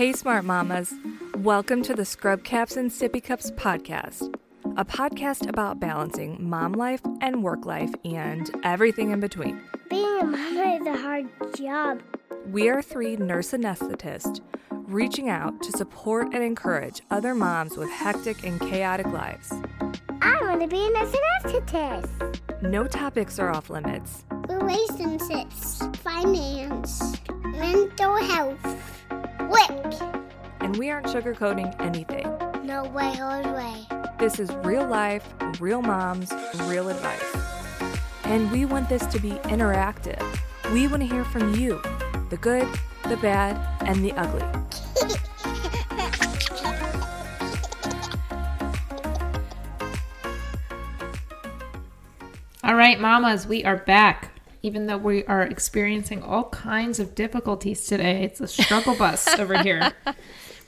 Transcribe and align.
Hey, 0.00 0.14
smart 0.14 0.46
mamas. 0.46 0.94
Welcome 1.36 1.82
to 1.82 1.92
the 1.92 2.06
Scrub 2.06 2.42
Caps 2.42 2.74
and 2.78 2.90
Sippy 2.90 3.22
Cups 3.22 3.50
podcast, 3.50 4.34
a 4.78 4.82
podcast 4.82 5.46
about 5.46 5.78
balancing 5.78 6.38
mom 6.40 6.72
life 6.72 7.02
and 7.20 7.42
work 7.42 7.66
life 7.66 7.92
and 8.02 8.50
everything 8.64 9.10
in 9.10 9.20
between. 9.20 9.60
Being 9.90 10.20
a 10.20 10.24
mama 10.24 10.78
is 10.80 10.86
a 10.86 10.96
hard 10.96 11.28
job. 11.54 12.00
We 12.46 12.70
are 12.70 12.80
three 12.80 13.16
nurse 13.16 13.50
anesthetists 13.50 14.40
reaching 14.70 15.28
out 15.28 15.62
to 15.64 15.72
support 15.72 16.32
and 16.32 16.42
encourage 16.42 17.02
other 17.10 17.34
moms 17.34 17.76
with 17.76 17.90
hectic 17.90 18.42
and 18.42 18.58
chaotic 18.58 19.08
lives. 19.08 19.52
I 20.22 20.38
want 20.40 20.62
to 20.62 20.66
be 20.66 20.82
a 20.82 20.90
nurse 20.92 21.14
anesthetist. 21.44 22.62
No 22.62 22.86
topics 22.86 23.38
are 23.38 23.50
off 23.50 23.68
limits. 23.68 24.24
Relationships, 24.48 25.82
finance, 25.98 27.18
mental 27.44 28.16
health, 28.16 28.80
work. 29.50 29.94
and 30.60 30.76
we 30.76 30.90
aren't 30.90 31.06
sugarcoating 31.06 31.74
anything. 31.80 32.26
No 32.64 32.84
way, 32.84 33.12
no 33.16 33.54
way. 33.54 33.86
This 34.18 34.38
is 34.38 34.50
real 34.62 34.86
life, 34.86 35.26
real 35.58 35.82
moms, 35.82 36.32
real 36.64 36.88
advice. 36.88 37.36
And 38.24 38.50
we 38.52 38.64
want 38.64 38.88
this 38.88 39.04
to 39.06 39.18
be 39.18 39.30
interactive. 39.50 40.22
We 40.72 40.86
want 40.86 41.02
to 41.02 41.08
hear 41.08 41.24
from 41.24 41.54
you 41.54 41.80
the 42.28 42.36
good, 42.40 42.68
the 43.08 43.16
bad, 43.16 43.58
and 43.86 44.04
the 44.04 44.12
ugly. 44.12 44.44
All 52.62 52.76
right, 52.76 53.00
mamas, 53.00 53.46
we 53.46 53.64
are 53.64 53.78
back. 53.78 54.29
Even 54.62 54.86
though 54.86 54.98
we 54.98 55.24
are 55.24 55.42
experiencing 55.42 56.22
all 56.22 56.44
kinds 56.50 57.00
of 57.00 57.14
difficulties 57.14 57.86
today, 57.86 58.22
it's 58.24 58.40
a 58.40 58.46
struggle 58.48 58.94
bus 58.94 59.26
over 59.38 59.62
here. 59.62 59.92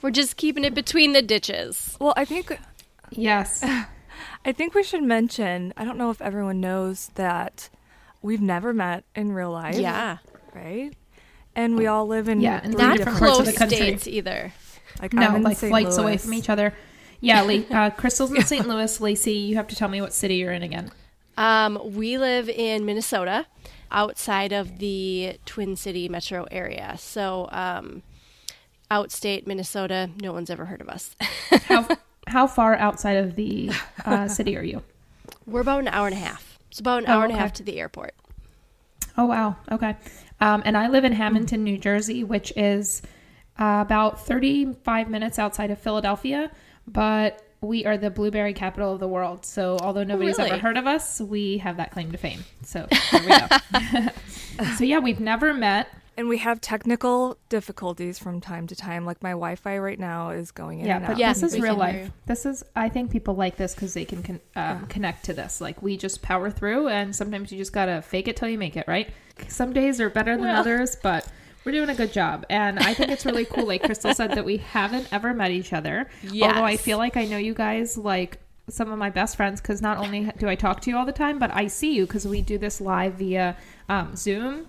We're 0.01 0.11
just 0.11 0.35
keeping 0.35 0.63
it 0.63 0.73
between 0.73 1.13
the 1.13 1.21
ditches. 1.21 1.95
Well, 1.99 2.13
I 2.17 2.25
think 2.25 2.57
Yes. 3.11 3.63
I 4.45 4.51
think 4.51 4.73
we 4.73 4.83
should 4.83 5.03
mention, 5.03 5.73
I 5.77 5.85
don't 5.85 5.97
know 5.97 6.09
if 6.09 6.21
everyone 6.21 6.59
knows 6.59 7.11
that 7.15 7.69
we've 8.21 8.41
never 8.41 8.73
met 8.73 9.03
in 9.15 9.31
real 9.31 9.51
life. 9.51 9.75
Yeah. 9.75 10.17
Right? 10.53 10.91
And 11.55 11.77
we 11.77 11.85
all 11.87 12.07
live 12.07 12.27
in 12.27 12.41
Yeah, 12.41 12.59
three 12.61 12.71
Not 12.71 12.97
different 12.97 12.97
different 12.97 13.19
parts 13.19 13.37
of 13.39 13.43
close 13.45 13.53
the 13.53 13.57
country. 13.59 13.77
states 13.77 14.07
either. 14.07 14.51
like 15.01 15.13
I'm 15.13 15.19
No, 15.19 15.35
in 15.35 15.43
like 15.43 15.57
St. 15.57 15.69
flights 15.71 15.97
away 15.97 16.17
from 16.17 16.33
each 16.33 16.49
other. 16.49 16.73
Yeah, 17.21 17.41
Le- 17.43 17.63
uh, 17.71 17.89
Crystal's 17.91 18.31
in 18.33 18.43
St. 18.43 18.67
Louis. 18.67 18.99
Lacey, 18.99 19.33
you 19.33 19.55
have 19.55 19.67
to 19.67 19.75
tell 19.75 19.87
me 19.87 20.01
what 20.01 20.13
city 20.13 20.35
you're 20.35 20.51
in 20.51 20.63
again. 20.63 20.91
Um, 21.37 21.79
we 21.95 22.17
live 22.17 22.49
in 22.49 22.85
Minnesota, 22.85 23.45
outside 23.93 24.51
of 24.51 24.79
the 24.79 25.37
Twin 25.45 25.75
City 25.75 26.09
metro 26.09 26.45
area. 26.51 26.95
So, 26.97 27.47
um, 27.51 28.01
outstate 28.91 29.47
Minnesota, 29.47 30.09
no 30.21 30.33
one's 30.33 30.49
ever 30.49 30.65
heard 30.65 30.81
of 30.81 30.89
us. 30.89 31.15
How 31.65 31.87
how 32.27 32.47
far 32.47 32.75
outside 32.75 33.17
of 33.17 33.35
the 33.35 33.71
uh, 34.05 34.27
city 34.27 34.55
are 34.57 34.63
you? 34.63 34.81
We're 35.45 35.61
about 35.61 35.79
an 35.81 35.89
hour 35.89 36.07
and 36.07 36.15
a 36.15 36.19
half. 36.19 36.57
It's 36.71 36.79
about 36.79 37.03
an 37.03 37.09
Oh, 37.09 37.13
hour 37.13 37.23
and 37.25 37.33
a 37.33 37.35
half 37.35 37.53
to 37.53 37.63
the 37.63 37.79
airport. 37.79 38.15
Oh 39.17 39.25
wow. 39.25 39.57
Okay. 39.71 39.95
Um, 40.39 40.63
and 40.65 40.77
I 40.77 40.87
live 40.87 41.03
in 41.03 41.11
Hammonton, 41.11 41.63
New 41.63 41.77
Jersey, 41.77 42.23
which 42.23 42.51
is 42.55 43.01
uh, 43.59 43.79
about 43.85 44.25
35 44.25 45.09
minutes 45.09 45.37
outside 45.37 45.69
of 45.69 45.79
Philadelphia, 45.79 46.49
but 46.87 47.41
we 47.63 47.85
are 47.85 47.97
the 47.97 48.09
blueberry 48.09 48.53
capital 48.53 48.93
of 48.93 48.99
the 48.99 49.07
world. 49.07 49.45
So 49.45 49.77
although 49.81 50.03
nobody's 50.03 50.37
Really? 50.37 50.51
ever 50.51 50.59
heard 50.59 50.77
of 50.77 50.85
us, 50.85 51.19
we 51.21 51.57
have 51.59 51.77
that 51.77 51.91
claim 51.91 52.11
to 52.11 52.17
fame. 52.17 52.43
So 52.63 52.87
there 53.11 53.21
we 53.21 53.27
go. 53.29 54.07
so 54.77 54.83
yeah, 54.83 54.99
we've 54.99 55.19
never 55.19 55.53
met. 55.53 55.87
And 56.15 56.29
we 56.29 56.37
have 56.37 56.61
technical 56.61 57.39
difficulties 57.49 58.19
from 58.19 58.39
time 58.39 58.67
to 58.67 58.75
time. 58.75 59.03
Like 59.03 59.23
my 59.23 59.31
Wi 59.31 59.55
Fi 59.55 59.79
right 59.79 59.97
now 59.97 60.29
is 60.29 60.51
going 60.51 60.79
in 60.81 60.85
Yeah, 60.85 60.97
and 60.97 61.05
but 61.07 61.11
out. 61.13 61.17
Yeah, 61.17 61.33
this 61.33 61.41
is 61.41 61.59
real 61.59 61.73
life. 61.75 61.95
you. 62.05 62.13
This 62.27 62.45
is. 62.45 62.63
I 62.75 62.87
think 62.89 63.09
people 63.09 63.33
like 63.33 63.55
this 63.57 63.73
because 63.73 63.95
they 63.95 64.05
can 64.05 64.21
con- 64.21 64.39
um, 64.55 64.85
connect 64.87 65.25
to 65.25 65.33
this. 65.33 65.59
Like 65.59 65.81
we 65.81 65.97
just 65.97 66.21
power 66.21 66.51
through, 66.51 66.87
and 66.89 67.15
sometimes 67.15 67.51
you 67.51 67.57
just 67.57 67.73
gotta 67.73 68.03
fake 68.03 68.27
it 68.27 68.35
till 68.37 68.47
you 68.47 68.59
make 68.59 68.77
it. 68.77 68.85
Right? 68.87 69.09
Some 69.47 69.73
days 69.73 69.99
are 69.99 70.11
better 70.11 70.35
than 70.35 70.45
Well. 70.45 70.59
others, 70.59 70.95
but 71.01 71.27
we're 71.65 71.71
doing 71.71 71.89
a 71.89 71.95
good 71.95 72.11
job. 72.13 72.45
And 72.49 72.79
I 72.79 72.93
think 72.93 73.11
it's 73.11 73.25
really 73.25 73.45
cool. 73.45 73.65
Like 73.65 73.83
Crystal 73.83 74.13
said, 74.13 74.31
that 74.31 74.45
we 74.45 74.57
haven't 74.57 75.07
ever 75.11 75.33
met 75.33 75.51
each 75.51 75.73
other. 75.73 76.09
Although 76.41 76.63
I 76.63 76.77
feel 76.77 76.97
like 76.97 77.15
I 77.17 77.25
know 77.25 77.37
you 77.37 77.53
guys 77.53 77.97
like 77.97 78.39
some 78.69 78.91
of 78.91 78.97
my 78.97 79.09
best 79.09 79.35
friends 79.35 79.59
because 79.61 79.81
not 79.81 79.97
only 79.97 80.31
do 80.37 80.47
I 80.47 80.55
talk 80.55 80.79
to 80.81 80.89
you 80.89 80.97
all 80.97 81.05
the 81.05 81.11
time, 81.11 81.37
but 81.39 81.53
I 81.53 81.67
see 81.67 81.93
you 81.95 82.05
because 82.05 82.25
we 82.27 82.41
do 82.41 82.57
this 82.57 82.79
live 82.81 83.15
via 83.15 83.57
um, 83.89 84.15
Zoom. 84.15 84.67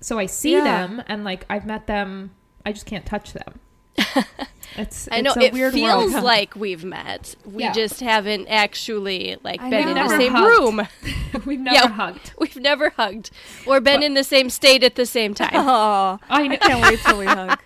So 0.00 0.18
I 0.18 0.26
see 0.26 0.52
Yeah. 0.52 0.62
them, 0.64 1.02
and 1.06 1.24
like 1.24 1.44
I've 1.50 1.66
met 1.66 1.86
them. 1.86 2.32
I 2.66 2.72
just 2.72 2.86
can't 2.86 3.04
touch 3.06 3.32
them. 3.32 3.60
It's, 4.76 5.08
I 5.12 5.20
know 5.20 5.34
a 5.36 5.40
it 5.40 5.52
weird 5.52 5.74
feels 5.74 6.12
world. 6.12 6.24
like 6.24 6.56
we've 6.56 6.84
met. 6.84 7.34
We 7.44 7.62
Yeah. 7.64 7.72
just 7.72 8.00
haven't 8.00 8.46
actually 8.48 9.36
like 9.42 9.60
I 9.60 9.70
been 9.70 9.84
know. 9.94 10.02
in 10.02 10.08
the 10.08 10.16
same 10.16 10.32
hugged. 10.32 10.46
room. 10.46 10.88
We've 11.46 11.60
never 11.60 11.74
Yeah. 11.74 11.88
hugged. 11.88 12.32
We've 12.38 12.56
never 12.56 12.90
hugged 12.90 13.30
or 13.66 13.80
been 13.80 14.02
in 14.02 14.14
the 14.14 14.24
same 14.24 14.48
state 14.50 14.82
at 14.82 14.94
the 14.94 15.06
same 15.06 15.34
time. 15.34 15.50
Oh, 15.54 16.18
I 16.30 16.44
I 16.48 16.56
can't 16.56 16.82
wait 16.82 17.00
till 17.00 17.18
we 17.18 17.26
hug. 17.26 17.58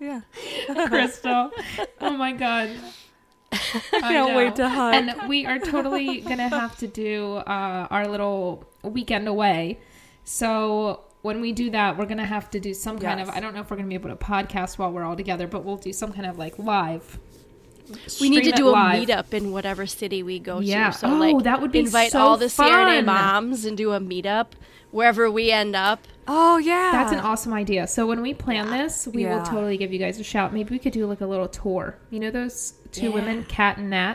Yeah. 0.00 0.20
Crystal. 0.88 1.50
Oh 2.00 2.10
my 2.16 2.32
god. 2.32 2.70
I 3.52 4.00
can't 4.00 4.34
wait 4.34 4.56
to 4.56 4.68
hug. 4.68 4.94
And 4.94 5.28
we 5.28 5.44
are 5.46 5.58
totally 5.58 6.20
gonna 6.22 6.48
have 6.48 6.76
to 6.78 6.86
do 6.86 7.36
uh, 7.46 7.86
our 7.90 8.08
little 8.08 8.64
weekend 8.82 9.28
away. 9.28 9.78
So 10.24 11.00
when 11.22 11.40
we 11.40 11.52
do 11.52 11.70
that, 11.70 11.96
we're 11.96 12.06
gonna 12.06 12.26
have 12.26 12.50
to 12.50 12.60
do 12.60 12.74
some 12.74 12.98
kind 12.98 13.18
Yes. 13.20 13.28
of 13.28 13.34
I 13.34 13.40
don't 13.40 13.54
know 13.54 13.60
if 13.60 13.70
we're 13.70 13.76
gonna 13.76 13.88
be 13.88 13.94
able 13.94 14.10
to 14.10 14.16
podcast 14.16 14.78
while 14.78 14.92
we're 14.92 15.04
all 15.04 15.16
together, 15.16 15.46
but 15.46 15.64
we'll 15.64 15.76
do 15.76 15.92
some 15.92 16.12
kind 16.12 16.26
of 16.26 16.38
like 16.38 16.58
live. 16.58 17.18
we 18.20 18.30
need 18.30 18.44
to 18.44 18.52
do 18.52 18.68
a 18.68 18.70
live. 18.70 19.06
meetup 19.08 19.34
in 19.34 19.52
whatever 19.52 19.86
city 19.86 20.22
we 20.22 20.38
go 20.38 20.60
Yeah. 20.60 20.90
to. 20.92 20.98
So 20.98 21.08
Oh, 21.08 21.16
like 21.18 21.42
that 21.44 21.60
would 21.60 21.72
be 21.72 21.80
invite 21.80 22.12
so 22.12 22.20
all 22.20 22.36
the 22.36 22.46
CRNA 22.48 23.04
moms 23.04 23.64
and 23.64 23.76
do 23.76 23.92
a 23.92 24.00
meetup 24.00 24.52
wherever 24.92 25.30
we 25.30 25.50
end 25.50 25.74
up. 25.76 26.06
Oh, 26.28 26.58
yeah. 26.58 26.90
That's 26.92 27.12
an 27.12 27.18
awesome 27.18 27.52
idea. 27.52 27.86
So 27.88 28.06
when 28.06 28.22
we 28.22 28.32
plan 28.34 28.70
this, 28.70 29.08
we 29.12 29.26
will 29.26 29.42
totally 29.42 29.76
give 29.76 29.92
you 29.92 29.98
guys 29.98 30.18
a 30.20 30.24
shout. 30.24 30.54
Maybe 30.54 30.70
we 30.70 30.78
could 30.78 30.92
do 30.92 31.06
like 31.06 31.20
a 31.20 31.26
little 31.26 31.48
tour. 31.48 31.98
You 32.10 32.20
know 32.20 32.30
those 32.30 32.74
two 32.92 33.06
Yeah. 33.08 33.14
women, 33.14 33.44
Kat 33.48 33.78
and 33.78 33.90
Nat? 33.90 34.14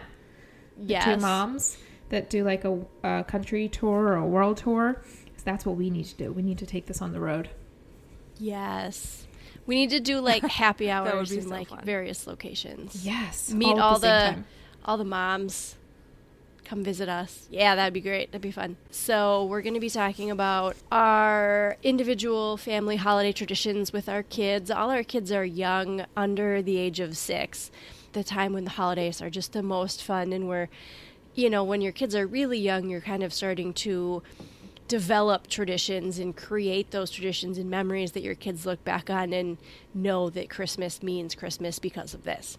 Yes. 0.80 1.04
two 1.04 1.18
moms 1.18 1.78
that 2.10 2.30
do 2.30 2.44
like 2.46 2.64
a, 2.64 2.80
a 3.04 3.24
country 3.26 3.68
tour 3.68 4.08
or 4.08 4.16
a 4.16 4.26
world 4.26 4.58
tour. 4.58 5.02
That's 5.48 5.66
what 5.66 5.78
we 5.78 5.90
need 5.90 6.04
to 6.08 6.16
do. 6.16 6.34
We 6.34 6.42
need 6.42 6.58
to 6.58 6.66
take 6.66 6.88
this 6.88 7.02
on 7.02 7.14
the 7.14 7.22
road. 7.22 7.50
Yes. 8.38 9.26
We 9.66 9.76
need 9.76 9.92
to 9.92 10.02
do 10.02 10.20
like 10.20 10.44
happy 10.46 10.92
hours 10.92 11.32
in 11.32 11.44
so 11.44 11.48
like 11.48 11.70
fun. 11.70 11.86
various 11.86 12.28
locations. 12.28 13.06
Yes, 13.06 13.54
Meet 13.54 13.78
at 13.78 13.80
all 13.80 13.98
same 13.98 14.36
the, 14.36 14.44
all 14.84 14.98
the 14.98 15.06
moms. 15.06 15.76
Come 16.66 16.84
visit 16.84 17.08
us. 17.08 17.48
Yeah, 17.50 17.76
that'd 17.76 17.94
be 17.94 18.02
great. 18.02 18.34
That'd 18.34 18.42
be 18.42 18.52
fun. 18.52 18.76
So, 18.92 19.46
we're 19.46 19.62
going 19.62 19.76
to 19.76 19.80
be 19.80 19.90
talking 19.90 20.32
about 20.32 20.76
our 20.92 21.78
individual 21.82 22.58
family 22.58 22.98
holiday 22.98 23.32
traditions 23.32 23.94
with 23.94 24.10
our 24.10 24.24
kids. 24.24 24.70
All 24.70 24.92
our 24.92 25.04
kids 25.04 25.32
are 25.32 25.46
young, 25.46 26.06
under 26.18 26.62
the 26.62 26.76
age 26.76 27.00
of 27.00 27.16
six. 27.16 27.72
The 28.12 28.22
time 28.26 28.52
when 28.52 28.66
the 28.66 28.72
holidays 28.72 29.22
are 29.22 29.30
just 29.30 29.54
the 29.54 29.64
most 29.64 30.04
fun, 30.04 30.34
and 30.34 30.50
we're, 30.50 30.68
you 31.36 31.50
know, 31.50 31.64
when 31.64 31.80
your 31.80 31.94
kids 31.94 32.16
are 32.16 32.28
really 32.28 32.60
young, 32.60 32.90
you're 32.90 33.00
kind 33.00 33.24
of 33.24 33.34
starting 33.34 33.74
to 33.76 34.22
develop 34.88 35.48
traditions 35.48 36.20
and 36.20 36.36
create 36.36 36.92
those 36.92 37.12
traditions 37.12 37.58
and 37.58 37.70
memories 37.70 38.14
that 38.14 38.24
your 38.24 38.36
kids 38.36 38.66
look 38.66 38.84
back 38.84 39.10
on 39.10 39.34
and 39.34 39.58
know 39.94 40.30
that 40.30 40.50
Christmas 40.50 41.04
means 41.04 41.36
Christmas 41.36 41.80
because 41.80 42.14
of 42.14 42.24
this. 42.24 42.58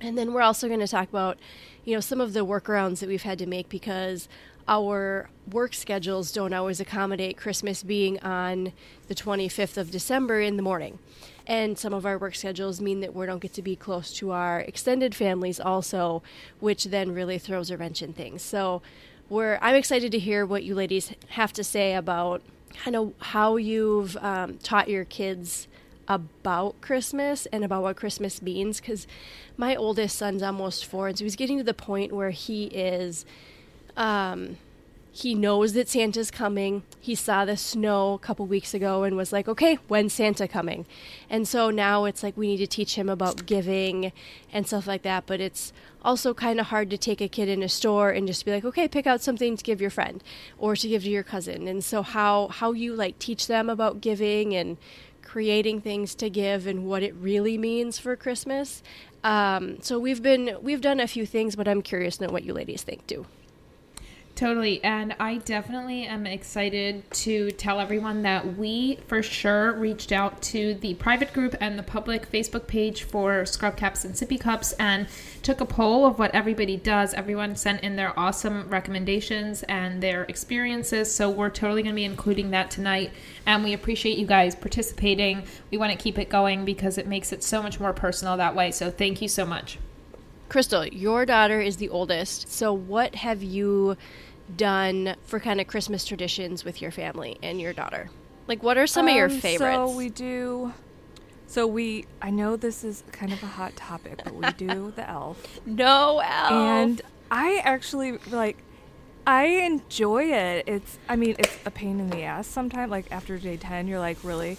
And 0.00 0.16
then 0.16 0.32
we're 0.32 0.42
also 0.42 0.66
going 0.66 0.80
to 0.80 0.88
talk 0.88 1.08
about, 1.08 1.38
you 1.84 1.94
know, 1.94 2.00
some 2.00 2.20
of 2.20 2.32
the 2.32 2.44
workarounds 2.44 3.00
that 3.00 3.08
we've 3.08 3.22
had 3.22 3.38
to 3.38 3.46
make 3.46 3.68
because 3.68 4.28
our 4.66 5.28
work 5.50 5.74
schedules 5.74 6.32
don't 6.32 6.54
always 6.54 6.80
accommodate 6.80 7.36
Christmas 7.36 7.82
being 7.82 8.18
on 8.20 8.72
the 9.08 9.14
25th 9.14 9.76
of 9.76 9.90
December 9.90 10.40
in 10.40 10.56
the 10.56 10.62
morning. 10.62 10.98
And 11.46 11.76
some 11.76 11.92
of 11.92 12.06
our 12.06 12.16
work 12.16 12.34
schedules 12.34 12.80
mean 12.80 13.00
that 13.00 13.14
we 13.14 13.26
don't 13.26 13.40
get 13.40 13.52
to 13.54 13.62
be 13.62 13.74
close 13.74 14.12
to 14.14 14.30
our 14.30 14.60
extended 14.60 15.14
families 15.14 15.58
also, 15.58 16.22
which 16.60 16.84
then 16.84 17.12
really 17.12 17.38
throws 17.38 17.70
a 17.70 17.76
wrench 17.76 18.00
in 18.00 18.12
things. 18.12 18.42
So 18.42 18.82
we're 19.30 19.58
I'm 19.62 19.76
excited 19.76 20.12
to 20.12 20.18
hear 20.18 20.44
what 20.44 20.64
you 20.64 20.74
ladies 20.74 21.14
have 21.28 21.52
to 21.54 21.64
say 21.64 21.94
about 21.94 22.42
kind 22.74 22.96
of 22.96 23.14
how 23.18 23.56
you've 23.56 24.16
um, 24.18 24.58
taught 24.58 24.88
your 24.88 25.04
kids 25.04 25.68
about 26.08 26.80
Christmas 26.80 27.46
and 27.46 27.64
about 27.64 27.82
what 27.82 27.96
Christmas 27.96 28.42
means 28.42 28.80
because 28.80 29.06
my 29.56 29.76
oldest 29.76 30.18
son's 30.18 30.42
almost 30.42 30.84
four, 30.84 31.08
and 31.08 31.16
so 31.16 31.24
he's 31.24 31.36
getting 31.36 31.58
to 31.58 31.64
the 31.64 31.72
point 31.72 32.12
where 32.12 32.30
he 32.30 32.64
is, 32.66 33.24
um, 33.96 34.56
he 35.12 35.34
knows 35.34 35.72
that 35.72 35.88
Santa's 35.88 36.30
coming. 36.30 36.84
He 37.00 37.14
saw 37.14 37.44
the 37.44 37.56
snow 37.56 38.14
a 38.14 38.18
couple 38.18 38.46
weeks 38.46 38.74
ago 38.74 39.02
and 39.02 39.16
was 39.16 39.32
like, 39.32 39.48
okay, 39.48 39.74
when's 39.88 40.12
Santa 40.12 40.46
coming? 40.46 40.86
And 41.28 41.48
so 41.48 41.70
now 41.70 42.04
it's 42.04 42.22
like 42.22 42.36
we 42.36 42.46
need 42.46 42.58
to 42.58 42.66
teach 42.66 42.94
him 42.94 43.08
about 43.08 43.46
giving 43.46 44.12
and 44.52 44.66
stuff 44.66 44.86
like 44.86 45.02
that, 45.02 45.26
but 45.26 45.40
it's 45.40 45.72
also 46.02 46.32
kind 46.32 46.60
of 46.60 46.66
hard 46.66 46.90
to 46.90 46.98
take 46.98 47.20
a 47.20 47.28
kid 47.28 47.48
in 47.48 47.62
a 47.62 47.68
store 47.68 48.10
and 48.10 48.26
just 48.26 48.44
be 48.44 48.52
like, 48.52 48.64
okay, 48.64 48.86
pick 48.86 49.06
out 49.06 49.20
something 49.20 49.56
to 49.56 49.64
give 49.64 49.80
your 49.80 49.90
friend 49.90 50.22
or 50.58 50.76
to 50.76 50.88
give 50.88 51.02
to 51.02 51.10
your 51.10 51.24
cousin. 51.24 51.66
And 51.66 51.84
so 51.84 52.02
how 52.02 52.48
how 52.48 52.72
you 52.72 52.94
like 52.94 53.18
teach 53.18 53.48
them 53.48 53.68
about 53.68 54.00
giving 54.00 54.54
and 54.54 54.76
creating 55.22 55.80
things 55.80 56.14
to 56.16 56.30
give 56.30 56.66
and 56.66 56.86
what 56.86 57.02
it 57.02 57.14
really 57.14 57.58
means 57.58 57.98
for 57.98 58.16
Christmas. 58.16 58.82
Um, 59.22 59.80
so 59.82 59.98
we've 59.98 60.22
been 60.22 60.56
we've 60.62 60.80
done 60.80 61.00
a 61.00 61.08
few 61.08 61.26
things, 61.26 61.56
but 61.56 61.66
I'm 61.66 61.82
curious 61.82 62.18
to 62.18 62.26
know 62.26 62.32
what 62.32 62.44
you 62.44 62.54
ladies 62.54 62.82
think 62.82 63.06
too. 63.06 63.26
Totally. 64.34 64.82
And 64.82 65.14
I 65.20 65.36
definitely 65.36 66.06
am 66.06 66.26
excited 66.26 67.10
to 67.10 67.50
tell 67.50 67.78
everyone 67.78 68.22
that 68.22 68.56
we 68.56 68.98
for 69.06 69.22
sure 69.22 69.74
reached 69.74 70.12
out 70.12 70.40
to 70.42 70.72
the 70.74 70.94
private 70.94 71.34
group 71.34 71.54
and 71.60 71.78
the 71.78 71.82
public 71.82 72.30
Facebook 72.32 72.66
page 72.66 73.02
for 73.02 73.44
Scrub 73.44 73.76
Caps 73.76 74.02
and 74.06 74.14
Sippy 74.14 74.40
Cups 74.40 74.72
and 74.78 75.08
took 75.42 75.60
a 75.60 75.66
poll 75.66 76.06
of 76.06 76.18
what 76.18 76.34
everybody 76.34 76.78
does. 76.78 77.12
Everyone 77.12 77.54
sent 77.54 77.82
in 77.82 77.96
their 77.96 78.18
awesome 78.18 78.66
recommendations 78.70 79.62
and 79.64 80.02
their 80.02 80.22
experiences. 80.22 81.14
So 81.14 81.28
we're 81.28 81.50
totally 81.50 81.82
going 81.82 81.94
to 81.94 81.96
be 81.96 82.04
including 82.04 82.50
that 82.52 82.70
tonight. 82.70 83.10
And 83.44 83.62
we 83.62 83.74
appreciate 83.74 84.16
you 84.16 84.26
guys 84.26 84.54
participating. 84.54 85.42
We 85.70 85.76
want 85.76 85.92
to 85.92 85.98
keep 85.98 86.18
it 86.18 86.30
going 86.30 86.64
because 86.64 86.96
it 86.96 87.06
makes 87.06 87.32
it 87.32 87.42
so 87.42 87.62
much 87.62 87.78
more 87.78 87.92
personal 87.92 88.38
that 88.38 88.54
way. 88.54 88.70
So 88.70 88.90
thank 88.90 89.20
you 89.20 89.28
so 89.28 89.44
much. 89.44 89.76
Crystal, 90.50 90.84
your 90.86 91.24
daughter 91.24 91.60
is 91.60 91.76
the 91.78 91.88
oldest. 91.88 92.50
So 92.52 92.72
what 92.72 93.14
have 93.14 93.42
you 93.42 93.96
done 94.56 95.14
for 95.24 95.40
kind 95.40 95.60
of 95.60 95.66
Christmas 95.68 96.04
traditions 96.04 96.64
with 96.64 96.82
your 96.82 96.90
family 96.90 97.38
and 97.42 97.60
your 97.60 97.72
daughter? 97.72 98.10
Like, 98.48 98.62
what 98.62 98.76
are 98.76 98.86
some 98.86 99.06
of 99.08 99.14
your 99.14 99.30
Um, 99.30 99.38
favorites? 99.40 99.76
So 99.92 99.96
we 99.96 100.08
do. 100.10 100.74
So 101.46 101.66
we. 101.66 102.04
I 102.20 102.30
know 102.30 102.56
this 102.56 102.82
is 102.84 103.02
kind 103.12 103.32
of 103.32 103.42
a 103.42 103.46
hot 103.46 103.76
topic, 103.76 104.20
but 104.24 104.34
we 104.34 104.50
do 104.52 104.92
the 104.96 105.08
elf, 105.08 105.60
no 105.64 106.18
elf. 106.18 106.50
and 106.52 107.00
I 107.30 107.60
actually 107.64 108.18
like. 108.30 108.56
I 109.26 109.44
enjoy 109.44 110.24
it. 110.32 110.64
It's. 110.66 110.98
I 111.08 111.14
mean, 111.14 111.36
it's 111.38 111.56
a 111.64 111.70
pain 111.70 112.00
in 112.00 112.10
the 112.10 112.22
ass 112.22 112.46
sometimes. 112.48 112.90
Like 112.90 113.06
after 113.12 113.38
day 113.38 113.56
ten, 113.56 113.86
you're 113.86 114.00
like, 114.00 114.18
really. 114.24 114.56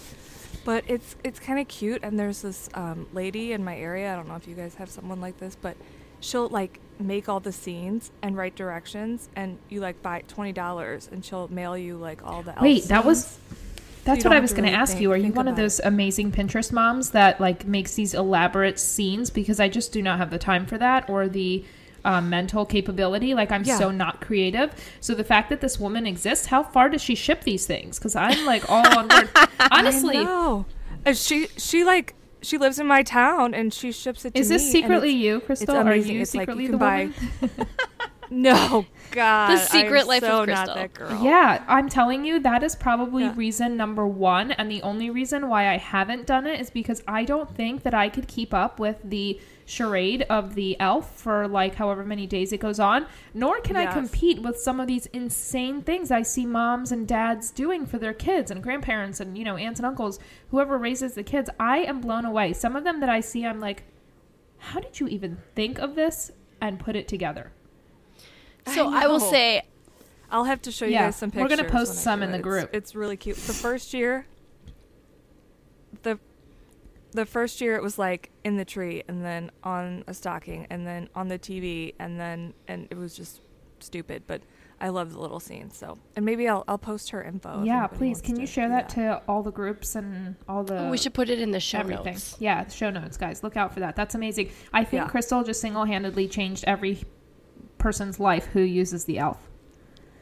But 0.64 0.84
it's 0.86 1.16
it's 1.24 1.40
kind 1.40 1.58
of 1.58 1.68
cute, 1.68 2.02
and 2.02 2.18
there's 2.18 2.42
this 2.42 2.68
um, 2.74 3.06
lady 3.12 3.52
in 3.52 3.64
my 3.64 3.76
area. 3.76 4.12
I 4.12 4.16
don't 4.16 4.28
know 4.28 4.36
if 4.36 4.46
you 4.46 4.54
guys 4.54 4.76
have 4.76 4.90
someone 4.90 5.20
like 5.20 5.38
this, 5.38 5.56
but 5.60 5.76
she'll 6.20 6.48
like 6.48 6.78
make 6.98 7.28
all 7.28 7.40
the 7.40 7.52
scenes 7.52 8.10
and 8.22 8.36
write 8.36 8.54
directions, 8.54 9.28
and 9.34 9.58
you 9.68 9.80
like 9.80 10.00
buy 10.02 10.22
twenty 10.28 10.52
dollars, 10.52 11.08
and 11.10 11.24
she'll 11.24 11.48
mail 11.48 11.76
you 11.76 11.96
like 11.96 12.24
all 12.24 12.42
the. 12.42 12.54
Wait, 12.60 12.84
that 12.84 13.04
was. 13.04 13.38
That's 14.04 14.24
what 14.24 14.32
I 14.32 14.40
was 14.40 14.52
going 14.52 14.64
to 14.64 14.76
ask 14.76 14.92
think- 14.92 15.02
you. 15.02 15.12
Are 15.12 15.16
you 15.16 15.32
one 15.32 15.46
of 15.46 15.52
about 15.54 15.60
it. 15.60 15.62
those 15.62 15.80
amazing 15.80 16.32
Pinterest 16.32 16.72
moms 16.72 17.10
that 17.10 17.40
like 17.40 17.66
makes 17.66 17.94
these 17.94 18.14
elaborate 18.14 18.80
scenes 18.80 19.30
because 19.30 19.60
I 19.60 19.68
just 19.68 19.92
do 19.92 20.02
not 20.02 20.18
have 20.18 20.30
the 20.30 20.38
time 20.38 20.66
for 20.66 20.76
that 20.78 21.08
or 21.08 21.28
the 21.28 21.64
um, 22.04 22.28
mental 22.30 22.64
capability. 22.66 23.34
Like 23.34 23.52
I'm 23.52 23.64
Yeah. 23.64 23.78
so 23.78 23.90
not 23.90 24.20
creative. 24.20 24.72
So 25.00 25.14
the 25.14 25.24
fact 25.24 25.50
that 25.50 25.60
this 25.60 25.78
woman 25.78 26.06
exists, 26.06 26.46
how 26.46 26.62
far 26.62 26.88
does 26.88 27.02
she 27.02 27.14
ship 27.14 27.44
these 27.44 27.66
things? 27.66 27.98
Because 27.98 28.16
I'm 28.16 28.44
like 28.46 28.68
all 28.70 28.86
on 28.98 29.08
board. 29.08 29.28
Honestly, 29.70 30.22
No, 30.24 30.66
she 31.14 31.46
she 31.56 31.84
like 31.84 32.14
she 32.42 32.58
lives 32.58 32.78
in 32.80 32.86
my 32.86 33.02
town 33.02 33.54
and 33.54 33.72
she 33.72 33.92
ships 33.92 34.24
it. 34.24 34.34
To 34.34 34.40
is 34.40 34.48
this 34.48 34.64
me, 34.64 34.70
secretly 34.72 35.10
you, 35.10 35.40
Crystal? 35.40 35.76
Are 35.76 35.94
you 35.94 36.20
It's 36.22 36.34
like 36.34 36.42
secretly 36.42 36.64
you 36.64 36.72
the 36.72 36.78
can 36.78 37.14
woman? 37.40 37.68
No, 38.42 38.86
God, 39.10 39.50
The 39.52 39.56
secret 39.58 40.00
I'm 40.02 40.06
life 40.06 40.22
of 40.22 40.28
so 40.28 40.44
Crystal. 40.44 40.66
Not 40.66 40.74
that 40.74 40.94
girl. 40.94 41.22
Yeah, 41.22 41.62
I'm 41.68 41.88
telling 41.90 42.24
you, 42.24 42.40
that 42.40 42.62
is 42.62 42.74
probably 42.74 43.24
Yeah. 43.24 43.34
reason 43.36 43.76
number 43.76 44.06
one. 44.06 44.52
And 44.52 44.70
the 44.70 44.80
only 44.82 45.10
reason 45.10 45.48
why 45.48 45.68
I 45.68 45.76
haven't 45.76 46.26
done 46.26 46.46
it 46.46 46.58
is 46.58 46.70
because 46.70 47.02
I 47.06 47.24
don't 47.24 47.54
think 47.54 47.82
that 47.82 47.92
I 47.92 48.08
could 48.08 48.26
keep 48.28 48.54
up 48.54 48.80
with 48.80 49.00
the 49.04 49.38
charade 49.66 50.22
of 50.30 50.54
the 50.54 50.78
elf 50.80 51.14
for 51.20 51.46
like 51.46 51.74
however 51.74 52.04
many 52.04 52.26
days 52.26 52.52
it 52.52 52.58
goes 52.58 52.80
on, 52.80 53.06
nor 53.34 53.60
can 53.60 53.76
I 53.76 53.86
compete 53.92 54.42
with 54.42 54.56
some 54.58 54.80
of 54.80 54.86
these 54.86 55.06
insane 55.06 55.82
things 55.82 56.10
I 56.10 56.22
see 56.22 56.46
moms 56.46 56.90
and 56.90 57.06
dads 57.06 57.50
doing 57.50 57.84
for 57.86 57.98
their 57.98 58.14
kids 58.14 58.50
and 58.50 58.62
grandparents 58.62 59.20
and, 59.20 59.36
you 59.36 59.44
know, 59.44 59.56
aunts 59.56 59.78
and 59.78 59.86
uncles, 59.86 60.18
whoever 60.50 60.78
raises 60.78 61.14
the 61.14 61.22
kids. 61.22 61.50
I 61.60 61.78
am 61.80 62.00
blown 62.00 62.24
away. 62.24 62.54
Some 62.54 62.76
of 62.76 62.84
them 62.84 63.00
that 63.00 63.08
I 63.10 63.20
see, 63.20 63.44
I'm 63.44 63.60
like, 63.60 63.84
how 64.58 64.80
did 64.80 65.00
you 65.00 65.06
even 65.08 65.36
think 65.54 65.78
of 65.78 65.94
this 65.96 66.30
and 66.62 66.80
put 66.80 66.96
it 66.96 67.06
together? 67.08 67.52
So 68.66 68.88
I 68.88 69.02
I, 69.02 69.06
will 69.06 69.20
say, 69.20 69.62
I'll 70.30 70.44
have 70.44 70.62
to 70.62 70.72
show 70.72 70.84
you 70.86 70.92
Yeah, 70.92 71.06
guys 71.06 71.16
some 71.16 71.30
pictures. 71.30 71.50
we're 71.50 71.56
gonna 71.56 71.68
post 71.70 71.94
some 71.96 72.20
do 72.20 72.26
in 72.26 72.32
the 72.32 72.38
group. 72.38 72.64
It's, 72.72 72.88
it's 72.90 72.94
really 72.94 73.16
cute. 73.16 73.36
The 73.36 73.52
first 73.52 73.92
year, 73.94 74.26
the 76.02 76.18
the 77.12 77.26
first 77.26 77.60
year 77.60 77.76
it 77.76 77.82
was 77.82 77.98
like 77.98 78.30
in 78.44 78.56
the 78.56 78.64
tree 78.64 79.02
and 79.08 79.22
then 79.24 79.50
on 79.62 80.02
a 80.06 80.14
stocking 80.14 80.66
and 80.70 80.86
then 80.86 81.08
on 81.14 81.28
the 81.28 81.38
TV 81.38 81.94
and 81.98 82.18
then 82.18 82.54
and 82.68 82.88
it 82.90 82.96
was 82.96 83.14
just 83.14 83.40
stupid. 83.80 84.22
But 84.26 84.42
I 84.80 84.88
love 84.88 85.12
the 85.12 85.20
little 85.20 85.38
scenes. 85.38 85.76
So 85.76 85.98
and 86.16 86.24
maybe 86.24 86.48
I'll 86.48 86.64
I'll 86.66 86.78
post 86.78 87.10
her 87.10 87.22
info. 87.22 87.62
yeah, 87.64 87.86
please. 87.86 88.16
wants 88.16 88.20
Can 88.22 88.40
you 88.40 88.46
share 88.46 88.66
do 88.68 88.72
that 88.72 88.88
to 88.90 89.20
all 89.28 89.42
the 89.42 89.52
groups 89.52 89.94
and 89.94 90.36
all 90.48 90.64
the 90.64 90.86
oh, 90.86 90.90
we 90.90 90.96
should 90.96 91.12
put 91.14 91.28
it 91.28 91.38
in 91.38 91.50
the 91.50 91.60
show 91.60 91.78
everything? 91.80 92.14
notes. 92.14 92.36
Yeah, 92.38 92.64
the 92.64 92.70
show 92.72 92.90
notes, 92.90 93.16
guys. 93.18 93.42
Look 93.42 93.56
out 93.58 93.74
for 93.74 93.80
that. 93.80 93.94
That's 93.94 94.14
amazing. 94.14 94.50
I 94.72 94.84
think 94.84 95.02
Yeah. 95.02 95.08
Crystal 95.08 95.44
just 95.44 95.60
single-handedly 95.60 96.28
changed 96.28 96.64
every 96.66 97.02
person's 97.82 98.18
life 98.20 98.46
who 98.46 98.60
uses 98.60 99.04
the 99.04 99.18
elf. 99.18 99.38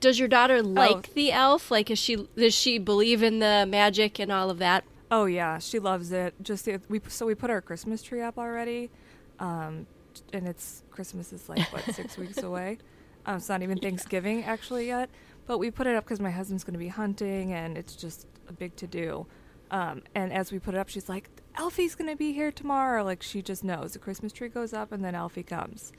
Does 0.00 0.18
your 0.18 0.28
daughter 0.28 0.56
Oh. 0.58 0.68
like 0.68 1.12
the 1.14 1.30
elf? 1.30 1.70
Like, 1.70 1.90
is 1.90 1.98
she 1.98 2.26
does 2.36 2.54
she 2.54 2.78
believe 2.78 3.22
in 3.22 3.38
the 3.38 3.66
magic 3.68 4.18
and 4.18 4.32
all 4.32 4.48
of 4.50 4.58
that? 4.58 4.84
Oh 5.10 5.26
yeah, 5.26 5.58
she 5.58 5.78
loves 5.78 6.10
it. 6.12 6.34
Just 6.42 6.64
the, 6.64 6.80
we 6.88 7.00
so 7.08 7.26
we 7.26 7.34
put 7.34 7.50
our 7.50 7.60
Christmas 7.60 8.02
tree 8.02 8.22
up 8.22 8.38
already, 8.38 8.90
um, 9.38 9.86
and 10.32 10.48
it's 10.48 10.82
Christmas 10.90 11.32
is 11.32 11.48
like 11.48 11.70
what 11.72 11.82
six 11.94 12.16
weeks 12.22 12.38
away. 12.42 12.78
Um, 13.26 13.36
it's 13.36 13.48
not 13.48 13.62
even 13.62 13.76
Thanksgiving 13.78 14.44
actually 14.44 14.86
yet, 14.86 15.10
but 15.46 15.58
we 15.58 15.70
put 15.70 15.86
it 15.86 15.94
up 15.96 16.04
because 16.04 16.20
my 16.20 16.30
husband's 16.30 16.64
going 16.64 16.72
to 16.74 16.78
be 16.78 16.88
hunting, 16.88 17.52
and 17.52 17.76
it's 17.76 17.94
just 17.94 18.26
a 18.48 18.52
big 18.52 18.74
to 18.76 18.86
do. 18.86 19.26
Um, 19.70 20.02
and 20.14 20.32
as 20.32 20.50
we 20.50 20.58
put 20.58 20.74
it 20.74 20.78
up, 20.78 20.88
she's 20.88 21.08
like, 21.10 21.28
"Alfie's 21.56 21.94
going 21.94 22.08
to 22.10 22.16
be 22.16 22.32
here 22.32 22.50
tomorrow." 22.50 23.04
Like 23.04 23.22
she 23.22 23.42
just 23.42 23.62
knows 23.64 23.92
the 23.92 23.98
Christmas 23.98 24.32
tree 24.32 24.48
goes 24.48 24.72
up, 24.72 24.92
and 24.92 25.04
then 25.04 25.14
Alfie 25.14 25.42
comes. 25.42 25.92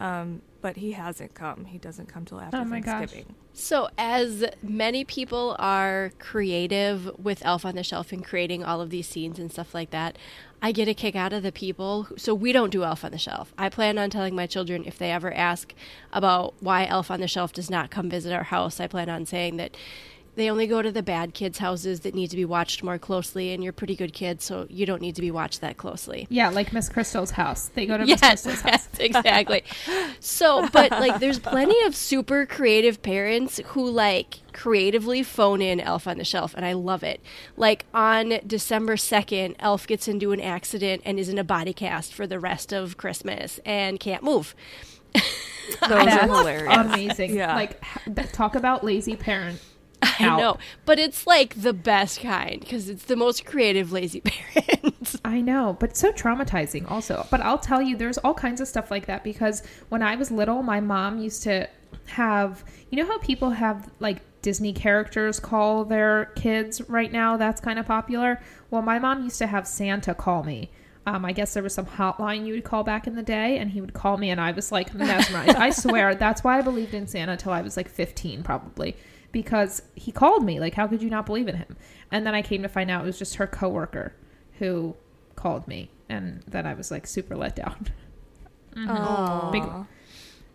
Um, 0.00 0.42
but 0.60 0.76
he 0.76 0.92
hasn't 0.92 1.34
come. 1.34 1.64
He 1.66 1.78
doesn't 1.78 2.06
come 2.06 2.24
till 2.24 2.40
after 2.40 2.56
Oh 2.56 2.64
my 2.64 2.80
gosh. 2.80 3.10
Thanksgiving. 3.10 3.34
So, 3.54 3.88
as 3.98 4.44
many 4.62 5.04
people 5.04 5.56
are 5.58 6.12
creative 6.18 7.10
with 7.18 7.44
Elf 7.44 7.66
on 7.66 7.74
the 7.74 7.82
Shelf 7.82 8.10
and 8.10 8.24
creating 8.24 8.64
all 8.64 8.80
of 8.80 8.88
these 8.88 9.06
scenes 9.06 9.38
and 9.38 9.52
stuff 9.52 9.74
like 9.74 9.90
that, 9.90 10.16
I 10.62 10.72
get 10.72 10.88
a 10.88 10.94
kick 10.94 11.14
out 11.14 11.34
of 11.34 11.42
the 11.42 11.52
people. 11.52 12.04
Who, 12.04 12.16
so, 12.16 12.34
we 12.34 12.52
don't 12.52 12.70
do 12.70 12.82
Elf 12.82 13.04
on 13.04 13.10
the 13.10 13.18
Shelf. 13.18 13.52
I 13.58 13.68
plan 13.68 13.98
on 13.98 14.08
telling 14.08 14.34
my 14.34 14.46
children 14.46 14.84
if 14.86 14.96
they 14.96 15.10
ever 15.12 15.34
ask 15.34 15.74
about 16.12 16.54
why 16.60 16.86
Elf 16.86 17.10
on 17.10 17.20
the 17.20 17.28
Shelf 17.28 17.52
does 17.52 17.68
not 17.68 17.90
come 17.90 18.08
visit 18.08 18.32
our 18.32 18.44
house, 18.44 18.80
I 18.80 18.86
plan 18.86 19.10
on 19.10 19.26
saying 19.26 19.58
that 19.58 19.76
they 20.34 20.50
only 20.50 20.66
go 20.66 20.80
to 20.82 20.90
the 20.90 21.02
bad 21.02 21.34
kids' 21.34 21.58
houses 21.58 22.00
that 22.00 22.14
need 22.14 22.28
to 22.30 22.36
be 22.36 22.44
watched 22.44 22.82
more 22.82 22.98
closely, 22.98 23.52
and 23.52 23.62
you're 23.62 23.72
pretty 23.72 23.94
good 23.94 24.12
kids, 24.12 24.44
so 24.44 24.66
you 24.70 24.86
don't 24.86 25.02
need 25.02 25.14
to 25.16 25.20
be 25.20 25.30
watched 25.30 25.60
that 25.60 25.76
closely. 25.76 26.26
Yeah, 26.30 26.48
like 26.48 26.72
Miss 26.72 26.88
Crystal's 26.88 27.32
house. 27.32 27.68
They 27.74 27.86
go 27.86 27.98
to 27.98 28.06
Miss 28.06 28.20
Crystal's 28.20 28.60
house. 28.62 28.88
yes, 28.92 29.00
exactly. 29.00 29.62
So, 30.20 30.68
but 30.72 30.90
like, 30.92 31.18
there's 31.20 31.38
plenty 31.38 31.82
of 31.84 31.94
super 31.94 32.46
creative 32.46 33.02
parents 33.02 33.60
who 33.66 33.90
like 33.90 34.40
creatively 34.52 35.22
phone 35.22 35.60
in 35.60 35.80
Elf 35.80 36.06
on 36.06 36.18
the 36.18 36.24
Shelf, 36.24 36.54
and 36.56 36.64
I 36.64 36.72
love 36.72 37.02
it. 37.02 37.20
Like 37.56 37.84
on 37.92 38.38
December 38.46 38.96
2nd, 38.96 39.56
Elf 39.58 39.86
gets 39.86 40.08
into 40.08 40.32
an 40.32 40.40
accident 40.40 41.02
and 41.04 41.18
is 41.18 41.28
in 41.28 41.38
a 41.38 41.44
body 41.44 41.72
cast 41.72 42.14
for 42.14 42.26
the 42.26 42.38
rest 42.40 42.72
of 42.72 42.96
Christmas 42.96 43.60
and 43.64 44.00
can't 44.00 44.22
move. 44.22 44.54
Those 45.88 45.90
are 46.08 46.26
hilarious. 46.26 46.74
amazing. 46.76 47.34
Yeah. 47.36 47.54
Like 47.54 47.82
talk 48.32 48.54
about 48.54 48.82
lazy 48.84 49.16
parent. 49.16 49.60
I 50.18 50.24
Out. 50.26 50.38
know, 50.38 50.58
but 50.84 50.98
it's 50.98 51.26
like 51.26 51.62
the 51.62 51.72
best 51.72 52.20
kind 52.20 52.60
because 52.60 52.88
it's 52.88 53.04
the 53.04 53.16
most 53.16 53.44
creative 53.44 53.92
lazy 53.92 54.20
parents. 54.24 55.16
I 55.24 55.40
know, 55.40 55.76
but 55.78 55.96
so 55.96 56.12
traumatizing 56.12 56.90
also. 56.90 57.26
But 57.30 57.40
I'll 57.40 57.58
tell 57.58 57.80
you, 57.80 57.96
there's 57.96 58.18
all 58.18 58.34
kinds 58.34 58.60
of 58.60 58.68
stuff 58.68 58.90
like 58.90 59.06
that 59.06 59.22
because 59.24 59.62
when 59.88 60.02
I 60.02 60.16
was 60.16 60.30
little, 60.30 60.62
my 60.62 60.80
mom 60.80 61.18
used 61.20 61.42
to 61.44 61.68
have, 62.06 62.64
you 62.90 62.98
know, 62.98 63.06
how 63.06 63.18
people 63.18 63.50
have 63.50 63.90
like 64.00 64.20
Disney 64.42 64.72
characters 64.72 65.38
call 65.38 65.84
their 65.84 66.26
kids 66.34 66.82
right 66.88 67.12
now? 67.12 67.36
That's 67.36 67.60
kind 67.60 67.78
of 67.78 67.86
popular. 67.86 68.40
Well, 68.70 68.82
my 68.82 68.98
mom 68.98 69.22
used 69.22 69.38
to 69.38 69.46
have 69.46 69.66
Santa 69.68 70.14
call 70.14 70.42
me. 70.42 70.70
Um, 71.04 71.24
I 71.24 71.32
guess 71.32 71.54
there 71.54 71.62
was 71.64 71.74
some 71.74 71.86
hotline 71.86 72.46
you 72.46 72.54
would 72.54 72.64
call 72.64 72.84
back 72.84 73.06
in 73.08 73.16
the 73.16 73.22
day, 73.24 73.58
and 73.58 73.70
he 73.70 73.80
would 73.80 73.92
call 73.92 74.16
me, 74.18 74.30
and 74.30 74.40
I 74.40 74.52
was 74.52 74.70
like 74.70 74.94
mesmerized. 74.94 75.56
I 75.56 75.70
swear, 75.70 76.14
that's 76.14 76.44
why 76.44 76.58
I 76.58 76.62
believed 76.62 76.94
in 76.94 77.08
Santa 77.08 77.36
till 77.36 77.52
I 77.52 77.60
was 77.60 77.76
like 77.76 77.88
15, 77.88 78.44
probably, 78.44 78.96
because 79.32 79.82
he 79.94 80.12
called 80.12 80.44
me. 80.44 80.60
Like, 80.60 80.74
how 80.74 80.86
could 80.86 81.02
you 81.02 81.10
not 81.10 81.26
believe 81.26 81.48
in 81.48 81.56
him? 81.56 81.76
And 82.10 82.26
then 82.26 82.34
I 82.34 82.42
came 82.42 82.62
to 82.62 82.68
find 82.68 82.90
out 82.90 83.02
it 83.02 83.06
was 83.06 83.18
just 83.18 83.36
her 83.36 83.46
coworker 83.46 84.14
who 84.58 84.94
called 85.34 85.66
me, 85.66 85.90
and 86.08 86.42
then 86.46 86.66
I 86.66 86.74
was 86.74 86.90
like 86.90 87.06
super 87.06 87.34
let 87.36 87.56
down. 87.56 87.88
Aw. 88.76 89.50
Big- 89.50 89.86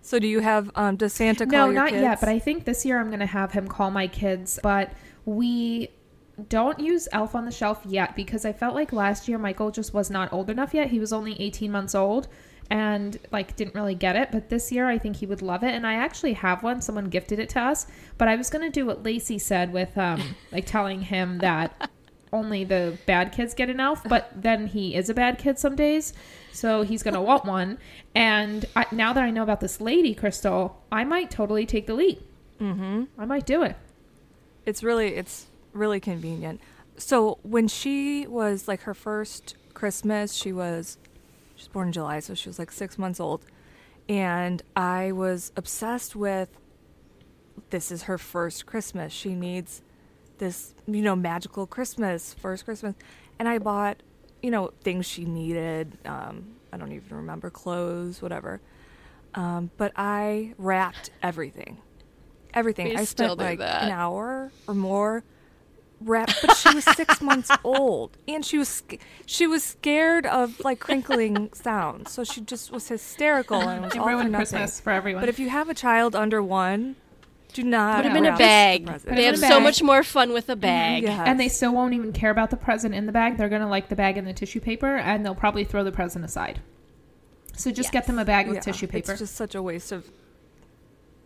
So 0.02 0.20
do 0.20 0.28
you 0.28 0.40
have 0.40 0.72
um 0.76 0.96
does 0.96 1.14
Santa 1.14 1.46
call 1.46 1.52
no, 1.52 1.66
your 1.66 1.74
not 1.74 1.90
kids? 1.90 2.02
yet, 2.02 2.20
but 2.20 2.30
I 2.30 2.40
think 2.40 2.66
this 2.66 2.86
year 2.86 3.00
I'm 3.00 3.08
going 3.08 3.20
to 3.20 3.26
have 3.26 3.52
him 3.52 3.68
call 3.68 3.92
my 3.92 4.08
kids, 4.08 4.60
but 4.64 4.92
we 5.26 5.90
don't 6.50 6.80
use 6.80 7.08
Elf 7.12 7.36
on 7.36 7.46
the 7.46 7.52
Shelf 7.52 7.82
yet 7.86 8.16
because 8.16 8.46
I 8.46 8.54
felt 8.54 8.76
like 8.76 8.94
last 8.94 9.28
year 9.28 9.38
Michael 9.38 9.72
just 9.72 9.94
was 9.94 10.10
not 10.10 10.32
old 10.32 10.50
enough 10.50 10.74
yet. 10.74 10.92
He 10.92 11.00
was 11.00 11.12
only 11.12 11.40
18 11.42 11.72
months 11.72 11.96
old 11.96 12.28
and 12.70 13.18
like 13.32 13.56
didn't 13.56 13.76
really 13.76 13.96
get 13.96 14.16
it, 14.16 14.30
but 14.32 14.50
this 14.50 14.72
year 14.72 14.88
I 14.88 14.98
think 14.98 15.18
he 15.18 15.26
would 15.26 15.42
love 15.42 15.64
it 15.64 15.74
and 15.74 15.86
I 15.86 15.96
actually 15.96 16.34
have 16.34 16.64
one. 16.64 16.82
Someone 16.82 17.06
gifted 17.06 17.40
it 17.40 17.50
to 17.50 17.62
us, 17.62 17.88
but 18.18 18.28
I 18.28 18.36
was 18.36 18.50
going 18.50 18.64
to 18.64 18.72
do 18.72 18.86
what 18.86 19.04
Lacey 19.04 19.40
said 19.40 19.72
with 19.72 19.98
um 19.98 20.36
like 20.52 20.66
telling 20.66 21.02
him 21.02 21.40
that 21.40 21.90
only 22.34 22.64
the 22.64 22.98
bad 23.06 23.32
kids 23.32 23.54
get 23.54 23.70
an 23.70 23.80
elf, 23.80 24.04
but 24.04 24.32
then 24.36 24.68
he 24.68 24.96
is 24.96 25.10
a 25.10 25.14
bad 25.14 25.38
kid 25.38 25.58
some 25.58 25.76
days, 25.76 26.14
so 26.52 26.82
he's 26.82 27.04
gonna 27.04 27.22
want 27.22 27.46
one. 27.46 27.78
And 28.16 28.66
I, 28.76 28.86
now 28.92 29.14
that 29.14 29.24
I 29.24 29.32
know 29.32 29.44
about 29.44 29.62
this 29.62 29.80
lady, 29.80 30.14
Crystal, 30.14 30.84
I 30.92 31.04
might 31.04 31.32
totally 31.32 31.66
take 31.66 31.88
the 31.88 31.94
lead. 31.94 32.22
Mm-hmm. 32.60 33.04
I 33.18 33.26
might 33.26 33.46
do 33.46 33.64
it. 33.64 33.76
It's 34.66 34.84
really 34.84 35.16
it's 35.16 35.48
really 35.74 36.00
convenient. 36.00 36.60
So 36.98 37.38
when 37.44 37.68
she 37.68 38.26
was 38.28 38.68
like 38.68 38.82
her 38.82 38.94
first 38.94 39.56
Christmas, 39.74 40.34
she 40.34 40.52
was 40.52 40.98
she 41.58 41.64
was 41.64 41.68
born 41.70 41.88
in 41.88 41.94
July, 41.94 42.20
so 42.20 42.36
she 42.36 42.48
was 42.48 42.60
like 42.60 42.72
six 42.72 42.98
months 42.98 43.20
old, 43.20 43.44
and 44.08 44.62
I 44.76 45.12
was 45.12 45.52
obsessed 45.58 46.16
with. 46.16 46.50
This 47.72 47.92
is 47.92 48.04
her 48.04 48.20
first 48.20 48.68
Christmas. 48.68 49.12
She 49.12 49.34
needs 49.34 49.82
this, 50.38 50.76
you 50.88 51.02
know, 51.02 51.16
magical 51.16 51.66
Christmas, 51.66 52.36
first 52.36 52.64
Christmas, 52.64 52.94
and 53.40 53.50
I 53.50 53.58
bought, 53.58 54.04
you 54.44 54.52
know, 54.52 54.72
things 54.84 55.08
she 55.08 55.26
needed. 55.26 55.98
Um, 56.06 56.56
I 56.72 56.78
don't 56.78 56.92
even 56.92 57.18
remember 57.18 57.50
clothes, 57.50 58.22
whatever. 58.22 58.62
Um, 59.34 59.72
but 59.78 59.92
I 59.96 60.54
wrapped 60.60 61.10
everything, 61.24 61.80
everything. 62.54 62.90
We 62.90 62.96
I 62.96 63.04
still 63.06 63.36
spent 63.36 63.40
like 63.40 63.60
that. 63.60 63.84
an 63.84 63.90
hour 63.92 64.52
or 64.68 64.74
more 64.76 65.24
wrap 66.02 66.30
but 66.42 66.56
she 66.56 66.74
was 66.76 66.84
six 66.84 67.22
months 67.30 67.50
old 67.64 68.18
and 68.28 68.46
she 68.46 68.58
was 68.58 68.84
she 69.26 69.48
was 69.48 69.64
scared 69.64 70.26
of 70.28 70.60
like 70.60 70.80
crinkling 70.80 71.50
sounds 71.54 72.12
so 72.12 72.24
she 72.24 72.40
just 72.42 72.72
was 72.72 72.88
hysterical 72.88 73.60
and 73.60 73.82
it 73.84 73.86
was 73.86 73.96
You 73.96 74.02
all 74.02 74.08
for 74.08 74.14
ruined 74.14 74.32
nothing. 74.32 74.46
Christmas 74.46 74.80
for 74.80 74.92
everyone. 74.92 75.22
but 75.24 75.30
if 75.30 75.40
you 75.40 75.50
have 75.50 75.70
a 75.70 75.74
child 75.74 76.16
under 76.16 76.42
one 76.44 76.96
do 77.54 77.64
not 77.64 78.04
Put 78.04 78.14
them 78.14 78.24
Yeah. 78.24 78.30
in 78.30 78.36
a 78.36 78.38
bag. 78.38 78.86
the 78.86 78.92
present. 78.92 79.10
Put 79.10 79.16
They 79.16 79.28
'em 79.28 79.34
have 79.36 79.44
in 79.44 79.50
so 79.50 79.60
much 79.60 79.82
more 79.82 80.04
fun 80.04 80.34
with 80.34 80.50
a 80.50 80.56
mm, 80.56 80.60
bag. 80.62 81.04
Yes. 81.04 81.24
and 81.26 81.40
they 81.40 81.48
still 81.48 81.74
won't 81.74 81.94
even 81.96 82.12
care 82.14 82.30
about 82.30 82.52
the 82.52 82.58
present 82.58 82.94
in 82.94 83.06
the 83.08 83.12
bag. 83.12 83.38
They're 83.38 83.50
gonna 83.50 83.70
like 83.70 83.90
the 83.90 83.96
bag 83.96 84.18
and 84.18 84.28
the 84.28 84.34
tissue 84.34 84.60
paper, 84.60 84.98
and 84.98 85.26
they'll 85.26 85.34
probably 85.34 85.64
throw 85.64 85.84
the 85.84 85.92
present 85.92 86.24
aside. 86.26 86.60
So 87.56 87.72
just 87.72 87.92
get 87.92 88.06
them 88.06 88.20
a 88.20 88.26
bag 88.26 88.46
with 88.48 88.58
Yeah, 88.58 88.62
tissue 88.62 88.86
paper. 88.86 89.14
it's 89.14 89.22
just 89.22 89.36
such 89.36 89.56
a 89.56 89.62
waste 89.64 89.92
of 89.92 90.08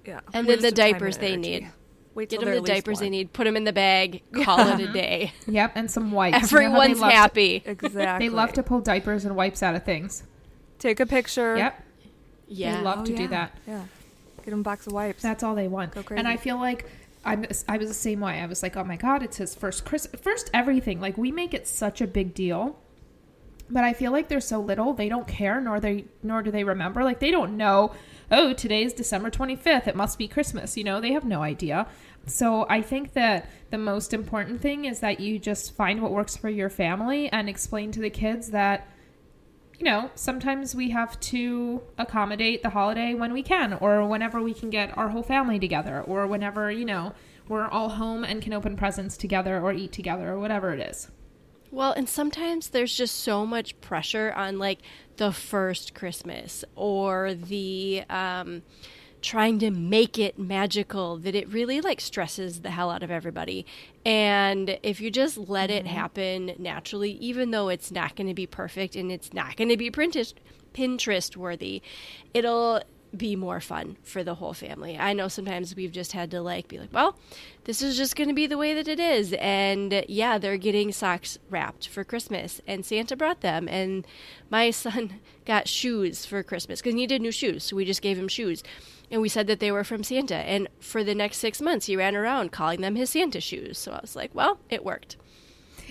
yeah 0.06 0.22
And 0.34 0.48
then 0.48 0.62
the 0.62 0.72
diapers 0.72 1.16
and 1.18 1.24
they 1.26 1.34
energy. 1.34 1.50
need. 1.62 1.72
Wait 2.14 2.30
Get 2.30 2.42
them 2.42 2.50
the 2.50 2.56
at 2.58 2.62
least 2.64 2.74
diapers 2.74 3.00
they 3.00 3.10
need. 3.10 3.32
Put 3.34 3.46
them 3.46 3.56
in 3.56 3.64
the 3.64 3.72
bag. 3.74 4.22
Call 4.44 4.60
it 4.68 4.80
a 4.90 4.92
day. 4.92 5.34
Yep, 5.48 5.72
and 5.76 5.90
some 5.90 6.12
wipes. 6.12 6.34
You 6.36 6.40
know 6.42 6.48
how 6.48 6.48
they 6.48 6.66
Everyone's 6.66 7.00
to- 7.00 7.06
happy. 7.06 7.64
exactly 7.66 8.28
They 8.28 8.34
love 8.34 8.54
to 8.54 8.64
pull 8.64 8.82
diapers 8.82 9.24
and 9.26 9.36
wipes 9.36 9.64
out 9.64 9.76
of 9.76 9.84
things. 9.86 10.24
take 10.80 11.00
a 11.00 11.06
picture 11.06 11.56
Yep, 11.58 11.84
Yeah. 12.48 12.78
they 12.78 12.84
love 12.84 13.00
Oh, 13.02 13.06
to 13.06 13.16
do 13.16 13.24
oh, 13.26 13.28
that. 13.28 13.58
yeah 13.68 13.84
get 14.44 14.50
them 14.52 14.62
a 14.62 14.64
box 14.64 14.88
of 14.88 14.94
wipes 14.94 15.22
That's 15.22 15.44
all 15.44 15.54
they 15.56 15.68
want. 15.68 15.94
Go 15.94 16.04
And 16.16 16.28
I 16.28 16.36
feel 16.38 16.58
like 16.58 16.90
I'm, 17.24 17.46
I 17.70 17.78
was 17.78 17.88
the 17.88 17.94
same 17.94 18.20
way. 18.20 18.40
I 18.42 18.48
was 18.48 18.64
like, 18.64 18.76
oh 18.76 18.84
my 18.84 18.96
god, 18.96 19.22
it's 19.22 19.38
his 19.38 19.54
first 19.54 19.86
Chris, 19.86 20.08
first 20.20 20.50
everything. 20.56 21.00
Like 21.00 21.16
we 21.20 21.32
make 21.32 21.54
it 21.54 21.68
such 21.68 22.02
a 22.02 22.08
big 22.08 22.34
deal, 22.34 22.80
but 23.72 23.84
I 23.84 23.94
feel 23.94 24.12
like 24.12 24.28
they're 24.28 24.42
so 24.42 24.60
little, 24.60 24.94
they 24.94 25.10
don't 25.10 25.28
care, 25.28 25.60
nor 25.62 25.80
they 25.80 26.06
nor 26.22 26.42
do 26.42 26.52
they 26.52 26.64
remember. 26.64 27.04
Like 27.04 27.20
they 27.20 27.32
don't 27.32 27.58
know. 27.58 27.94
Oh, 28.30 28.54
today's 28.54 28.94
December 28.94 29.30
25th. 29.30 29.88
It 29.88 29.96
must 29.96 30.18
be 30.18 30.28
Christmas. 30.28 30.78
You 30.78 30.84
know, 30.84 31.02
they 31.02 31.12
have 31.12 31.26
no 31.26 31.42
idea. 31.42 31.88
So 32.28 32.66
I 32.70 32.82
think 32.82 33.14
that 33.14 33.50
the 33.72 33.78
most 33.78 34.14
important 34.14 34.62
thing 34.62 34.86
is 34.86 35.00
that 35.00 35.20
you 35.20 35.40
just 35.40 35.76
find 35.76 36.02
what 36.02 36.12
works 36.12 36.38
for 36.38 36.50
your 36.50 36.70
family 36.70 37.30
and 37.30 37.50
explain 37.50 37.92
to 37.94 38.00
the 38.00 38.10
kids 38.10 38.52
that 38.52 38.88
you 39.80 39.86
know, 39.86 40.12
sometimes 40.14 40.76
we 40.76 40.92
have 40.92 41.20
to 41.20 41.82
accommodate 41.98 42.62
the 42.62 42.70
holiday 42.70 43.16
when 43.16 43.34
we 43.34 43.42
can, 43.42 43.74
or 43.74 44.06
whenever 44.06 44.40
we 44.40 44.54
can 44.54 44.70
get 44.70 44.96
our 44.96 45.10
whole 45.10 45.24
family 45.24 45.58
together, 45.58 46.04
or 46.04 46.28
whenever, 46.28 46.72
you 46.72 46.86
know, 46.86 47.14
we're 47.48 47.68
all 47.68 47.90
home 47.90 48.24
and 48.24 48.44
can 48.44 48.54
open 48.54 48.78
presents 48.78 49.18
together 49.18 49.60
or 49.60 49.74
eat 49.74 49.92
together 49.92 50.34
or 50.34 50.40
whatever 50.40 50.72
it 50.72 50.80
is. 50.80 51.10
Well, 51.72 51.94
and 51.94 52.10
sometimes 52.10 52.70
there's 52.70 52.96
just 52.96 53.16
so 53.16 53.46
much 53.46 53.80
pressure 53.80 54.34
on 54.36 54.60
like 54.60 54.80
the 55.16 55.32
first 55.32 55.94
Christmas 55.94 56.66
or 56.76 57.34
the 57.34 58.04
um, 58.10 58.64
trying 59.22 59.58
to 59.60 59.72
make 59.72 60.20
it 60.20 60.38
magical 60.38 61.18
that 61.18 61.34
it 61.34 61.48
really 61.48 61.80
like 61.80 62.02
stresses 62.02 62.62
the 62.62 62.72
hell 62.72 62.90
out 62.90 63.04
of 63.04 63.12
everybody. 63.12 63.66
And 64.06 64.78
if 64.84 65.00
you 65.00 65.10
just 65.10 65.38
let 65.38 65.72
it 65.72 65.88
happen 65.88 66.56
naturally, 66.58 67.12
even 67.14 67.52
though 67.52 67.70
it's 67.70 67.90
not 67.90 68.18
going 68.18 68.28
to 68.28 68.34
be 68.34 68.48
perfect 68.48 68.98
and 68.98 69.10
it's 69.10 69.34
not 69.34 69.56
going 69.56 69.70
to 69.70 69.78
be 69.78 69.90
Pinterest 69.90 70.34
Pinterest 70.74 71.38
worthy, 71.38 71.82
it'll 72.34 72.82
be 73.16 73.36
more 73.36 73.60
fun 73.60 73.98
for 74.04 74.24
the 74.24 74.36
whole 74.36 74.54
family. 74.54 74.98
I 74.98 75.14
know 75.14 75.28
sometimes 75.28 75.76
we've 75.76 75.92
just 75.92 76.14
had 76.14 76.32
to 76.32 76.42
like 76.42 76.68
be 76.68 76.80
like, 76.80 76.94
well, 76.94 77.18
this 77.66 77.82
is 77.82 77.98
just 77.98 78.16
going 78.16 78.30
to 78.30 78.34
be 78.34 78.48
the 78.48 78.58
way 78.58 78.74
that 78.74 78.88
it 78.88 79.00
is. 79.00 79.34
And 79.34 80.06
yeah, 80.08 80.38
they're 80.38 80.58
getting 80.58 80.92
socks 80.92 81.38
wrapped 81.50 81.88
for 81.88 82.04
Christmas 82.04 82.62
and 82.66 82.86
Santa 82.86 83.16
brought 83.16 83.42
them 83.42 83.68
and 83.68 84.06
my 84.50 84.72
son 84.72 85.20
got 85.46 85.68
shoes 85.68 86.26
for 86.26 86.42
Christmas 86.44 86.82
cuz 86.82 86.92
he 86.94 86.96
needed 86.96 87.22
new 87.22 87.32
shoes. 87.32 87.66
So 87.66 87.76
we 87.76 87.86
just 87.86 88.02
gave 88.02 88.18
him 88.18 88.28
shoes. 88.28 88.64
And 89.10 89.22
we 89.22 89.28
said 89.28 89.48
that 89.48 89.60
they 89.60 89.74
were 89.74 89.84
from 89.84 90.04
Santa 90.04 90.36
and 90.36 90.70
for 90.80 91.04
the 91.04 91.14
next 91.14 91.40
6 91.40 91.62
months 91.62 91.88
he 91.88 91.98
ran 91.98 92.16
around 92.16 92.54
calling 92.54 92.80
them 92.80 92.96
his 92.96 93.10
Santa 93.10 93.42
shoes. 93.42 93.78
So 93.78 93.92
I 93.92 94.00
was 94.02 94.16
like, 94.16 94.34
well, 94.34 94.60
it 94.70 94.86
worked. 94.86 95.18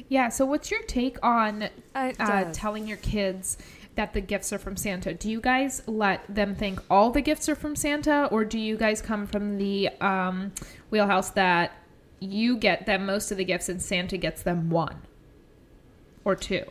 Yeah, 0.09 0.31
so 0.31 0.47
what's 0.47 0.71
your 0.71 0.83
take 0.83 1.19
on 1.23 1.69
uh, 1.95 2.53
telling 2.53 2.87
your 2.87 2.97
kids 2.99 3.59
that 3.97 4.13
the 4.13 4.21
gifts 4.21 4.53
are 4.53 4.59
from 4.59 4.77
Santa? 4.77 5.13
Do 5.15 5.31
you 5.31 5.41
guys 5.41 5.83
let 5.87 6.23
them 6.33 6.55
think 6.55 6.81
all 6.91 7.11
the 7.11 7.21
gifts 7.21 7.49
are 7.49 7.55
from 7.55 7.77
Santa, 7.77 8.29
or 8.31 8.45
do 8.45 8.59
you 8.59 8.77
guys 8.77 9.03
come 9.03 9.27
from 9.27 9.59
the 9.59 9.89
um, 10.01 10.53
wheelhouse 10.91 11.31
that 11.31 11.73
you 12.21 12.57
get 12.57 12.87
them 12.87 13.07
most 13.07 13.31
of 13.31 13.39
the 13.39 13.45
gifts 13.45 13.69
and 13.69 13.81
Santa 13.81 14.17
gets 14.17 14.43
them 14.43 14.71
one 14.71 15.03
or 16.25 16.37
two? 16.37 16.65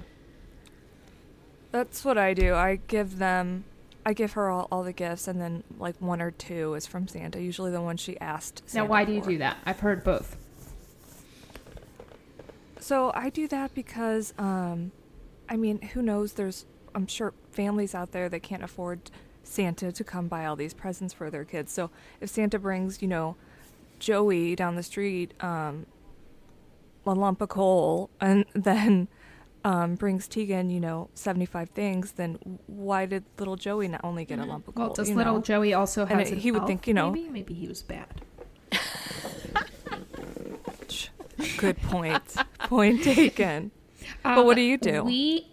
That's 1.71 2.03
what 2.03 2.17
I 2.17 2.33
do. 2.33 2.55
I 2.55 2.79
give 2.87 3.19
them, 3.19 3.65
I 4.05 4.13
give 4.13 4.33
her 4.33 4.49
all, 4.49 4.67
all 4.71 4.83
the 4.83 4.93
gifts, 4.93 5.27
and 5.27 5.39
then 5.39 5.63
like 5.77 5.95
one 5.99 6.21
or 6.21 6.31
two 6.31 6.73
is 6.73 6.87
from 6.87 7.07
Santa. 7.07 7.39
Usually 7.41 7.71
the 7.71 7.81
one 7.81 7.97
she 7.97 8.19
asked. 8.19 8.63
Now, 8.67 8.71
Santa 8.71 8.89
why 8.89 9.05
do 9.05 9.11
you 9.11 9.21
for. 9.21 9.29
do 9.29 9.37
that? 9.39 9.57
I've 9.65 9.79
heard 9.81 10.03
both. 10.03 10.37
So 12.79 13.11
I 13.13 13.29
do 13.29 13.47
that 13.49 13.75
because, 13.75 14.33
um, 14.39 14.91
I 15.47 15.57
mean, 15.57 15.81
who 15.81 16.01
knows? 16.01 16.33
There's, 16.33 16.65
I'm 16.95 17.07
sure, 17.07 17.33
families 17.51 17.93
out 17.95 18.11
there 18.11 18.29
that 18.29 18.41
can't 18.41 18.63
afford 18.63 19.11
Santa 19.43 19.91
to 19.91 20.03
come 20.03 20.27
buy 20.27 20.45
all 20.45 20.55
these 20.55 20.73
presents 20.73 21.13
for 21.13 21.29
their 21.29 21.45
kids. 21.45 21.71
So 21.71 21.89
if 22.21 22.29
Santa 22.29 22.59
brings, 22.59 23.01
you 23.01 23.07
know, 23.07 23.35
Joey 23.99 24.55
down 24.55 24.75
the 24.75 24.83
street, 24.83 25.33
um, 25.41 25.85
a 27.05 27.13
lump 27.13 27.41
of 27.41 27.49
coal, 27.49 28.09
and 28.21 28.45
then 28.53 29.07
um, 29.63 29.95
brings 29.95 30.27
Tegan, 30.27 30.69
you 30.69 30.79
know, 30.79 31.09
75 31.15 31.69
things, 31.69 32.13
then 32.13 32.59
why 32.67 33.05
did 33.05 33.23
little 33.37 33.55
Joey 33.55 33.87
not 33.87 34.01
only 34.03 34.25
get 34.25 34.39
a 34.39 34.45
lump 34.45 34.67
of 34.67 34.75
coal? 34.75 34.85
Well, 34.87 34.93
does 34.93 35.09
little 35.09 35.35
know? 35.35 35.41
Joey 35.41 35.73
also 35.73 36.05
have 36.05 36.19
an 36.19 36.37
he 36.37 36.51
would 36.51 36.61
elf, 36.61 36.67
think, 36.67 36.87
you 36.87 36.93
know- 36.93 37.11
maybe 37.11 37.29
maybe 37.29 37.53
he 37.53 37.67
was 37.67 37.81
bad. 37.83 38.21
Good 41.57 41.81
point. 41.83 42.35
point 42.59 43.03
taken. 43.03 43.71
But 44.23 44.45
what 44.45 44.55
do 44.55 44.61
you 44.61 44.77
do? 44.77 44.99
Um, 44.99 45.05
We 45.05 45.47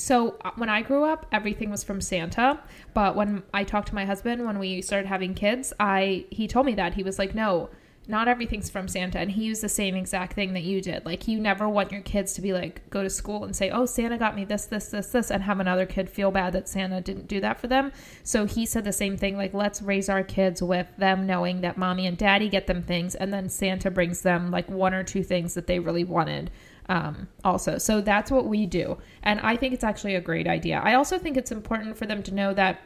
so 0.00 0.36
uh, 0.44 0.50
when 0.56 0.70
I 0.70 0.80
grew 0.80 1.04
up, 1.04 1.26
everything 1.30 1.70
was 1.70 1.84
from 1.84 2.00
Santa. 2.00 2.58
But 2.94 3.14
when 3.14 3.42
I 3.52 3.64
talked 3.64 3.88
to 3.88 3.94
my 3.94 4.06
husband 4.06 4.46
when 4.46 4.58
we 4.58 4.80
started 4.80 5.06
having 5.06 5.34
kids, 5.34 5.74
I 5.78 6.24
he 6.30 6.48
told 6.48 6.64
me 6.66 6.74
that 6.76 6.94
he 6.94 7.02
was 7.02 7.18
like, 7.18 7.34
no. 7.34 7.68
Not 8.08 8.26
everything's 8.26 8.70
from 8.70 8.88
Santa, 8.88 9.20
and 9.20 9.30
he 9.30 9.44
used 9.44 9.62
the 9.62 9.68
same 9.68 9.94
exact 9.94 10.32
thing 10.32 10.54
that 10.54 10.64
you 10.64 10.80
did. 10.80 11.04
Like, 11.04 11.28
you 11.28 11.38
never 11.38 11.68
want 11.68 11.92
your 11.92 12.00
kids 12.00 12.32
to 12.32 12.40
be 12.40 12.52
like, 12.52 12.88
go 12.90 13.04
to 13.04 13.10
school 13.10 13.44
and 13.44 13.54
say, 13.54 13.70
"Oh, 13.70 13.86
Santa 13.86 14.18
got 14.18 14.34
me 14.34 14.44
this, 14.44 14.64
this, 14.64 14.88
this, 14.88 15.12
this," 15.12 15.30
and 15.30 15.44
have 15.44 15.60
another 15.60 15.86
kid 15.86 16.10
feel 16.10 16.32
bad 16.32 16.54
that 16.54 16.68
Santa 16.68 17.00
didn't 17.00 17.28
do 17.28 17.40
that 17.40 17.60
for 17.60 17.68
them. 17.68 17.92
So 18.24 18.46
he 18.46 18.66
said 18.66 18.82
the 18.84 18.92
same 18.92 19.16
thing. 19.16 19.36
Like, 19.36 19.54
let's 19.54 19.80
raise 19.80 20.08
our 20.08 20.24
kids 20.24 20.60
with 20.60 20.88
them 20.96 21.24
knowing 21.24 21.60
that 21.60 21.76
mommy 21.76 22.06
and 22.06 22.16
daddy 22.18 22.48
get 22.48 22.66
them 22.66 22.82
things, 22.82 23.14
and 23.14 23.32
then 23.32 23.48
Santa 23.48 23.92
brings 23.92 24.22
them 24.22 24.50
like 24.50 24.68
one 24.68 24.94
or 24.94 25.04
two 25.04 25.22
things 25.22 25.54
that 25.54 25.68
they 25.68 25.78
really 25.78 26.02
wanted 26.02 26.50
um, 26.90 27.28
also. 27.44 27.78
So 27.78 28.00
that's 28.00 28.32
what 28.32 28.46
we 28.46 28.66
do. 28.66 28.98
And 29.22 29.40
I 29.40 29.56
think 29.56 29.72
it's 29.72 29.84
actually 29.84 30.16
a 30.16 30.20
great 30.20 30.48
idea. 30.48 30.80
I 30.84 30.94
also 30.94 31.18
think 31.18 31.36
it's 31.36 31.52
important 31.52 31.96
for 31.96 32.04
them 32.04 32.20
to 32.24 32.34
know 32.34 32.52
that, 32.54 32.80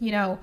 you 0.00 0.10
know, 0.10 0.38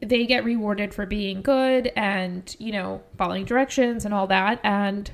they 0.00 0.26
get 0.26 0.44
rewarded 0.44 0.92
for 0.92 1.06
being 1.06 1.40
good 1.40 1.92
and, 1.96 2.54
you 2.58 2.72
know, 2.72 3.02
following 3.16 3.44
directions 3.44 4.04
and 4.04 4.12
all 4.12 4.26
that. 4.26 4.60
And 4.64 5.10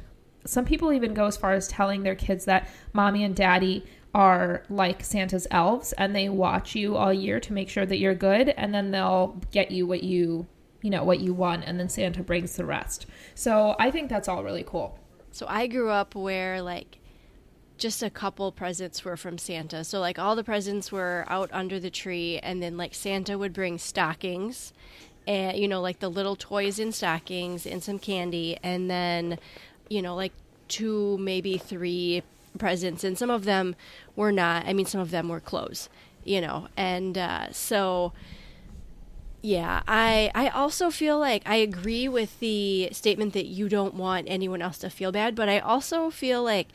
some 0.47 0.65
people 0.65 0.95
even 0.95 1.13
go 1.13 1.27
as 1.27 1.37
far 1.37 1.53
as 1.53 1.69
telling 1.69 2.03
their 2.03 2.15
kids 2.15 2.47
that 2.47 2.69
mommy 2.95 3.23
and 3.23 3.37
daddy 3.37 3.85
are 4.15 4.65
like 4.71 5.05
Santa's 5.05 5.47
elves 5.51 5.93
and 5.95 6.17
they 6.17 6.31
watch 6.31 6.75
you 6.75 6.97
all 6.97 7.13
year 7.13 7.39
to 7.41 7.53
make 7.53 7.69
sure 7.69 7.85
that 7.85 7.99
you're 7.99 8.15
good 8.15 8.49
and 8.51 8.73
then 8.73 8.93
they'll 8.93 9.41
get 9.51 9.71
you 9.71 9.87
what 9.87 10.03
you 10.03 10.47
you 10.83 10.91
know 10.91 11.03
what 11.03 11.19
you 11.19 11.35
want 11.35 11.65
and 11.65 11.81
then 11.81 11.89
Santa 11.89 12.23
brings 12.23 12.57
the 12.57 12.65
rest. 12.65 13.07
So 13.35 13.75
I 13.79 13.91
think 13.91 14.09
that's 14.09 14.29
all 14.29 14.45
really 14.45 14.65
cool. 14.65 14.99
So 15.35 15.47
I 15.49 15.67
grew 15.67 15.91
up 15.91 16.15
where 16.15 16.63
like 16.63 16.99
just 17.77 18.03
a 18.03 18.09
couple 18.09 18.51
presents 18.53 19.05
were 19.05 19.17
from 19.17 19.37
Santa. 19.37 19.85
So 19.85 20.01
like 20.01 20.19
all 20.19 20.37
the 20.37 20.45
presents 20.45 20.91
were 20.91 21.27
out 21.29 21.51
under 21.53 21.79
the 21.79 21.91
tree 21.91 22.39
and 22.39 22.63
then 22.63 22.77
like 22.77 22.95
Santa 22.95 23.37
would 23.37 23.53
bring 23.53 23.77
stockings 23.77 24.73
and 25.27 25.59
you 25.59 25.67
know 25.69 25.81
like 25.81 25.99
the 26.01 26.09
little 26.09 26.37
toys 26.37 26.79
in 26.79 26.93
stockings 26.93 27.67
and 27.67 27.83
some 27.83 27.99
candy 27.99 28.59
and 28.63 28.91
then 28.91 29.39
you 29.89 30.01
know 30.01 30.15
like 30.15 30.33
two, 30.69 31.19
maybe 31.19 31.59
three 31.59 32.23
presents, 32.59 33.05
and 33.05 33.19
some 33.19 33.31
of 33.31 33.45
them 33.45 33.75
were 34.17 34.33
not. 34.33 34.67
I 34.67 34.73
mean, 34.73 34.87
some 34.87 35.01
of 35.01 35.11
them 35.11 35.29
were 35.29 35.41
clothes, 35.41 35.89
you 36.25 36.41
know, 36.41 36.69
and 36.77 37.19
uh, 37.19 37.53
so. 37.53 38.13
Yeah, 39.45 39.83
I 39.87 40.31
I 40.35 40.49
also 40.49 40.91
feel 40.91 41.19
like 41.19 41.43
I 41.45 41.57
agree 41.57 42.09
with 42.09 42.41
the 42.41 42.89
statement 42.93 43.35
that 43.35 43.45
you 43.45 43.69
don't 43.69 43.93
want 43.93 44.27
anyone 44.27 44.63
else 44.63 44.79
to 44.79 44.89
feel 44.89 45.13
bad, 45.13 45.35
but 45.35 45.51
I 45.51 45.59
also 45.59 46.09
feel 46.09 46.43
like 46.43 46.69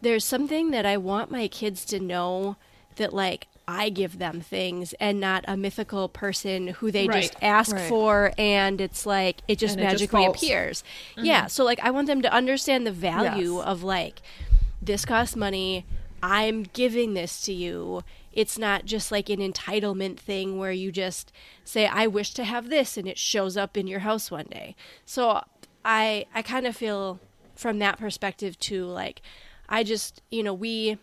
there's 0.00 0.24
something 0.24 0.70
that 0.70 0.86
I 0.86 0.96
want 0.96 1.30
my 1.30 1.46
kids 1.46 1.84
to 1.86 2.00
know 2.00 2.56
that 2.96 3.12
like 3.12 3.48
I 3.68 3.90
give 3.90 4.18
them 4.18 4.40
things 4.40 4.94
and 4.98 5.20
not 5.20 5.44
a 5.46 5.58
mythical 5.58 6.08
person 6.08 6.68
who 6.68 6.90
they 6.90 7.06
Right. 7.06 7.20
just 7.20 7.36
ask 7.42 7.76
Right. 7.76 7.86
for 7.86 8.32
and 8.38 8.80
it's 8.80 9.04
like 9.04 9.42
it 9.46 9.58
just 9.58 9.74
And 9.76 9.82
it 9.82 9.90
just 9.90 10.10
magically 10.10 10.24
appears. 10.24 10.82
Mm-hmm. 11.16 11.26
Yeah, 11.26 11.46
so 11.48 11.64
like 11.64 11.80
I 11.80 11.90
want 11.90 12.06
them 12.06 12.22
to 12.22 12.32
understand 12.32 12.86
the 12.86 12.92
value 12.92 13.56
Yes. 13.58 13.66
of 13.66 13.82
like 13.82 14.22
this 14.80 15.04
costs 15.04 15.36
money. 15.36 15.84
I'm 16.22 16.62
giving 16.62 17.12
this 17.12 17.42
to 17.42 17.52
you. 17.52 18.02
It's 18.36 18.58
not 18.58 18.84
just 18.84 19.10
like 19.10 19.30
an 19.30 19.40
entitlement 19.40 20.18
thing 20.18 20.58
where 20.58 20.70
you 20.70 20.92
just 20.92 21.32
say 21.64 21.86
I 21.86 22.06
wish 22.06 22.34
to 22.34 22.44
have 22.44 22.68
this 22.68 22.98
and 22.98 23.08
it 23.08 23.18
shows 23.18 23.56
up 23.56 23.78
in 23.78 23.86
your 23.86 24.00
house 24.00 24.30
one 24.30 24.44
day. 24.44 24.76
So 25.06 25.42
I 25.84 26.26
I 26.34 26.42
kind 26.42 26.66
of 26.66 26.76
feel 26.76 27.18
from 27.54 27.78
that 27.78 27.98
perspective 27.98 28.58
too 28.58 28.84
like 28.84 29.22
I 29.70 29.82
just, 29.82 30.22
you 30.30 30.42
know, 30.42 30.52
we 30.52 30.98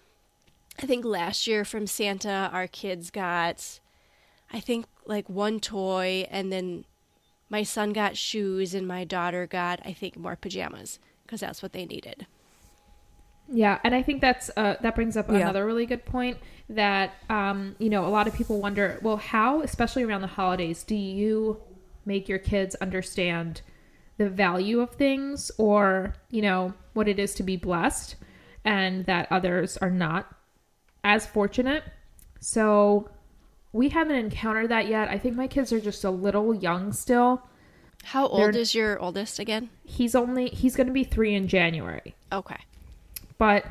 I 0.79 0.85
think 0.85 1.03
last 1.03 1.47
year 1.47 1.65
from 1.65 1.87
Santa 1.87 2.51
our 2.53 2.67
kids 2.67 3.09
got 3.09 3.79
I 4.51 4.59
think 4.59 4.85
like 5.07 5.27
one 5.27 5.59
toy 5.59 6.27
and 6.29 6.53
then 6.53 6.85
my 7.49 7.63
son 7.63 7.93
got 7.93 8.15
shoes 8.15 8.75
and 8.75 8.87
my 8.87 9.05
daughter 9.05 9.47
got 9.47 9.79
I 9.83 9.91
think 9.91 10.17
more 10.17 10.35
pajamas 10.35 10.99
because 11.25 11.39
that's 11.39 11.63
what 11.63 11.73
they 11.73 11.85
needed. 11.87 12.27
Yeah, 13.55 13.79
and 13.83 13.93
I 13.93 14.01
think 14.01 14.19
that's 14.19 14.49
uh, 14.57 14.75
that 14.81 14.95
brings 14.95 15.15
up 15.15 15.29
Yeah. 15.29 15.37
another 15.37 15.65
really 15.65 15.85
good 15.85 16.05
point 16.05 16.37
that 16.69 17.13
um, 17.29 17.75
you 17.77 17.89
know 17.89 18.05
a 18.05 18.09
lot 18.09 18.27
of 18.27 18.33
people 18.33 18.59
wonder, 18.59 18.99
well, 19.03 19.17
how, 19.17 19.61
especially 19.61 20.03
around 20.03 20.21
the 20.21 20.27
holidays, 20.27 20.83
do 20.83 20.95
you 20.95 21.61
make 22.05 22.27
your 22.27 22.39
kids 22.39 22.73
understand 22.75 23.61
the 24.17 24.27
value 24.29 24.79
of 24.79 24.91
things, 24.91 25.51
or 25.57 26.15
you 26.31 26.41
know 26.41 26.73
what 26.93 27.07
it 27.07 27.19
is 27.19 27.33
to 27.35 27.43
be 27.43 27.55
blessed, 27.55 28.15
and 28.65 29.05
that 29.05 29.27
others 29.31 29.77
are 29.77 29.91
not 29.91 30.33
as 31.03 31.25
fortunate. 31.27 31.83
So 32.39 33.09
we 33.71 33.89
haven't 33.89 34.15
encountered 34.15 34.69
that 34.69 34.87
yet. 34.87 35.09
I 35.09 35.17
think 35.19 35.35
my 35.35 35.47
kids 35.47 35.71
are 35.71 35.79
just 35.79 36.03
a 36.03 36.09
little 36.09 36.53
young 36.55 36.91
still. 36.91 37.43
How 38.03 38.27
old 38.27 38.53
They're- 38.53 38.61
is 38.61 38.73
your 38.75 38.99
oldest 38.99 39.37
again? 39.39 39.69
He's 39.83 40.15
only 40.15 40.47
he's 40.49 40.75
going 40.75 40.87
to 40.87 40.93
be 40.93 41.03
three 41.03 41.35
in 41.35 41.47
January. 41.47 42.15
Okay. 42.31 42.57
But 43.37 43.65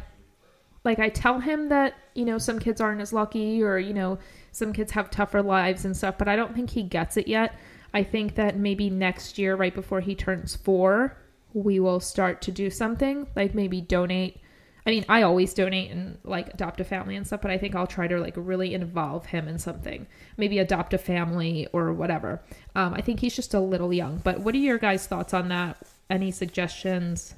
like 0.85 0.99
I 0.99 1.09
tell 1.09 1.41
him 1.41 1.69
that 1.69 1.95
you 2.15 2.25
know 2.25 2.39
some 2.39 2.59
kids 2.59 2.81
aren't 2.81 3.01
as 3.01 3.13
lucky 3.13 3.63
or 3.63 3.79
you 3.79 3.95
know 3.95 4.19
some 4.51 4.73
kids 4.73 4.93
have 4.93 5.11
tougher 5.11 5.43
lives 5.43 5.85
and 5.85 5.97
stuff 5.97 6.19
but 6.19 6.29
I 6.29 6.37
don't 6.37 6.55
think 6.55 6.71
he 6.71 6.83
gets 6.83 7.17
it 7.17 7.29
yet. 7.29 7.55
I 7.95 8.03
think 8.03 8.37
that 8.37 8.57
maybe 8.57 8.91
next 8.91 9.39
year 9.39 9.55
right 9.55 9.75
before 9.75 10.01
he 10.01 10.15
turns 10.15 10.57
4 10.57 11.17
we 11.55 11.79
will 11.79 12.01
start 12.01 12.41
to 12.43 12.51
do 12.51 12.71
something 12.71 13.27
like 13.37 13.55
maybe 13.55 13.81
donate 13.81 14.41
I 14.87 14.91
mean 14.91 15.05
I 15.09 15.23
always 15.23 15.55
donate 15.55 15.91
and 15.91 16.19
like 16.25 16.49
adopt 16.49 16.81
a 16.81 16.85
family 16.85 17.15
and 17.15 17.27
stuff 17.27 17.43
but 17.43 17.51
I 17.51 17.59
think 17.59 17.75
I'll 17.77 17.87
try 17.87 18.09
to 18.09 18.19
like 18.19 18.35
really 18.37 18.75
involve 18.75 19.27
him 19.27 19.47
in 19.47 19.59
something. 19.59 20.07
Maybe 20.37 20.59
adopt 20.59 20.95
a 20.95 20.99
family 20.99 21.69
or 21.73 21.93
whatever. 21.93 22.43
Um, 22.75 22.95
I 22.95 23.01
think 23.01 23.21
he's 23.21 23.37
just 23.37 23.55
a 23.55 23.61
little 23.61 23.93
young. 23.93 24.19
But 24.25 24.41
what 24.41 24.55
are 24.55 24.59
your 24.59 24.79
guys 24.79 25.07
thoughts 25.07 25.33
on 25.33 25.49
that? 25.49 25.77
Any 26.11 26.33
suggestions? 26.33 27.35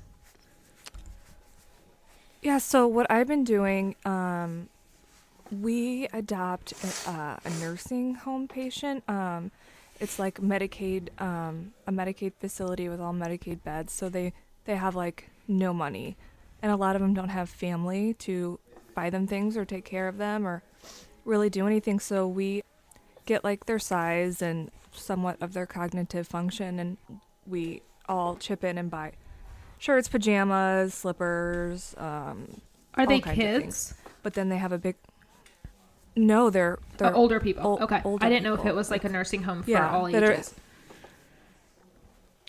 Yeah, 2.44 2.58
so 2.58 2.86
what 2.86 3.10
I've 3.10 3.26
been 3.26 3.44
doing, 3.44 3.96
um, 4.04 4.68
we 5.50 6.08
adopt 6.12 6.74
a, 6.84 7.10
uh, 7.10 7.36
a 7.42 7.50
nursing 7.58 8.16
home 8.16 8.48
patient. 8.48 9.02
Um, 9.08 9.50
it's 9.98 10.18
like 10.18 10.42
Medicaid, 10.42 11.08
um, 11.22 11.72
a 11.86 11.90
Medicaid 11.90 12.34
facility 12.38 12.90
with 12.90 13.00
all 13.00 13.14
Medicaid 13.14 13.62
beds. 13.64 13.94
So 13.94 14.10
they 14.10 14.34
they 14.66 14.76
have 14.76 14.94
like 14.94 15.30
no 15.48 15.72
money, 15.72 16.18
and 16.60 16.70
a 16.70 16.76
lot 16.76 16.96
of 16.96 17.00
them 17.00 17.14
don't 17.14 17.30
have 17.30 17.48
family 17.48 18.12
to 18.12 18.58
buy 18.94 19.08
them 19.08 19.26
things 19.26 19.56
or 19.56 19.64
take 19.64 19.86
care 19.86 20.06
of 20.06 20.18
them 20.18 20.46
or 20.46 20.62
really 21.24 21.48
do 21.48 21.66
anything. 21.66 21.98
So 21.98 22.28
we 22.28 22.62
get 23.24 23.42
like 23.42 23.64
their 23.64 23.78
size 23.78 24.42
and 24.42 24.70
somewhat 24.92 25.40
of 25.40 25.54
their 25.54 25.64
cognitive 25.64 26.28
function, 26.28 26.78
and 26.78 26.98
we 27.46 27.80
all 28.06 28.36
chip 28.36 28.62
in 28.62 28.76
and 28.76 28.90
buy 28.90 29.12
shirts, 29.78 30.08
pajamas, 30.08 30.94
slippers. 30.94 31.94
Um, 31.98 32.60
Are 32.94 33.02
all 33.02 33.06
they 33.06 33.20
kinds 33.20 33.26
of 33.38 33.42
kids? 33.44 33.62
things. 33.62 33.94
but 34.22 34.34
then 34.34 34.48
they 34.48 34.56
have 34.58 34.72
a 34.72 34.78
big. 34.78 34.96
No, 36.16 36.48
they're 36.50 36.78
Oh, 36.80 36.96
they're 36.98 37.14
older 37.14 37.40
people. 37.40 37.62
ol- 37.66 37.82
okay. 37.82 38.00
older 38.04 38.24
I 38.24 38.28
didn't 38.28 38.44
know 38.44 38.54
if 38.54 38.64
it 38.64 38.74
was 38.74 38.90
like 38.90 39.04
a 39.04 39.08
nursing 39.08 39.42
home 39.42 39.62
for 39.64 39.70
Yeah, 39.70 39.90
all 39.90 40.10
that 40.10 40.22
are- 40.22 40.32
ages. 40.32 40.54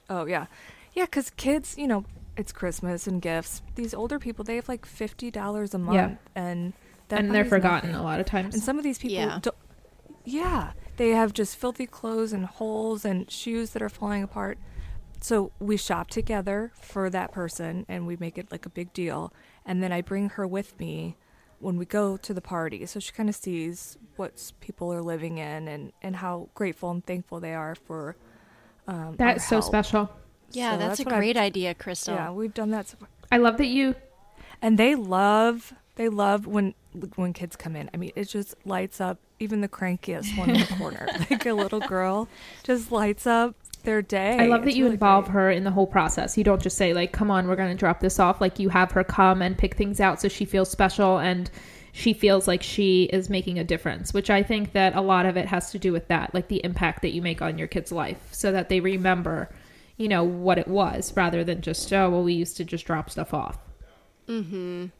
Oh 0.09 0.25
yeah, 0.25 0.45
yeah. 0.93 1.05
Because 1.05 1.31
kids, 1.31 1.77
you 1.77 1.87
know, 1.87 2.05
it's 2.37 2.51
Christmas 2.51 3.07
and 3.07 3.21
gifts. 3.21 3.61
These 3.75 3.93
older 3.93 4.19
people, 4.19 4.45
they 4.45 4.55
have 4.55 4.67
like 4.69 4.85
fifty 4.85 5.31
dollars 5.31 5.73
a 5.73 5.79
month, 5.79 5.95
Yeah. 5.95 6.15
and 6.35 6.73
that 7.07 7.19
and 7.21 7.33
they're 7.33 7.45
forgotten 7.45 7.91
nothing. 7.91 8.01
a 8.01 8.03
lot 8.03 8.19
of 8.19 8.25
times. 8.27 8.53
And 8.53 8.63
some 8.63 8.77
of 8.77 8.83
these 8.83 8.99
people, 8.99 9.15
Yeah. 9.17 9.39
don't, 9.41 9.55
yeah, 10.23 10.73
they 10.97 11.09
have 11.09 11.33
just 11.33 11.55
filthy 11.55 11.87
clothes 11.87 12.33
and 12.33 12.45
holes 12.45 13.03
and 13.03 13.29
shoes 13.31 13.71
that 13.71 13.81
are 13.81 13.89
falling 13.89 14.21
apart. 14.21 14.57
So 15.25 15.51
we 15.59 15.75
shop 15.75 16.09
together 16.11 16.71
for 16.79 17.09
that 17.09 17.31
person, 17.31 17.83
and 17.89 18.05
we 18.05 18.15
make 18.15 18.37
it 18.37 18.51
like 18.51 18.67
a 18.67 18.69
big 18.69 18.93
deal. 18.93 19.33
And 19.65 19.81
then 19.81 19.91
I 19.91 20.01
bring 20.01 20.29
her 20.29 20.45
with 20.45 20.79
me 20.79 21.17
when 21.57 21.77
we 21.77 21.85
go 21.85 22.15
to 22.17 22.31
the 22.31 22.41
party, 22.41 22.85
so 22.85 22.99
she 22.99 23.11
kind 23.11 23.27
of 23.27 23.35
sees 23.35 23.97
what 24.17 24.51
people 24.61 24.93
are 24.93 25.01
living 25.01 25.39
in 25.39 25.67
and 25.67 25.91
and 26.03 26.17
how 26.17 26.49
grateful 26.53 26.91
and 26.91 27.03
thankful 27.03 27.39
they 27.39 27.55
are 27.55 27.73
for. 27.73 28.15
Um, 28.87 29.15
That's 29.17 29.45
our 29.45 29.49
so 29.49 29.55
help. 29.55 29.65
special. 29.65 30.09
Yeah, 30.51 30.73
So 30.73 30.77
that's, 30.77 30.99
what 30.99 31.07
a 31.07 31.15
I've- 31.15 31.19
great 31.25 31.37
idea, 31.37 31.73
Crystal. 31.73 32.13
Yeah, 32.13 32.29
we've 32.29 32.53
done 32.53 32.69
that. 32.69 32.87
So 32.89 32.97
I 33.31 33.37
love 33.37 33.57
that 33.57 33.65
you. 33.65 33.95
and 34.61 34.77
they 34.77 34.93
love 34.93 35.73
they 35.95 36.07
love 36.07 36.45
when 36.45 36.75
when 37.15 37.33
kids 37.33 37.55
come 37.55 37.75
in. 37.75 37.89
I 37.95 37.97
mean, 37.97 38.11
it 38.15 38.25
just 38.25 38.53
lights 38.63 39.01
up 39.01 39.17
even 39.39 39.61
the 39.61 39.67
crankiest 39.67 40.37
one 40.37 40.49
in 40.51 40.59
the 40.61 40.67
corner. 40.77 41.07
like 41.31 41.45
a 41.47 41.53
little 41.53 41.79
girl 41.79 42.27
just 42.63 42.91
lights 42.91 43.25
up 43.25 43.55
their 43.85 44.01
day. 44.01 44.37
I 44.39 44.47
love 44.47 44.61
that 44.61 44.69
It's 44.69 44.77
you 44.77 44.83
really 44.85 44.93
involve 44.95 45.25
great. 45.25 45.33
her 45.33 45.51
in 45.51 45.63
the 45.63 45.71
whole 45.71 45.87
process. 45.87 46.37
You 46.37 46.43
don't 46.43 46.61
just 46.61 46.77
say 46.77 46.93
like, 46.93 47.11
"Come 47.11 47.31
on, 47.31 47.47
we're 47.47 47.55
going 47.55 47.69
to 47.71 47.77
drop 47.77 47.99
this 48.01 48.19
off." 48.19 48.41
Like 48.41 48.59
you 48.59 48.69
have 48.69 48.91
her 48.91 49.03
come 49.03 49.41
and 49.41 49.57
pick 49.57 49.75
things 49.75 49.99
out 49.99 50.19
so 50.21 50.27
she 50.27 50.45
feels 50.45 50.69
special 50.69 51.17
and 51.19 51.49
she 51.93 52.11
feels 52.13 52.45
like 52.47 52.61
she 52.61 53.03
is 53.05 53.29
making 53.29 53.57
a 53.59 53.63
difference. 53.63 54.13
Which 54.13 54.29
I 54.29 54.43
think 54.43 54.73
that 54.73 54.95
a 54.95 55.01
lot 55.01 55.25
of 55.25 55.37
it 55.37 55.45
has 55.47 55.71
to 55.71 55.79
do 55.79 55.93
with 55.93 56.07
that, 56.09 56.33
like 56.33 56.49
the 56.49 56.61
impact 56.65 57.01
that 57.03 57.13
you 57.13 57.21
make 57.21 57.41
on 57.41 57.57
your 57.57 57.67
kid's 57.67 57.91
life, 57.91 58.27
so 58.31 58.51
that 58.51 58.67
they 58.69 58.79
remember, 58.81 59.49
you 59.97 60.07
know, 60.09 60.23
what 60.23 60.57
it 60.57 60.67
was 60.67 61.15
rather 61.15 61.43
than 61.43 61.61
just, 61.61 61.93
"Oh, 61.93 62.09
well, 62.09 62.23
we 62.23 62.33
used 62.33 62.57
to 62.57 62.65
just 62.65 62.85
drop 62.85 63.09
stuff 63.09 63.33
off." 63.33 63.57
Mhm. 64.27 64.91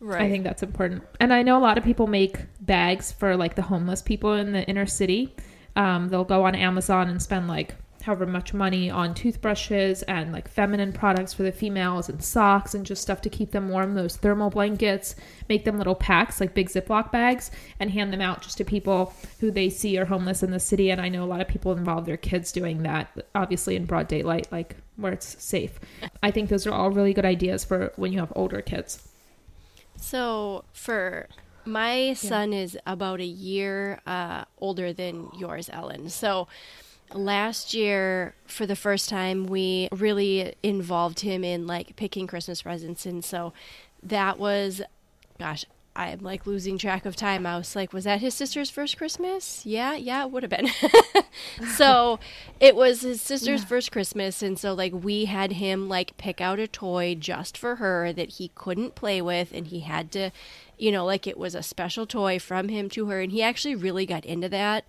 Right. 0.00 0.22
I 0.22 0.28
think 0.30 0.42
that's 0.42 0.64
important. 0.64 1.04
And 1.20 1.32
I 1.32 1.42
know 1.42 1.56
a 1.56 1.60
lot 1.62 1.78
of 1.78 1.84
people 1.84 2.08
make 2.08 2.36
bags 2.60 3.12
for 3.12 3.36
like 3.36 3.54
the 3.54 3.62
homeless 3.62 4.02
people 4.02 4.32
in 4.34 4.50
the 4.52 4.64
inner 4.68 4.86
city. 4.86 5.32
Um, 5.76 6.08
they'll 6.08 6.24
go 6.24 6.44
on 6.44 6.56
Amazon 6.56 7.08
and 7.08 7.22
spend 7.22 7.46
like 7.46 7.76
however 8.02 8.26
much 8.26 8.52
money 8.52 8.90
on 8.90 9.14
toothbrushes 9.14 10.02
and 10.02 10.32
like 10.32 10.48
feminine 10.48 10.92
products 10.92 11.32
for 11.32 11.42
the 11.42 11.52
females 11.52 12.08
and 12.08 12.22
socks 12.22 12.74
and 12.74 12.84
just 12.84 13.02
stuff 13.02 13.20
to 13.22 13.30
keep 13.30 13.50
them 13.50 13.68
warm. 13.68 13.94
Those 13.94 14.16
thermal 14.16 14.50
blankets, 14.50 15.14
make 15.48 15.64
them 15.64 15.78
little 15.78 15.94
packs 15.94 16.40
like 16.40 16.54
big 16.54 16.68
Ziploc 16.68 17.10
bags 17.10 17.50
and 17.80 17.90
hand 17.90 18.12
them 18.12 18.20
out 18.20 18.42
just 18.42 18.58
to 18.58 18.64
people 18.64 19.14
who 19.40 19.50
they 19.50 19.70
see 19.70 19.98
are 19.98 20.04
homeless 20.04 20.42
in 20.42 20.50
the 20.50 20.60
city. 20.60 20.90
And 20.90 21.00
I 21.00 21.08
know 21.08 21.24
a 21.24 21.26
lot 21.26 21.40
of 21.40 21.48
people 21.48 21.72
involve 21.72 22.06
their 22.06 22.16
kids 22.16 22.52
doing 22.52 22.82
that, 22.82 23.26
obviously 23.34 23.76
in 23.76 23.86
broad 23.86 24.08
daylight, 24.08 24.48
like 24.52 24.76
where 24.96 25.12
it's 25.12 25.42
safe. 25.42 25.78
I 26.22 26.30
think 26.30 26.48
those 26.48 26.66
are 26.66 26.72
all 26.72 26.90
really 26.90 27.14
good 27.14 27.24
ideas 27.24 27.64
for 27.64 27.92
when 27.96 28.12
you 28.12 28.18
have 28.18 28.32
older 28.36 28.60
kids. 28.60 29.08
So 29.96 30.64
for 30.72 31.28
my 31.64 32.14
son 32.14 32.52
is 32.52 32.76
about 32.86 33.20
a 33.20 33.24
year 33.24 34.00
uh, 34.06 34.44
older 34.58 34.92
than 34.92 35.28
yours, 35.38 35.70
Ellen. 35.72 36.08
So 36.08 36.48
last 37.14 37.74
year, 37.74 38.34
for 38.46 38.66
the 38.66 38.76
first 38.76 39.08
time, 39.08 39.46
we 39.46 39.88
really 39.92 40.54
involved 40.62 41.20
him 41.20 41.44
in 41.44 41.66
like 41.66 41.96
picking 41.96 42.26
Christmas 42.26 42.62
presents, 42.62 43.06
and 43.06 43.24
so 43.24 43.52
that 44.02 44.38
was, 44.38 44.82
gosh. 45.38 45.64
I'm 45.94 46.20
like 46.20 46.46
losing 46.46 46.78
track 46.78 47.04
of 47.04 47.16
time. 47.16 47.44
I 47.44 47.58
was 47.58 47.76
like, 47.76 47.92
was 47.92 48.04
that 48.04 48.22
his 48.22 48.32
sister's 48.32 48.70
first 48.70 48.96
Christmas? 48.96 49.66
Yeah, 49.66 49.94
yeah, 49.94 50.24
it 50.24 50.30
would 50.30 50.42
have 50.42 50.48
been. 50.48 50.68
so 51.76 52.18
it 52.60 52.74
was 52.74 53.02
his 53.02 53.20
sister's 53.20 53.62
first 53.62 53.92
Christmas, 53.92 54.42
and 54.42 54.58
so 54.58 54.72
like 54.72 54.92
we 54.94 55.26
had 55.26 55.52
him 55.52 55.90
like 55.90 56.16
pick 56.16 56.40
out 56.40 56.58
a 56.58 56.66
toy 56.66 57.14
just 57.14 57.58
for 57.58 57.76
her 57.76 58.10
that 58.10 58.30
he 58.30 58.52
couldn't 58.54 58.94
play 58.94 59.20
with, 59.20 59.52
and 59.52 59.66
he 59.66 59.80
had 59.80 60.10
to, 60.12 60.30
you 60.78 60.90
know, 60.90 61.04
like 61.04 61.26
it 61.26 61.36
was 61.36 61.54
a 61.54 61.62
special 61.62 62.06
toy 62.06 62.38
from 62.38 62.70
him 62.70 62.88
to 62.88 63.08
her, 63.08 63.20
and 63.20 63.30
he 63.30 63.42
actually 63.42 63.74
really 63.74 64.06
got 64.06 64.24
into 64.24 64.48
that. 64.48 64.86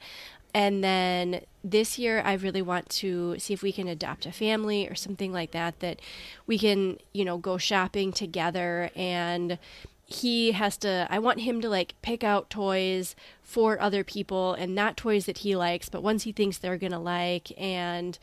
And 0.54 0.84
then 0.84 1.42
this 1.63 1.98
year, 1.98 2.22
I 2.24 2.34
really 2.34 2.62
want 2.62 2.89
to 2.89 3.39
see 3.39 3.54
if 3.54 3.63
we 3.63 3.72
can 3.72 3.88
adopt 3.88 4.26
a 4.26 4.32
family 4.32 4.88
or 4.88 4.96
something 4.96 5.32
like 5.34 5.52
that, 5.52 5.80
that 5.80 6.00
we 6.46 6.60
can, 6.60 6.98
you 7.13 7.26
know, 7.26 7.38
go 7.38 7.58
shopping 7.58 8.12
together. 8.12 8.89
And 8.96 9.58
he 10.06 10.52
has 10.52 10.78
to 10.78 11.08
i 11.10 11.18
want 11.18 11.39
him 11.39 11.62
to 11.62 11.70
like 11.70 11.96
pick 12.02 12.24
out 12.26 12.50
toys 12.50 13.16
for 13.42 13.82
other 13.82 14.04
people 14.04 14.54
and 14.54 14.76
not 14.76 14.98
toys 14.98 15.26
that 15.26 15.39
he 15.39 15.56
likes 15.56 15.88
but 15.88 16.04
ones 16.04 16.24
he 16.24 16.32
thinks 16.32 16.58
they're 16.58 16.78
gonna 16.78 17.00
like. 17.00 17.52
And 17.58 18.20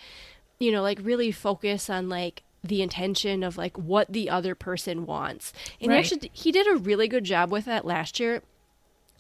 you 0.59 0.71
know 0.71 0.83
like 0.83 0.99
really 1.03 1.33
focus 1.33 1.89
on 1.91 2.09
like 2.09 2.43
the 2.63 2.83
intention 2.83 3.43
of 3.43 3.57
like 3.57 3.77
what 3.79 4.13
the 4.13 4.29
other 4.29 4.55
person 4.55 5.07
wants. 5.07 5.53
And 5.81 5.91
Right. 5.91 5.99
actually 5.99 6.31
he 6.35 6.53
did 6.53 6.67
a 6.69 6.77
really 6.77 7.09
good 7.09 7.25
job 7.25 7.51
with 7.51 7.65
that 7.65 7.87
last 7.87 8.21
year 8.21 8.43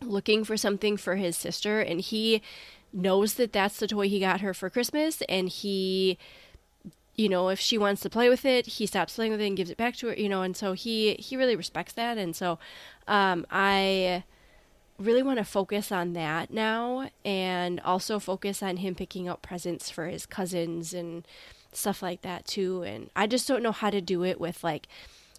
looking 0.02 0.44
for 0.44 0.56
something 0.56 0.96
for 0.96 1.16
his 1.16 1.36
sister. 1.36 1.80
And 1.80 2.00
he 2.00 2.42
knows 2.92 3.34
that 3.34 3.52
that's 3.52 3.78
the 3.78 3.86
toy 3.86 4.08
he 4.08 4.20
got 4.20 4.40
her 4.40 4.54
for 4.54 4.70
christmas 4.70 5.22
and 5.28 5.48
he 5.48 6.18
you 7.16 7.28
know 7.28 7.48
if 7.48 7.60
she 7.60 7.78
wants 7.78 8.00
to 8.00 8.10
play 8.10 8.28
with 8.28 8.44
it 8.44 8.66
he 8.66 8.86
stops 8.86 9.14
playing 9.14 9.32
with 9.32 9.40
it 9.40 9.46
and 9.46 9.56
gives 9.56 9.70
it 9.70 9.76
back 9.76 9.94
to 9.94 10.08
her 10.08 10.14
you 10.14 10.28
know 10.28 10.42
and 10.42 10.56
so 10.56 10.72
he 10.72 11.14
he 11.14 11.36
really 11.36 11.56
respects 11.56 11.92
that 11.92 12.18
and 12.18 12.34
so 12.34 12.58
um 13.06 13.46
i 13.50 14.24
really 14.98 15.22
want 15.22 15.38
to 15.38 15.44
focus 15.44 15.90
on 15.90 16.12
that 16.12 16.52
now 16.52 17.08
and 17.24 17.80
also 17.80 18.18
focus 18.18 18.62
on 18.62 18.78
him 18.78 18.94
picking 18.94 19.28
up 19.28 19.40
presents 19.40 19.88
for 19.88 20.06
his 20.06 20.26
cousins 20.26 20.92
and 20.92 21.26
stuff 21.72 22.02
like 22.02 22.22
that 22.22 22.44
too 22.44 22.82
and 22.82 23.10
i 23.14 23.26
just 23.26 23.46
don't 23.46 23.62
know 23.62 23.72
how 23.72 23.90
to 23.90 24.00
do 24.00 24.24
it 24.24 24.40
with 24.40 24.62
like 24.64 24.88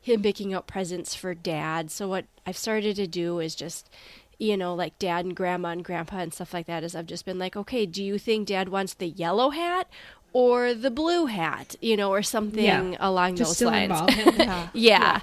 him 0.01 0.23
picking 0.23 0.53
up 0.53 0.65
presents 0.65 1.13
for 1.13 1.33
dad. 1.33 1.91
So 1.91 2.07
what 2.07 2.25
i've 2.45 2.57
started 2.57 2.95
to 2.95 3.07
do 3.07 3.39
is 3.39 3.55
just 3.55 3.89
you 4.41 4.57
know 4.57 4.73
like 4.73 4.97
dad 4.97 5.23
and 5.25 5.35
grandma 5.35 5.69
and 5.69 5.85
grandpa 5.85 6.17
and 6.17 6.33
stuff 6.33 6.51
like 6.53 6.65
that 6.65 6.83
is 6.83 6.95
i've 6.95 7.05
just 7.05 7.25
been 7.25 7.37
like 7.37 7.55
okay 7.55 7.85
do 7.85 8.03
you 8.03 8.17
think 8.17 8.47
dad 8.47 8.69
wants 8.69 8.93
the 8.95 9.07
yellow 9.09 9.49
hat 9.51 9.87
or 10.33 10.73
the 10.73 10.89
blue 10.89 11.27
hat 11.27 11.75
you 11.81 11.95
know 11.95 12.09
or 12.09 12.23
something 12.23 12.63
Yeah. 12.63 12.95
along 12.99 13.35
Just 13.35 13.59
those 13.59 13.67
lines 13.71 13.91
involve 13.91 14.09
him. 14.09 14.33
Yeah. 14.47 14.69
yeah. 14.73 15.21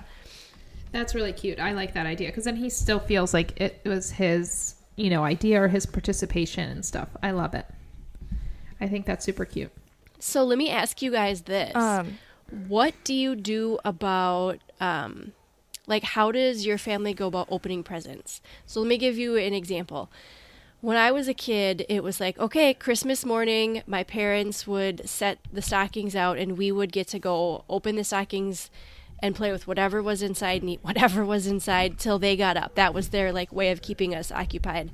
That's 0.93 1.15
really 1.15 1.33
cute. 1.35 1.59
I 1.61 1.73
like 1.73 1.93
that 1.95 2.07
idea 2.07 2.29
because 2.29 2.45
then 2.45 2.57
he 2.57 2.71
still 2.71 2.99
feels 2.99 3.35
like 3.35 3.61
it 3.61 3.81
was 3.85 4.11
his, 4.11 4.75
you 4.97 5.11
know, 5.11 5.23
idea 5.23 5.61
or 5.63 5.69
his 5.69 5.85
participation 5.85 6.71
and 6.71 6.83
stuff. 6.85 7.09
I 7.23 7.33
love 7.33 7.53
it. 7.55 7.67
I 8.81 8.89
think 8.89 9.05
that's 9.05 9.25
super 9.25 9.45
cute. 9.45 9.71
so 10.19 10.45
let 10.45 10.57
me 10.59 10.71
ask 10.71 11.03
you 11.03 11.11
guys 11.11 11.43
this 11.43 11.75
Um, 11.75 12.19
what 12.69 12.95
do 13.05 13.13
you 13.15 13.37
do 13.37 13.79
about 13.85 14.59
um 14.81 15.33
like 15.89 16.05
how 16.05 16.31
does 16.31 16.65
your 16.65 16.79
family 16.79 17.13
go 17.13 17.27
about 17.27 17.49
opening 17.51 17.83
presents? 17.83 18.41
So 18.67 18.81
let 18.81 18.89
me 18.89 18.99
give 18.99 19.19
you 19.19 19.37
an 19.37 19.55
example. 19.55 20.11
When 20.81 20.97
i 20.97 21.11
was 21.11 21.27
a 21.27 21.35
kid 21.35 21.85
it 21.89 22.05
was 22.05 22.21
like 22.21 22.39
okay 22.39 22.73
christmas 22.73 23.25
morning 23.25 23.83
my 23.85 24.05
parents 24.05 24.65
would 24.65 25.09
set 25.09 25.41
the 25.53 25.61
stockings 25.61 26.15
out 26.15 26.39
and 26.39 26.57
we 26.57 26.71
would 26.71 26.93
get 26.93 27.09
to 27.09 27.19
go 27.19 27.65
open 27.69 27.97
the 27.97 28.05
stockings 28.05 28.71
and 29.21 29.35
play 29.35 29.51
with 29.51 29.67
whatever 29.67 30.03
was 30.03 30.23
inside 30.23 30.63
and 30.63 30.71
eat 30.71 30.81
whatever 30.85 31.25
was 31.25 31.47
inside 31.47 31.99
till 31.99 32.19
they 32.19 32.37
got 32.37 32.57
up. 32.57 32.75
That 32.75 32.95
was 32.95 33.09
their 33.09 33.33
like 33.33 33.53
way 33.53 33.71
of 33.71 33.83
keeping 33.83 34.15
us 34.15 34.31
occupied 34.31 34.91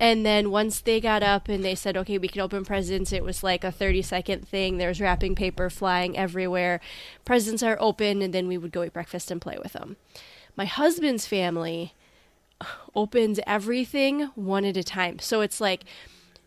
and 0.00 0.24
then 0.24 0.50
once 0.50 0.80
they 0.80 1.00
got 1.00 1.22
up 1.22 1.48
and 1.48 1.64
they 1.64 1.74
said, 1.74 1.96
okay, 1.96 2.18
we 2.18 2.28
can 2.28 2.40
open 2.40 2.64
presents, 2.64 3.12
it 3.12 3.24
was 3.24 3.42
like 3.42 3.64
a 3.64 3.72
30 3.72 4.02
second 4.02 4.48
thing. 4.48 4.78
There's 4.78 5.00
wrapping 5.00 5.34
paper 5.34 5.70
flying 5.70 6.16
everywhere. 6.16 6.80
Presents 7.24 7.62
are 7.62 7.76
open, 7.80 8.22
and 8.22 8.34
then 8.34 8.48
we 8.48 8.58
would 8.58 8.72
go 8.72 8.82
eat 8.82 8.92
breakfast 8.92 9.30
and 9.30 9.40
play 9.40 9.56
with 9.62 9.72
them. 9.72 9.96
My 10.56 10.64
husband's 10.64 11.26
family 11.26 11.94
opens 12.94 13.40
everything 13.46 14.30
one 14.34 14.64
at 14.64 14.76
a 14.76 14.84
time. 14.84 15.18
So 15.18 15.40
it's 15.40 15.60
like, 15.60 15.84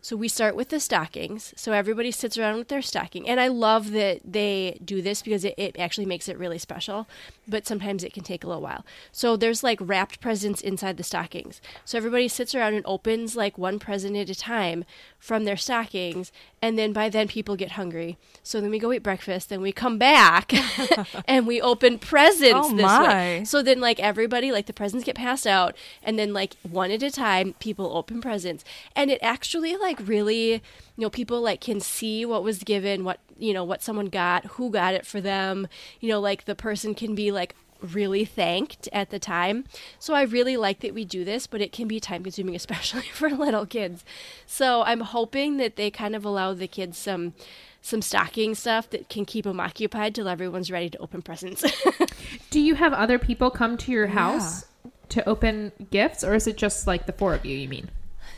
so 0.08 0.16
we 0.16 0.26
start 0.26 0.56
with 0.56 0.70
the 0.70 0.80
stockings. 0.80 1.52
So 1.54 1.72
everybody 1.72 2.10
sits 2.10 2.38
around 2.38 2.56
with 2.56 2.68
their 2.68 2.80
stocking. 2.80 3.28
And 3.28 3.38
I 3.38 3.48
love 3.48 3.90
that 3.90 4.20
they 4.24 4.78
do 4.82 5.02
this 5.02 5.20
because 5.20 5.44
it, 5.44 5.52
it 5.58 5.78
actually 5.78 6.06
makes 6.06 6.30
it 6.30 6.38
really 6.38 6.56
special. 6.56 7.06
But 7.46 7.66
sometimes 7.66 8.02
it 8.02 8.14
can 8.14 8.24
take 8.24 8.42
a 8.42 8.46
little 8.46 8.62
while. 8.62 8.86
So 9.12 9.36
there's 9.36 9.62
like 9.62 9.78
wrapped 9.82 10.18
presents 10.18 10.62
inside 10.62 10.96
the 10.96 11.02
stockings. 11.02 11.60
So 11.84 11.98
everybody 11.98 12.26
sits 12.26 12.54
around 12.54 12.72
and 12.72 12.86
opens 12.86 13.36
like 13.36 13.58
one 13.58 13.78
present 13.78 14.16
at 14.16 14.30
a 14.30 14.34
time 14.34 14.86
from 15.18 15.44
their 15.44 15.58
stockings. 15.58 16.32
And 16.62 16.78
then 16.78 16.94
by 16.94 17.10
then 17.10 17.28
people 17.28 17.54
get 17.54 17.72
hungry. 17.72 18.16
So 18.42 18.62
then 18.62 18.70
we 18.70 18.78
go 18.78 18.90
eat 18.94 19.02
breakfast. 19.02 19.50
Then 19.50 19.60
we 19.60 19.72
come 19.72 19.98
back 19.98 20.54
and 21.26 21.46
we 21.46 21.60
open 21.60 21.98
presents 21.98 22.68
Oh, 22.70 22.74
this 22.74 22.82
way. 22.82 23.38
my. 23.38 23.42
So 23.44 23.62
then, 23.62 23.80
like 23.80 24.00
everybody, 24.00 24.52
like 24.52 24.66
the 24.66 24.72
presents 24.72 25.04
get 25.04 25.16
passed 25.16 25.46
out, 25.46 25.76
and 26.02 26.18
then 26.18 26.32
like 26.32 26.54
one 26.62 26.90
at 26.90 27.02
a 27.02 27.10
time, 27.10 27.54
people 27.60 27.96
open 27.96 28.20
presents, 28.20 28.64
and 28.96 29.10
it 29.10 29.18
actually 29.22 29.76
like 29.76 29.97
really, 30.00 30.52
you 30.52 30.60
know, 30.96 31.10
people 31.10 31.40
like 31.40 31.60
can 31.60 31.80
see 31.80 32.24
what 32.24 32.42
was 32.42 32.58
given, 32.62 33.04
what 33.04 33.20
you 33.38 33.52
know, 33.52 33.64
what 33.64 33.82
someone 33.82 34.06
got, 34.06 34.44
who 34.46 34.70
got 34.70 34.94
it 34.94 35.06
for 35.06 35.20
them. 35.20 35.68
You 36.00 36.08
know, 36.08 36.20
like 36.20 36.44
the 36.44 36.54
person 36.54 36.94
can 36.94 37.14
be 37.14 37.30
like 37.30 37.54
really 37.80 38.24
thanked 38.24 38.88
at 38.92 39.10
the 39.10 39.18
time. 39.18 39.64
So 39.98 40.14
I 40.14 40.22
really 40.22 40.56
like 40.56 40.80
that 40.80 40.94
we 40.94 41.04
do 41.04 41.24
this, 41.24 41.46
but 41.46 41.60
it 41.60 41.72
can 41.72 41.88
be 41.88 42.00
time 42.00 42.22
consuming, 42.22 42.56
especially 42.56 43.02
for 43.02 43.30
little 43.30 43.66
kids. 43.66 44.04
So 44.46 44.82
I'm 44.82 45.00
hoping 45.00 45.56
that 45.58 45.76
they 45.76 45.90
kind 45.90 46.14
of 46.16 46.24
allow 46.24 46.54
the 46.54 46.68
kids 46.68 46.98
some 46.98 47.34
some 47.80 48.02
stocking 48.02 48.56
stuff 48.56 48.90
that 48.90 49.08
can 49.08 49.24
keep 49.24 49.44
them 49.44 49.60
occupied 49.60 50.14
till 50.14 50.28
everyone's 50.28 50.70
ready 50.70 50.90
to 50.90 50.98
open 50.98 51.22
presents. 51.22 51.64
Do 52.50 52.60
you 52.60 52.74
have 52.74 52.92
other 52.92 53.18
people 53.20 53.50
come 53.50 53.76
to 53.78 53.92
your 53.92 54.08
house 54.08 54.66
to 55.10 55.26
open 55.28 55.72
gifts, 55.90 56.24
or 56.24 56.34
is 56.34 56.46
it 56.46 56.56
just 56.56 56.86
like 56.86 57.06
the 57.06 57.12
four 57.12 57.34
of 57.34 57.46
you? 57.46 57.56
You 57.56 57.68
mean? 57.68 57.88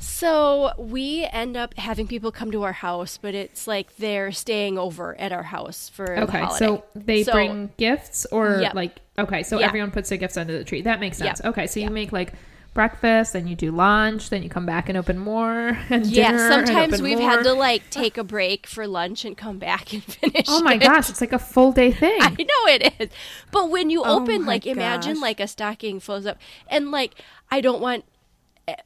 So 0.02 0.72
we 0.78 1.28
end 1.30 1.56
up 1.58 1.74
having 1.76 2.06
people 2.08 2.32
come 2.32 2.50
to 2.52 2.62
our 2.62 2.72
house, 2.72 3.18
but 3.20 3.34
it's 3.34 3.66
like 3.66 3.96
they're 3.96 4.32
staying 4.32 4.78
over 4.78 5.14
at 5.20 5.30
our 5.30 5.42
house 5.44 5.90
for 5.90 6.18
Okay, 6.20 6.38
holiday. 6.40 6.58
so 6.58 6.84
they 6.94 7.22
So- 7.22 7.32
bring 7.32 7.70
gifts, 7.76 8.26
or 8.32 8.60
Yep. 8.62 8.74
like 8.74 9.00
okay, 9.18 9.42
so 9.42 9.58
everyone 9.58 9.90
puts 9.90 10.08
their 10.08 10.16
gifts 10.16 10.38
under 10.38 10.56
the 10.56 10.64
tree. 10.64 10.80
That 10.82 10.98
makes 11.00 11.18
sense. 11.18 11.40
Yep. 11.44 11.50
Okay, 11.50 11.66
so 11.66 11.80
you 11.80 11.90
make 11.90 12.10
like 12.12 12.32
breakfast, 12.72 13.32
then 13.34 13.46
you 13.48 13.54
do 13.56 13.70
lunch, 13.72 14.30
then 14.30 14.42
you 14.42 14.48
come 14.48 14.64
back 14.64 14.88
and 14.88 14.96
open 14.96 15.18
more, 15.18 15.76
and 15.90 16.06
yeah. 16.06 16.48
Sometimes 16.48 17.02
we've 17.02 17.18
more. 17.18 17.28
had 17.30 17.42
to 17.44 17.52
like 17.52 17.82
take 17.90 18.16
a 18.16 18.24
break 18.24 18.66
for 18.66 18.86
lunch 18.86 19.26
and 19.26 19.36
come 19.36 19.58
back 19.58 19.92
and 19.92 20.02
finish. 20.20 20.46
Oh 20.48 20.62
my 20.62 20.74
it. 20.74 20.80
gosh, 20.80 21.10
it's 21.10 21.20
like 21.20 21.34
a 21.34 21.38
full 21.38 21.72
day 21.72 21.92
thing. 21.92 22.16
I 22.22 22.30
know 22.30 22.72
it 22.72 22.94
is. 22.98 23.08
But 23.50 23.68
when 23.68 23.90
you 23.90 24.02
Oh 24.02 24.22
open, 24.22 24.46
like, 24.46 24.66
imagine 24.66 25.20
like 25.20 25.40
a 25.40 25.46
stocking 25.46 26.00
fills 26.00 26.24
up. 26.24 26.38
And 26.68 26.90
like, 26.90 27.16
I 27.50 27.60
don't 27.60 27.82
want 27.82 28.04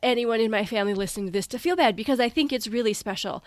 anyone 0.02 0.40
in 0.40 0.50
my 0.50 0.64
family 0.64 0.94
listening 0.94 1.26
to 1.26 1.32
this 1.32 1.46
to 1.48 1.58
feel 1.58 1.76
bad 1.76 1.96
because 1.96 2.20
I 2.20 2.28
think 2.28 2.52
it's 2.52 2.66
really 2.68 2.92
special. 2.92 3.42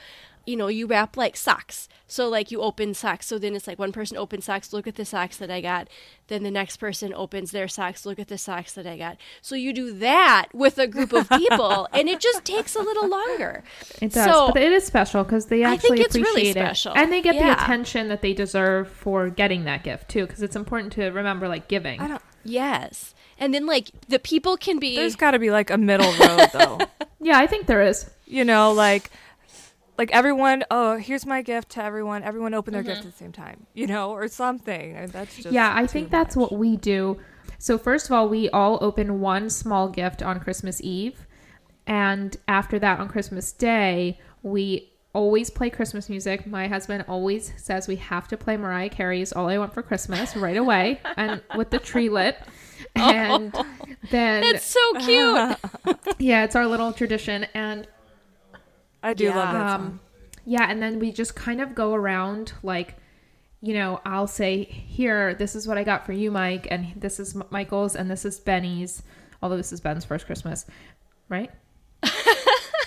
You 0.46 0.56
know, 0.56 0.68
you 0.68 0.88
wrap 0.88 1.18
like 1.18 1.36
socks. 1.36 1.90
So, 2.10 2.30
like, 2.30 2.52
you 2.52 2.62
open 2.62 2.94
socks. 2.94 3.26
So 3.28 3.38
then 3.38 3.54
it's 3.54 3.68
like 3.68 3.78
one 3.78 3.92
person 3.92 4.16
opens 4.16 4.46
socks, 4.46 4.72
look 4.72 4.88
at 4.88 4.96
the 4.96 5.04
socks 5.04 5.36
that 5.38 5.52
I 5.52 5.60
got. 5.60 5.90
Then 6.28 6.44
the 6.44 6.52
next 6.52 6.78
person 6.78 7.14
opens 7.14 7.52
their 7.52 7.68
socks, 7.68 8.06
look 8.06 8.18
at 8.18 8.30
the 8.30 8.38
socks 8.38 8.72
that 8.76 8.88
I 8.88 8.98
got. 8.98 9.18
So 9.42 9.56
you 9.56 9.74
do 9.74 9.92
that 10.00 10.46
with 10.54 10.78
a 10.78 10.88
group 10.88 11.12
of 11.12 11.28
people, 11.28 11.90
and 11.94 12.08
it 12.08 12.22
just 12.22 12.46
takes 12.46 12.78
a 12.78 12.80
little 12.80 13.10
longer. 13.10 13.62
It 14.02 14.14
does, 14.14 14.24
So- 14.26 14.52
but 14.54 14.62
it 14.64 14.72
is 14.72 14.86
special 14.86 15.26
because 15.26 15.48
they 15.48 15.66
I 15.66 15.74
actually 15.74 15.98
think 15.98 16.06
it's 16.08 16.16
really 16.16 16.30
appreciate 16.50 16.56
it, 16.56 16.66
special. 16.66 16.94
and 16.96 17.12
they 17.12 17.22
get 17.22 17.36
the 17.38 17.52
attention 17.52 18.08
that 18.08 18.22
they 18.22 18.32
deserve 18.32 18.90
for 18.90 19.30
getting 19.30 19.66
that 19.66 19.84
gift 19.84 20.08
too. 20.08 20.26
Because 20.28 20.42
it's 20.42 20.56
important 20.56 20.94
to 20.94 21.10
remember, 21.10 21.50
like 21.50 21.68
giving. 21.68 22.00
I 22.00 22.08
don't. 22.08 22.22
Yes. 22.46 23.14
And 23.40 23.54
then, 23.54 23.66
like, 23.66 23.92
the 24.08 24.20
people 24.20 24.58
can 24.58 24.80
be. 24.80 24.96
There's 24.96 25.16
got 25.16 25.32
to 25.32 25.40
be 25.40 25.52
like 25.52 25.70
a 25.70 25.78
middle 25.78 26.12
road 26.14 26.50
though. 26.54 26.80
Yeah, 27.20 27.40
I 27.40 27.48
think 27.48 27.66
there 27.66 27.82
is. 27.82 28.10
you 28.26 28.46
know, 28.46 28.72
like 28.72 29.10
like 29.98 30.12
everyone. 30.12 30.64
Oh, 30.70 30.98
here's 30.98 31.26
my 31.26 31.42
gift 31.42 31.70
to 31.72 31.84
everyone. 31.84 32.24
Everyone 32.24 32.54
open 32.54 32.74
their 32.74 32.84
gift 32.84 33.00
mm-hmm. 33.00 33.08
at 33.08 33.14
the 33.14 33.18
same 33.18 33.32
time. 33.32 33.66
You 33.74 33.88
know, 33.88 34.12
or 34.12 34.28
something. 34.28 34.96
And 34.96 35.12
That's 35.12 35.36
just 35.36 35.52
yeah, 35.52 35.74
I 35.76 35.82
too 35.82 35.88
think 35.88 36.12
that's 36.12 36.36
what 36.36 36.54
we 36.54 36.78
do. 36.78 37.18
So 37.58 37.78
first 37.78 38.06
of 38.06 38.12
all, 38.12 38.30
we 38.30 38.50
all 38.50 38.78
open 38.82 39.20
one 39.20 39.50
small 39.50 39.90
gift 39.90 40.22
on 40.22 40.40
Christmas 40.40 40.80
Eve, 40.82 41.26
and 41.88 42.38
after 42.48 42.78
that, 42.80 43.00
on 43.00 43.08
Christmas 43.10 43.52
Day, 43.52 44.20
we 44.44 44.92
always 45.14 45.50
play 45.50 45.70
Christmas 45.72 46.10
music. 46.10 46.46
My 46.46 46.68
husband 46.68 47.04
always 47.08 47.52
says 47.58 47.88
we 47.88 47.96
have 47.96 48.28
to 48.28 48.38
play 48.38 48.58
Mariah 48.58 48.90
Carey's 48.90 49.34
"All 49.34 49.50
I 49.50 49.58
Want 49.58 49.74
for 49.74 49.82
Christmas" 49.82 50.36
right 50.36 50.58
away, 50.58 51.02
and 51.16 51.42
with 51.56 51.72
the 51.72 51.80
tree 51.80 52.10
lit. 52.10 52.38
And 52.96 53.54
then, 54.12 54.42
That's 54.42 54.66
so 54.66 54.94
cute. 55.00 55.58
yeah, 56.20 56.44
it's 56.44 56.56
our 56.56 56.66
little 56.68 56.94
tradition. 56.94 57.46
And 57.54 57.88
I 59.04 59.14
do 59.14 59.28
love 59.30 59.36
Yeah. 59.36 59.52
that 59.54 59.72
song. 59.78 59.82
um, 59.86 60.00
yeah, 60.46 60.68
and 60.70 60.82
then 60.82 61.00
we 61.00 61.12
just 61.12 61.36
kind 61.36 61.62
of 61.62 61.76
go 61.76 61.94
around 61.94 62.54
like, 62.64 62.96
you 63.62 63.74
know, 63.74 64.00
I'll 64.06 64.28
say, 64.28 64.64
"Here, 64.64 65.34
this 65.34 65.56
is 65.56 65.68
what 65.68 65.78
I 65.78 65.84
got 65.84 66.06
for 66.06 66.14
you, 66.14 66.32
Mike, 66.32 66.68
and 66.72 66.94
this 66.96 67.20
is 67.20 67.36
M- 67.36 67.44
Michael's, 67.50 67.96
and 67.96 68.10
this 68.10 68.24
is 68.26 68.40
Benny's." 68.40 69.04
Although 69.42 69.58
this 69.58 69.74
is 69.74 69.82
Ben's 69.82 70.06
first 70.06 70.26
Christmas, 70.26 70.66
right? 71.30 71.52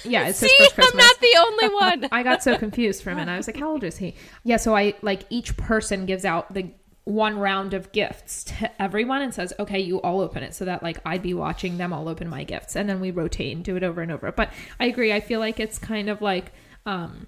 yeah, 0.05 0.29
it's 0.29 0.41
his 0.41 0.51
See, 0.51 0.69
first 0.75 0.93
I'm 0.93 0.97
not 0.97 1.21
the 1.21 1.37
only 1.47 1.75
one. 1.75 2.09
I 2.13 2.23
got 2.23 2.43
so 2.43 2.57
confused 2.57 3.03
for 3.03 3.11
a 3.11 3.15
minute. 3.15 3.33
I 3.33 3.37
was 3.37 3.47
like, 3.47 3.57
"How 3.59 3.71
old 3.71 3.85
is 3.85 3.99
he?" 3.99 4.15
Yeah, 4.45 4.57
so 4.57 4.75
I 4.77 4.95
like 5.03 5.23
each 5.31 5.57
person 5.57 6.07
gives 6.07 6.25
out 6.25 6.53
the 6.55 6.71
one 7.05 7.39
round 7.39 7.75
of 7.75 7.93
gifts 7.93 8.45
to 8.45 8.83
everyone 8.83 9.23
and 9.23 9.35
says, 9.35 9.53
"Okay, 9.59 9.81
you 9.81 10.01
all 10.03 10.21
open 10.21 10.43
it." 10.43 10.55
So 10.55 10.65
that 10.65 10.83
like 10.83 10.99
I'd 11.05 11.23
be 11.23 11.35
watching 11.35 11.79
them 11.79 11.93
all 11.93 12.09
open 12.09 12.29
my 12.29 12.45
gifts, 12.45 12.77
and 12.77 12.89
then 12.89 13.01
we 13.01 13.11
rotate 13.11 13.55
and 13.55 13.65
do 13.65 13.77
it 13.77 13.83
over 13.83 14.03
and 14.03 14.13
over. 14.13 14.33
But 14.33 14.53
I 14.79 14.87
agree. 14.87 15.13
I 15.13 15.21
feel 15.21 15.41
like 15.41 15.59
it's 15.61 15.79
kind 15.79 16.09
of 16.09 16.23
like 16.23 16.53
um, 16.87 17.27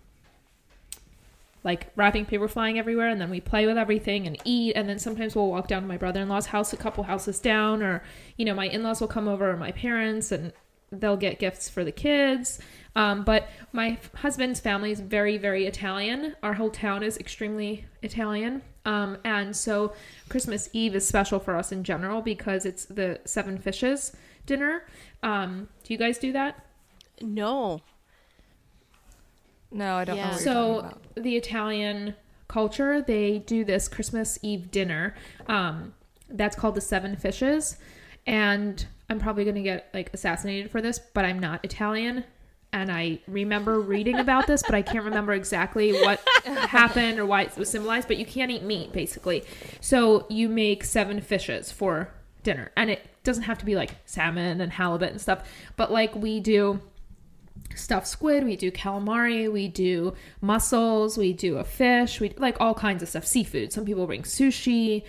like 1.65 1.89
wrapping 1.95 2.27
paper 2.27 2.49
flying 2.49 2.79
everywhere 2.79 3.09
and 3.09 3.21
then 3.21 3.31
we 3.31 3.41
play 3.41 3.67
with 3.67 3.79
everything 3.79 4.27
and 4.27 4.37
eat 4.45 4.73
and 4.75 4.89
then 4.89 4.99
sometimes 4.99 5.37
we'll 5.37 5.49
walk 5.49 5.69
down 5.69 5.83
to 5.83 5.89
my 5.89 5.97
brother-in-law's 5.97 6.47
house 6.47 6.73
a 6.73 6.77
couple 6.77 7.05
houses 7.05 7.39
down 7.39 7.83
or 7.83 8.03
you 8.37 8.45
know 8.45 8.55
my 8.55 8.67
in-laws 8.67 9.01
will 9.01 9.09
come 9.09 9.29
over 9.29 9.51
or 9.51 9.57
my 9.57 9.71
parents 9.71 10.33
and 10.33 10.53
they'll 10.93 11.17
get 11.17 11.39
gifts 11.39 11.69
for 11.69 11.83
the 11.85 11.91
kids 11.93 12.61
um, 12.95 13.25
but 13.25 13.49
my 13.73 13.99
husband's 14.17 14.61
family 14.61 14.91
is 14.93 15.01
very 15.01 15.39
very 15.39 15.67
italian 15.67 16.37
our 16.43 16.53
whole 16.55 16.71
town 16.71 17.03
is 17.03 17.17
extremely 17.19 17.85
italian 18.03 18.61
um, 18.85 19.17
and 19.25 19.57
so 19.57 19.93
christmas 20.29 20.69
eve 20.73 20.95
is 20.95 21.07
special 21.09 21.39
for 21.41 21.57
us 21.57 21.73
in 21.73 21.83
general 21.83 22.21
because 22.21 22.67
it's 22.67 22.85
the 22.85 23.19
seven 23.25 23.57
fishes 23.59 24.15
dinner 24.47 24.85
um, 25.23 25.69
do 25.85 25.95
you 25.95 25.99
guys 25.99 26.19
do 26.19 26.33
that 26.33 26.65
No. 27.21 27.81
No, 29.71 29.97
I 29.97 30.05
don't 30.05 30.17
know 30.17 30.23
Yeah. 30.23 30.29
what 30.33 30.35
you're 30.35 30.45
so 30.45 30.81
talking 30.83 30.99
about. 31.17 31.23
the 31.25 31.37
Italian 31.37 32.15
culture, 32.49 33.01
they 33.01 33.39
do 33.39 33.65
this 33.65 33.89
Christmas 33.89 34.39
Eve 34.43 34.71
dinner. 34.71 35.15
Um, 35.47 35.95
that's 36.29 36.57
called 36.57 36.75
the 36.75 36.81
Seven 36.81 37.17
Fishes, 37.17 37.77
and 38.27 38.87
I'm 39.13 39.21
probably 39.21 39.45
gonna 39.45 39.63
get 39.63 39.89
like 39.95 40.11
assassinated 40.13 40.71
for 40.71 40.81
this, 40.83 40.99
but 40.99 41.25
I'm 41.25 41.39
not 41.39 41.65
Italian. 41.65 42.25
And 42.75 42.91
I 42.91 43.21
remember 43.29 43.79
reading 43.81 44.19
about 44.19 44.47
this, 44.47 44.63
but 44.63 44.75
I 44.75 44.81
can't 44.81 45.05
remember 45.05 45.35
exactly 45.35 45.93
what 45.93 46.21
happened 46.47 47.19
or 47.19 47.27
why 47.27 47.43
it 47.43 47.57
was 47.59 47.69
symbolized. 47.69 48.09
But 48.09 48.17
you 48.17 48.25
can't 48.25 48.51
eat 48.51 48.63
meat, 48.63 48.93
basically. 48.93 49.45
So 49.83 50.25
you 50.31 50.49
make 50.49 50.83
seven 50.83 51.21
fishes 51.21 51.71
for 51.71 52.09
dinner. 52.43 52.73
And 52.75 52.89
it 52.89 53.05
doesn't 53.25 53.43
have 53.45 53.59
to 53.59 53.67
be 53.67 53.75
like 53.77 53.97
salmon 54.07 54.61
and 54.63 54.73
halibut 54.73 55.11
and 55.11 55.21
stuff, 55.21 55.47
but 55.77 55.93
like 55.93 56.15
we 56.17 56.41
do 56.41 56.81
stuffed 57.75 58.07
squid, 58.07 58.43
we 58.45 58.57
do 58.57 58.71
calamari, 58.73 59.53
we 59.53 59.69
do 59.69 60.15
mussels, 60.41 61.17
we 61.19 61.33
do 61.33 61.59
a 61.59 61.65
fish, 61.65 62.21
we 62.21 62.31
like 62.39 62.57
all 62.61 62.75
kinds 62.75 63.03
of 63.03 63.09
stuff, 63.09 63.25
seafood. 63.27 63.73
Some 63.73 63.85
people 63.85 64.07
bring 64.07 64.23
sushi. 64.23 65.03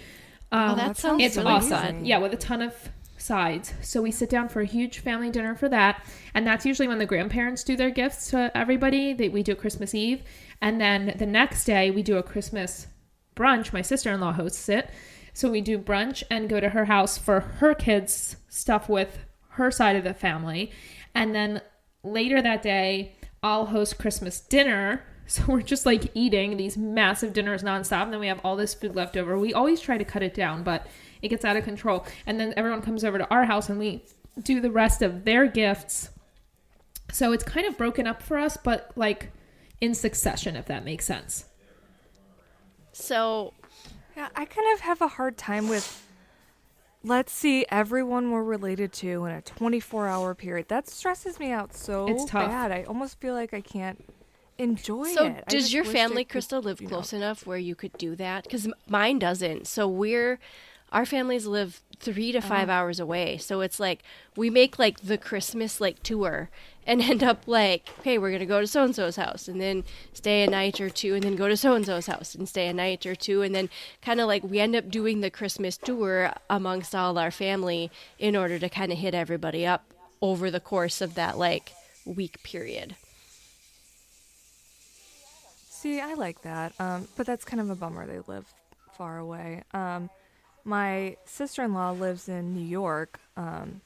Um, 0.51 0.71
Oh, 0.71 0.75
that 0.75 0.97
sounds 0.97 1.23
it's 1.23 1.37
really 1.37 1.49
awesome. 1.49 1.69
fun. 1.71 2.05
Yeah, 2.05 2.19
with 2.19 2.33
a 2.33 2.37
ton 2.37 2.61
of 2.61 2.73
sides. 3.23 3.73
So 3.81 4.01
we 4.01 4.11
sit 4.11 4.29
down 4.29 4.49
for 4.49 4.61
a 4.61 4.65
huge 4.65 4.99
family 4.99 5.29
dinner 5.29 5.55
for 5.55 5.69
that, 5.69 6.05
and 6.33 6.45
that's 6.45 6.65
usually 6.65 6.87
when 6.87 6.99
the 6.99 7.05
grandparents 7.05 7.63
do 7.63 7.75
their 7.75 7.89
gifts 7.89 8.29
to 8.31 8.55
everybody. 8.55 9.13
They, 9.13 9.29
we 9.29 9.43
do 9.43 9.55
Christmas 9.55 9.95
Eve, 9.95 10.23
and 10.61 10.79
then 10.79 11.15
the 11.17 11.25
next 11.25 11.65
day 11.65 11.89
we 11.89 12.03
do 12.03 12.17
a 12.17 12.23
Christmas 12.23 12.87
brunch. 13.35 13.73
My 13.73 13.81
sister-in-law 13.81 14.33
hosts 14.33 14.69
it. 14.69 14.89
So 15.33 15.49
we 15.49 15.61
do 15.61 15.79
brunch 15.79 16.23
and 16.29 16.49
go 16.49 16.59
to 16.59 16.69
her 16.69 16.85
house 16.85 17.17
for 17.17 17.39
her 17.39 17.73
kids' 17.73 18.37
stuff 18.49 18.87
with 18.87 19.17
her 19.49 19.71
side 19.71 19.95
of 19.95 20.03
the 20.03 20.13
family. 20.13 20.71
And 21.15 21.33
then 21.33 21.61
later 22.03 22.41
that 22.41 22.61
day, 22.61 23.15
I'll 23.41 23.67
host 23.67 23.99
Christmas 23.99 24.39
dinner. 24.39 25.03
So 25.25 25.45
we're 25.47 25.61
just 25.61 25.85
like 25.85 26.11
eating 26.13 26.57
these 26.57 26.75
massive 26.75 27.31
dinners 27.31 27.63
nonstop. 27.63 28.03
And 28.03 28.13
then 28.13 28.19
we 28.19 28.27
have 28.27 28.41
all 28.43 28.57
this 28.57 28.73
food 28.73 28.93
left 28.93 29.15
over. 29.15 29.39
We 29.39 29.53
always 29.53 29.79
try 29.79 29.97
to 29.97 30.03
cut 30.03 30.21
it 30.21 30.33
down, 30.33 30.63
but 30.63 30.85
it 31.23 31.29
gets 31.29 31.43
out 31.43 31.57
of 31.57 31.63
control. 31.63 32.05
And 32.27 32.39
then 32.39 32.53
everyone 32.55 32.81
comes 32.83 33.03
over 33.03 33.17
to 33.17 33.27
our 33.31 33.45
house 33.45 33.69
and 33.69 33.79
we 33.79 34.03
do 34.43 34.59
the 34.61 34.69
rest 34.69 35.01
of 35.01 35.23
their 35.25 35.47
gifts. 35.47 36.09
So 37.11 37.31
it's 37.31 37.43
kind 37.43 37.65
of 37.65 37.77
broken 37.77 38.05
up 38.05 38.21
for 38.21 38.37
us, 38.37 38.57
but 38.57 38.91
like 38.95 39.31
in 39.81 39.95
succession, 39.95 40.55
if 40.55 40.65
that 40.67 40.83
makes 40.85 41.05
sense. 41.05 41.45
So 42.91 43.53
Yeah, 44.15 44.29
I 44.35 44.45
kind 44.45 44.73
of 44.75 44.81
have 44.81 45.01
a 45.01 45.07
hard 45.07 45.37
time 45.37 45.67
with 45.69 46.01
let's 47.03 47.31
see 47.33 47.65
everyone 47.69 48.31
we're 48.31 48.43
related 48.43 48.93
to 48.93 49.25
in 49.25 49.31
a 49.35 49.41
24 49.41 50.07
hour 50.07 50.35
period. 50.35 50.67
That 50.69 50.87
stresses 50.87 51.39
me 51.39 51.51
out 51.51 51.73
so 51.73 52.07
It's 52.07 52.25
tough. 52.25 52.47
bad. 52.47 52.71
I 52.71 52.83
almost 52.83 53.19
feel 53.19 53.33
like 53.33 53.53
I 53.53 53.61
can't 53.61 54.03
enjoy 54.57 55.13
So, 55.13 55.25
it. 55.25 55.43
So, 55.49 55.57
does 55.57 55.73
your 55.73 55.83
family, 55.83 56.21
it 56.21 56.25
could, 56.25 56.31
Crystal, 56.33 56.61
live 56.61 56.79
you 56.79 56.87
know- 56.87 56.95
close 56.97 57.11
enough 57.11 57.45
where 57.47 57.57
you 57.57 57.75
could 57.75 57.97
do 57.97 58.15
that? 58.17 58.43
Because 58.43 58.67
mine 58.87 59.19
doesn't. 59.19 59.67
So 59.67 59.87
we're, 59.87 60.39
our 60.93 61.05
families 61.05 61.45
live 61.45 61.81
three 61.99 62.31
to 62.31 62.39
5 62.41 62.69
Oh. 62.69 62.71
hours 62.71 62.99
away. 62.99 63.37
So 63.37 63.61
it's 63.61 63.79
like 63.79 64.03
we 64.37 64.49
make 64.49 64.77
like 64.77 64.99
the 65.01 65.17
Christmas 65.17 65.81
like 65.81 66.03
tour 66.03 66.49
and 66.85 67.01
end 67.11 67.23
up 67.23 67.43
like, 67.47 67.89
hey, 68.03 68.17
we're 68.17 68.31
gonna 68.31 68.45
go 68.45 68.61
to 68.61 68.67
so 68.67 68.83
and 68.83 68.95
so's 68.95 69.15
house 69.15 69.47
and 69.47 69.59
then 69.59 69.83
stay 70.13 70.43
a 70.43 70.49
night 70.49 70.79
or 70.79 70.89
two, 70.89 71.15
and 71.15 71.23
then 71.23 71.35
go 71.35 71.47
to 71.47 71.57
so 71.57 71.73
and 71.75 71.85
so's 71.85 72.05
house 72.07 72.35
and 72.35 72.47
stay 72.47 72.67
a 72.67 72.73
night 72.73 73.05
or 73.05 73.15
two, 73.15 73.41
and 73.41 73.55
then 73.55 73.69
kind 74.01 74.19
of 74.21 74.27
like 74.27 74.43
we 74.43 74.59
end 74.59 74.75
up 74.75 74.89
doing 74.89 75.21
the 75.21 75.29
Christmas 75.31 75.77
tour 75.77 76.31
amongst 76.49 76.93
all 76.93 77.17
our 77.17 77.31
family 77.31 77.89
in 78.19 78.35
order 78.35 78.59
to 78.59 78.69
kind 78.69 78.91
of 78.91 78.97
hit 78.99 79.15
everybody 79.15 79.65
up 79.65 79.93
over 80.21 80.51
the 80.51 80.59
course 80.59 81.01
of 81.01 81.15
that 81.15 81.37
like 81.37 81.71
week 82.05 82.41
period. 82.43 82.95
See, 85.69 85.99
I 85.99 86.13
like 86.13 86.41
that. 86.43 86.73
Um, 86.79 87.07
but 87.17 87.25
that's 87.25 87.43
kind 87.43 87.59
of 87.59 87.69
a 87.69 87.75
bummer. 87.75 88.05
They 88.05 88.19
live 88.27 88.45
far 88.97 89.17
away. 89.17 89.63
Um, 89.73 90.09
my 90.63 91.17
sister-in-law 91.25 91.91
lives 91.91 92.29
in 92.29 92.53
New 92.53 92.65
York, 92.65 93.19
um, 93.35 93.81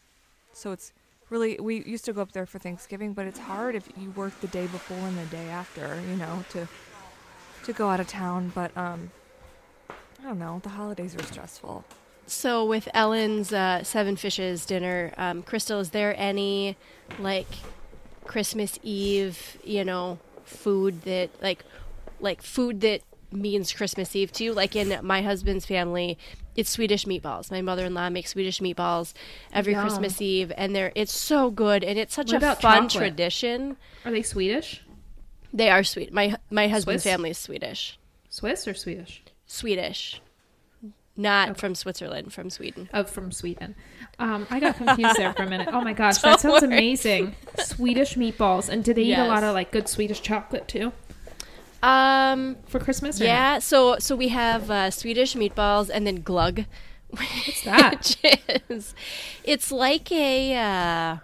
so 0.54 0.72
it's 0.72 0.94
really 1.30 1.60
we 1.60 1.84
used 1.84 2.06
to 2.06 2.14
go 2.14 2.22
up 2.22 2.32
there 2.32 2.46
for 2.46 2.60
Thanksgiving, 2.60 3.14
but 3.14 3.26
it's 3.26 3.40
hard 3.40 3.76
if 3.76 3.90
you 3.98 4.12
work 4.12 4.40
the 4.42 4.48
day 4.48 4.68
before 4.68 4.98
and 4.98 5.18
the 5.18 5.26
day 5.26 5.50
after, 5.50 6.02
you 6.10 6.16
know, 6.16 6.44
to 6.52 6.68
to 7.64 7.74
go 7.74 7.90
out 7.90 8.00
of 8.00 8.08
town. 8.08 8.52
But 8.56 8.76
um, 8.78 9.12
I 9.90 10.24
don't 10.24 10.40
know. 10.40 10.60
The 10.64 10.70
holidays 10.70 11.16
are 11.16 11.24
stressful. 11.24 11.84
So 12.26 12.66
with 12.66 12.90
Ellen's 12.94 13.54
uh, 13.54 13.84
Seven 13.84 14.18
Fishes 14.18 14.66
dinner, 14.66 15.14
um, 15.18 15.44
Crystal, 15.44 15.80
is 15.80 15.92
there 15.92 16.14
any 16.18 16.76
like 17.20 17.48
Christmas 18.26 18.80
Eve, 18.84 19.58
you 19.64 19.86
know, 19.86 20.20
food 20.44 21.04
that 21.04 21.30
like 21.42 21.64
like 22.20 22.42
food 22.42 22.82
that 22.82 23.02
means 23.32 23.72
Christmas 23.72 24.16
Eve 24.16 24.32
to 24.34 24.44
you? 24.44 24.54
Like 24.54 24.76
in 24.76 25.06
my 25.06 25.22
husband's 25.22 25.66
family, 25.66 26.18
it's 26.58 26.70
Swedish 26.72 27.06
meatballs. 27.06 27.50
My 27.52 27.62
mother-in-law 27.62 28.10
makes 28.10 28.32
Swedish 28.32 28.60
meatballs 28.60 29.14
every 29.54 29.74
Yum. 29.74 29.82
Christmas 29.84 30.22
Eve, 30.22 30.52
and 30.58 30.76
they're 30.76 30.92
it's 30.96 31.14
so 31.14 31.50
good, 31.52 31.84
and 31.84 31.98
it's 31.98 32.14
such 32.16 32.34
What 32.34 32.44
a 32.44 32.56
fun 32.56 32.90
chocolate? 32.90 32.92
tradition. 33.12 33.78
Are 34.04 34.12
they 34.12 34.24
Swedish? 34.24 34.84
They 35.54 35.70
are 35.70 35.84
sweet. 35.84 36.12
My 36.12 36.36
my 36.50 36.68
husband's 36.68 37.04
Swiss? 37.04 37.14
family 37.14 37.30
is 37.30 37.38
Swedish. 37.38 37.98
Swiss 38.30 38.68
or 38.68 38.74
Swedish? 38.74 39.24
Swedish, 39.46 40.22
not 41.16 41.50
Okay. 41.52 41.60
from 41.60 41.74
Switzerland, 41.76 42.34
from 42.34 42.50
Sweden. 42.50 42.90
Oh, 42.94 43.04
from 43.06 43.32
Sweden. 43.32 43.74
Um, 44.20 44.46
I 44.50 44.60
got 44.60 44.76
confused 44.76 45.16
there 45.16 45.34
for 45.34 45.44
a 45.44 45.50
minute. 45.50 45.70
Oh 45.72 45.82
my 45.82 45.94
gosh, 46.02 46.18
that 46.20 46.40
sounds 46.42 46.64
amazing. 46.64 47.36
Swedish 47.60 48.16
meatballs. 48.16 48.68
And 48.68 48.84
do 48.84 48.94
they 48.94 49.04
eat 49.04 49.16
a 49.16 49.26
lot 49.28 49.44
of 49.44 49.54
like 49.54 49.72
good 49.72 49.88
Swedish 49.88 50.22
chocolate 50.22 50.68
too 50.68 50.92
Um, 51.84 52.58
for 52.68 52.80
Christmas? 52.80 53.20
or 53.22 53.26
no? 53.26 53.30
Yeah, 53.30 53.60
so 53.60 53.98
so 54.00 54.16
we 54.16 54.30
have 54.30 54.70
uh, 54.72 54.90
Swedish 54.92 55.36
meatballs 55.36 55.90
and 55.94 56.06
then 56.08 56.22
glug. 56.22 56.66
What's 57.10 57.62
that? 57.66 58.16
It's 59.44 59.72
like 59.72 60.12
a 60.12 60.56
uh, 60.56 61.18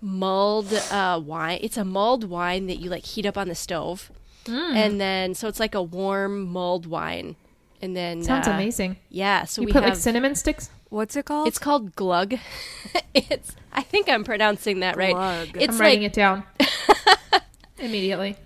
mulled 0.00 0.72
uh, 0.72 1.20
wine. 1.24 1.58
It's 1.62 1.76
a 1.76 1.84
mulled 1.84 2.24
wine 2.24 2.66
that 2.66 2.78
you 2.80 2.90
like 2.90 3.04
heat 3.04 3.26
up 3.26 3.36
on 3.38 3.48
the 3.48 3.54
stove, 3.54 4.10
Mm. 4.46 4.74
and 4.74 5.00
then 5.00 5.34
so 5.34 5.48
it's 5.48 5.60
like 5.60 5.74
a 5.74 5.82
warm 5.82 6.40
mulled 6.50 6.86
wine, 6.86 7.36
and 7.82 7.94
then 7.94 8.22
Sounds 8.24 8.48
uh, 8.48 8.52
amazing. 8.52 8.96
Yeah, 9.10 9.44
so 9.44 9.60
you 9.60 9.66
we 9.66 9.72
put 9.72 9.82
have 9.82 9.92
like 9.92 9.98
cinnamon 10.00 10.34
sticks? 10.34 10.70
What's 10.88 11.14
it 11.14 11.26
called? 11.26 11.46
it's 11.46 11.58
called 11.58 11.94
glug. 11.94 12.36
it's 13.14 13.54
I 13.72 13.82
think 13.82 14.08
I'm 14.08 14.24
pronouncing 14.24 14.80
that 14.80 14.96
right. 14.96 15.14
Glug. 15.14 15.48
It's 15.56 15.74
I'm 15.74 15.74
like 15.74 15.80
writing 15.80 16.02
it 16.04 16.12
down 16.14 16.42
immediately. 17.78 18.36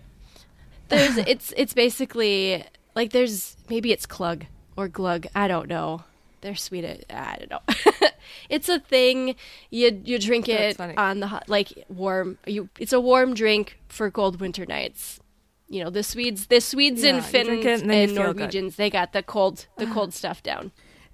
There's 0.88 1.16
it's 1.18 1.52
it's 1.56 1.74
basically 1.74 2.64
like 2.94 3.10
there's 3.12 3.56
maybe 3.68 3.92
it's 3.92 4.06
clug 4.06 4.44
or 4.76 4.88
glug 4.88 5.26
i 5.34 5.48
don't 5.48 5.68
know 5.68 6.02
they're 6.40 6.54
sweet 6.54 6.84
i 7.10 7.36
don't 7.38 7.50
know 7.50 8.08
it's 8.50 8.68
a 8.68 8.78
thing 8.78 9.34
you 9.70 10.00
you 10.04 10.18
drink 10.18 10.46
That's 10.46 10.74
it 10.74 10.76
funny. 10.76 10.96
on 10.96 11.20
the 11.20 11.28
hot 11.28 11.48
like 11.48 11.84
warm 11.88 12.38
you 12.46 12.68
it's 12.78 12.92
a 12.92 13.00
warm 13.00 13.34
drink 13.34 13.78
for 13.88 14.10
cold 14.10 14.40
winter 14.40 14.66
nights 14.66 15.20
you 15.68 15.82
know 15.82 15.90
the 15.90 16.02
swedes 16.02 16.46
the 16.48 16.60
swedes 16.60 17.02
Yeah, 17.02 17.16
and 17.16 17.24
finns 17.24 17.48
and 17.48 17.90
and 17.90 18.10
feel 18.12 18.24
good. 18.32 18.36
norwegians 18.36 18.76
they 18.76 18.90
got 18.90 19.12
the 19.12 19.22
cold 19.22 19.66
the 19.78 19.86
cold 19.86 20.12
stuff 20.20 20.42
down 20.42 20.72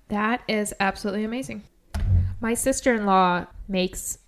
That 0.08 0.42
is 0.48 0.74
absolutely 0.80 1.22
amazing. 1.22 1.62
My 2.40 2.54
sister 2.54 2.94
in 2.96 3.06
law 3.06 3.46
makes. 3.68 4.18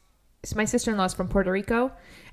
So 0.44 0.54
my 0.56 0.64
sister 0.64 0.92
in 0.92 0.96
law 0.96 1.06
is 1.06 1.14
from 1.14 1.26
Puerto 1.26 1.50
Rico, 1.50 1.90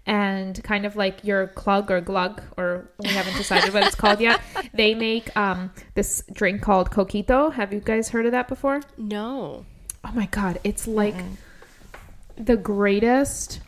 and 0.10 0.62
kind 0.64 0.88
of 0.88 0.96
like 0.96 1.24
your 1.24 1.50
clug 1.50 1.92
or 1.92 2.02
glug, 2.02 2.42
or 2.58 2.90
we 2.98 3.10
haven't 3.10 3.38
decided 3.38 3.72
what 3.72 3.84
it's 3.84 3.96
called 4.04 4.20
yet. 4.20 4.42
They 4.74 4.96
make 4.96 5.36
um, 5.38 5.72
this 5.94 6.24
drink 6.34 6.64
called 6.64 6.90
coquito. 6.90 7.54
Have 7.54 7.72
you 7.72 7.80
guys 7.80 8.10
heard 8.10 8.26
of 8.26 8.32
that 8.32 8.48
before? 8.48 8.82
no 8.98 9.66
Oh 10.04 10.12
my 10.14 10.26
god, 10.28 10.60
it's 10.64 10.88
like 10.88 11.16
the 12.36 12.58
greatest 12.58 13.62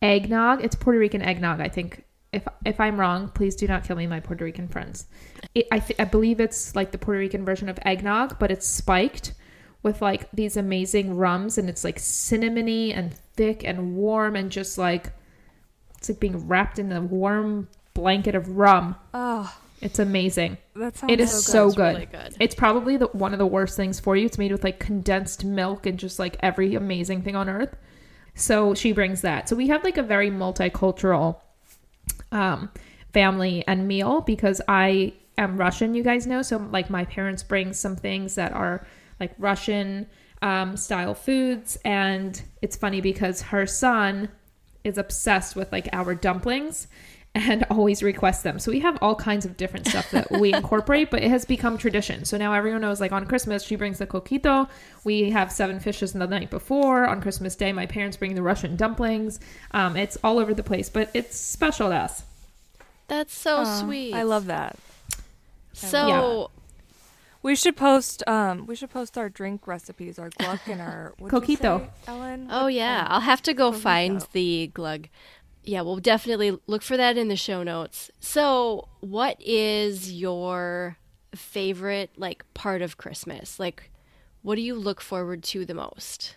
eggnog. 0.00 0.64
It's 0.64 0.74
Puerto 0.74 0.98
Rican 0.98 1.20
eggnog, 1.20 1.60
I 1.60 1.68
think. 1.68 2.04
If 2.32 2.48
if 2.64 2.80
I'm 2.80 2.98
wrong, 2.98 3.28
please 3.28 3.56
do 3.56 3.66
not 3.66 3.84
kill 3.84 3.96
me, 3.96 4.06
my 4.06 4.20
Puerto 4.20 4.44
Rican 4.44 4.68
friends. 4.68 5.06
It, 5.54 5.66
I 5.70 5.80
th- 5.80 6.00
I 6.00 6.04
believe 6.04 6.40
it's 6.40 6.74
like 6.74 6.92
the 6.92 6.98
Puerto 6.98 7.18
Rican 7.18 7.44
version 7.44 7.68
of 7.68 7.78
eggnog, 7.82 8.38
but 8.38 8.50
it's 8.50 8.66
spiked 8.66 9.34
with 9.82 10.00
like 10.00 10.30
these 10.30 10.56
amazing 10.56 11.18
rums, 11.18 11.58
and 11.58 11.68
it's 11.68 11.84
like 11.84 11.98
cinnamony 11.98 12.96
and 12.96 13.12
thick 13.12 13.64
and 13.64 13.96
warm, 13.96 14.34
and 14.34 14.50
just 14.50 14.78
like 14.78 15.12
it's 15.98 16.08
like 16.08 16.20
being 16.20 16.46
wrapped 16.48 16.78
in 16.78 16.92
a 16.92 17.00
warm 17.00 17.68
blanket 17.94 18.34
of 18.34 18.48
rum. 18.56 18.94
Oh, 19.14 19.52
It's 19.80 19.98
amazing. 19.98 20.58
that 20.74 20.96
sounds 20.96 21.12
It 21.12 21.20
is 21.20 21.44
so 21.44 21.66
It's 21.66 21.76
good. 21.76 21.94
really 21.94 22.06
good. 22.06 22.36
It's 22.40 22.54
probably 22.54 22.96
the, 22.96 23.06
one 23.08 23.32
of 23.32 23.38
the 23.38 23.46
worst 23.46 23.76
things 23.76 23.98
for 24.00 24.16
you. 24.16 24.26
It's 24.26 24.38
made 24.38 24.52
with 24.52 24.64
like 24.64 24.78
condensed 24.80 25.44
milk 25.44 25.86
and 25.86 25.98
just 25.98 26.18
like 26.18 26.36
every 26.40 26.74
amazing 26.74 27.22
thing 27.22 27.36
on 27.36 27.48
earth. 27.48 27.74
So 28.34 28.74
she 28.74 28.92
brings 28.92 29.22
that. 29.22 29.48
So 29.48 29.56
we 29.56 29.68
have 29.68 29.82
like 29.84 29.96
a 29.96 30.02
very 30.02 30.30
multicultural 30.30 31.40
um, 32.32 32.70
family 33.12 33.64
and 33.66 33.88
meal 33.88 34.20
because 34.20 34.60
I 34.68 35.14
am 35.38 35.56
Russian, 35.56 35.94
you 35.94 36.02
guys 36.02 36.26
know. 36.26 36.42
So 36.42 36.58
like 36.58 36.90
my 36.90 37.04
parents 37.06 37.42
bring 37.42 37.72
some 37.72 37.96
things 37.96 38.34
that 38.34 38.52
are 38.52 38.86
like 39.20 39.32
Russian 39.38 40.06
um, 40.42 40.76
style 40.76 41.14
foods. 41.14 41.78
And 41.84 42.40
it's 42.62 42.76
funny 42.76 43.00
because 43.00 43.40
her 43.42 43.66
son 43.66 44.28
is 44.86 44.98
obsessed 44.98 45.56
with 45.56 45.70
like 45.72 45.88
our 45.92 46.14
dumplings 46.14 46.86
and 47.34 47.64
always 47.70 48.02
requests 48.02 48.42
them. 48.42 48.58
So 48.58 48.70
we 48.72 48.80
have 48.80 48.98
all 49.02 49.14
kinds 49.14 49.44
of 49.44 49.56
different 49.56 49.86
stuff 49.86 50.10
that 50.12 50.30
we 50.30 50.52
incorporate, 50.54 51.10
but 51.10 51.22
it 51.22 51.30
has 51.30 51.44
become 51.44 51.76
tradition. 51.76 52.24
So 52.24 52.36
now 52.36 52.52
everyone 52.52 52.80
knows 52.80 53.00
like 53.00 53.12
on 53.12 53.26
Christmas, 53.26 53.62
she 53.62 53.76
brings 53.76 53.98
the 53.98 54.06
coquito. 54.06 54.68
We 55.04 55.30
have 55.30 55.52
seven 55.52 55.80
fishes 55.80 56.12
the 56.12 56.26
night 56.26 56.50
before. 56.50 57.06
On 57.06 57.20
Christmas 57.20 57.54
Day, 57.54 57.72
my 57.72 57.86
parents 57.86 58.16
bring 58.16 58.34
the 58.34 58.42
Russian 58.42 58.76
dumplings. 58.76 59.38
Um, 59.72 59.96
it's 59.96 60.16
all 60.24 60.38
over 60.38 60.54
the 60.54 60.62
place, 60.62 60.88
but 60.88 61.10
it's 61.12 61.38
special 61.38 61.90
to 61.90 61.96
us. 61.96 62.22
That's 63.08 63.36
so 63.36 63.58
Aw, 63.58 63.80
sweet. 63.80 64.14
I 64.14 64.22
love 64.22 64.46
that. 64.46 64.76
So 65.74 66.50
We 67.46 67.54
should 67.54 67.76
post. 67.76 68.24
Um, 68.26 68.66
we 68.66 68.74
should 68.74 68.90
post 68.90 69.16
our 69.16 69.28
drink 69.28 69.68
recipes, 69.68 70.18
our 70.18 70.30
glug 70.30 70.58
and 70.66 70.80
our 70.80 71.14
Coquito. 71.20 71.78
say, 71.86 71.90
Ellen. 72.08 72.48
Oh 72.50 72.64
What- 72.64 72.74
yeah, 72.74 73.02
um, 73.02 73.06
I'll 73.08 73.20
have 73.20 73.40
to 73.42 73.54
go 73.54 73.70
Coquito. 73.70 73.76
find 73.76 74.26
the 74.32 74.66
glug. 74.74 75.08
Yeah, 75.62 75.82
we'll 75.82 75.98
definitely 75.98 76.58
look 76.66 76.82
for 76.82 76.96
that 76.96 77.16
in 77.16 77.28
the 77.28 77.36
show 77.36 77.62
notes. 77.62 78.10
So, 78.18 78.88
what 79.00 79.36
is 79.40 80.12
your 80.12 80.96
favorite 81.36 82.10
like 82.16 82.44
part 82.54 82.82
of 82.82 82.96
Christmas? 82.96 83.60
Like 83.60 83.90
what 84.42 84.56
do 84.56 84.62
you 84.62 84.74
look 84.74 85.00
forward 85.00 85.44
to 85.44 85.64
the 85.64 85.74
most? 85.74 86.34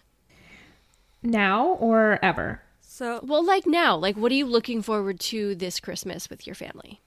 Now 1.24 1.70
or 1.80 2.20
ever? 2.22 2.62
So 2.82 3.20
Well, 3.24 3.44
like 3.44 3.66
now, 3.66 3.96
like 3.98 4.16
what 4.16 4.32
are 4.32 4.36
you 4.36 4.46
looking 4.46 4.84
forward 4.84 5.20
to 5.22 5.56
this 5.56 5.80
Christmas 5.80 6.30
with 6.30 6.46
your 6.46 6.56
family? 6.56 7.02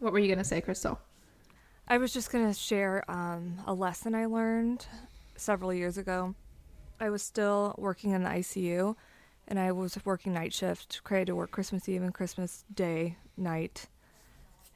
What 0.00 0.12
were 0.12 0.18
you 0.18 0.26
going 0.28 0.38
to 0.38 0.44
say, 0.44 0.60
Crystal? 0.60 0.98
I 1.90 1.98
was 1.98 2.12
just 2.12 2.30
gonna 2.30 2.54
share 2.54 3.02
um, 3.10 3.58
a 3.66 3.74
lesson 3.74 4.14
I 4.14 4.26
learned 4.26 4.86
several 5.34 5.74
years 5.74 5.98
ago. 5.98 6.36
I 7.00 7.10
was 7.10 7.20
still 7.20 7.74
working 7.78 8.12
in 8.12 8.22
the 8.22 8.28
ICU, 8.28 8.94
and 9.48 9.58
I 9.58 9.72
was 9.72 9.98
working 10.04 10.32
night 10.32 10.54
shift. 10.54 11.02
Created 11.02 11.26
to 11.26 11.34
work 11.34 11.50
Christmas 11.50 11.88
Eve 11.88 12.04
and 12.04 12.14
Christmas 12.14 12.64
Day 12.72 13.16
night. 13.36 13.88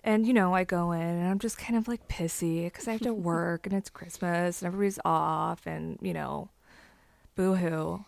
And 0.03 0.27
you 0.27 0.33
know, 0.33 0.57
I 0.57 0.65
go 0.65 0.91
in 0.91 1.01
and 1.01 1.29
I'm 1.29 1.39
just 1.39 1.57
kind 1.57 1.77
of 1.79 1.87
like 1.87 2.09
pissy 2.09 2.65
because 2.65 2.89
I 2.89 2.93
have 2.93 3.03
to 3.03 3.15
work 3.33 3.65
and 3.65 3.77
it's 3.77 3.91
Christmas 3.91 4.61
and 4.61 4.67
everybody's 4.67 4.99
off 5.05 5.69
and 5.69 6.01
you 6.03 6.15
know, 6.15 6.49
boo 7.37 7.55
hoo. 7.55 8.05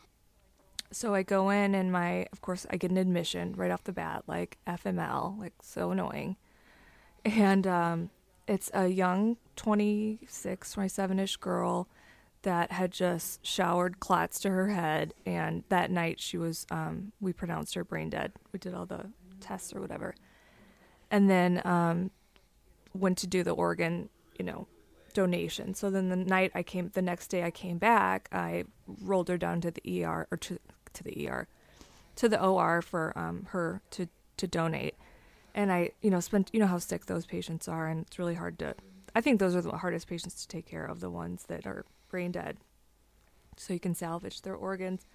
So 0.91 1.15
I 1.15 1.23
go 1.23 1.51
in 1.51 1.77
and 1.77 1.93
my, 1.93 2.27
of 2.33 2.41
course, 2.41 2.67
I 2.71 2.77
get 2.77 2.91
an 2.91 2.97
admission 2.97 3.55
right 3.57 3.71
off 3.71 3.85
the 3.85 3.93
bat, 3.93 4.25
like 4.27 4.59
FML, 4.67 5.39
like 5.39 5.55
so 5.63 5.93
annoying. 5.93 6.35
And 7.25 7.67
um, 7.69 8.11
it's 8.47 8.71
a 8.75 8.89
young 8.89 9.37
26, 9.57 10.73
27 10.73 11.19
ish 11.19 11.37
girl 11.37 11.89
that 12.43 12.71
had 12.71 12.93
just 12.93 13.45
showered 13.45 13.99
clots 13.99 14.39
to 14.41 14.51
her 14.51 14.69
head. 14.69 15.15
And 15.25 15.65
that 15.69 15.91
night 15.91 16.21
she 16.21 16.39
was, 16.39 16.67
um, 16.71 17.13
we 17.21 17.33
pronounced 17.33 17.75
her 17.75 17.85
brain 17.85 18.11
dead. 18.11 18.33
We 18.53 18.59
did 18.59 18.75
all 18.75 18.87
the 18.87 19.11
tests 19.41 19.75
or 19.75 19.81
whatever. 19.81 20.15
And 21.11 21.29
then 21.29 21.61
um, 21.65 22.11
went 22.95 23.19
to 23.19 23.27
do 23.27 23.43
the 23.43 23.53
organ, 23.53 24.09
you 24.39 24.45
know, 24.45 24.69
donation. 25.13 25.75
So 25.75 25.91
then 25.91 26.09
the 26.09 26.17
night 26.17 26.53
I 26.55 26.63
came, 26.63 26.91
the 26.95 27.03
next 27.03 27.29
day 27.29 27.43
I 27.43 27.51
came 27.51 27.79
back, 27.79 28.29
I 28.31 28.65
rolled 28.87 29.29
her 29.29 29.39
down 29.39 29.61
to 29.63 29.71
the 29.71 30.05
ER 30.05 30.29
or 30.31 30.37
to, 30.37 30.59
to 30.93 31.03
the 31.03 31.29
ER, 31.29 31.49
to 32.17 32.29
the 32.29 32.41
OR 32.41 32.81
for 32.83 33.13
um, 33.19 33.47
her 33.51 33.83
to, 33.93 34.09
to 34.37 34.47
donate 34.47 34.95
and 35.57 35.73
I, 35.73 35.91
you 36.03 36.11
know, 36.11 36.21
spent, 36.21 36.51
you 36.53 36.61
know 36.61 36.67
how 36.67 36.79
sick 36.79 37.07
those 37.07 37.27
patients 37.27 37.67
are, 37.67 37.89
and 37.89 38.07
it's 38.07 38.19
really 38.19 38.35
hard 38.35 38.59
to. 38.61 38.77
I 39.15 39.23
think 39.23 39.41
those 39.41 39.57
are 39.57 39.63
the 39.63 39.79
hardest 39.79 40.07
patients 40.07 40.43
to 40.43 40.49
take 40.49 40.67
care 40.67 40.85
of, 40.85 41.01
the 41.01 41.11
ones 41.11 41.45
that 41.49 41.67
are 41.67 41.87
brain 42.11 42.31
dead, 42.31 42.59
so 43.57 43.73
you 43.73 43.81
can 43.81 43.95
salvage 43.95 44.43
their 44.43 44.55
organs. 44.55 45.07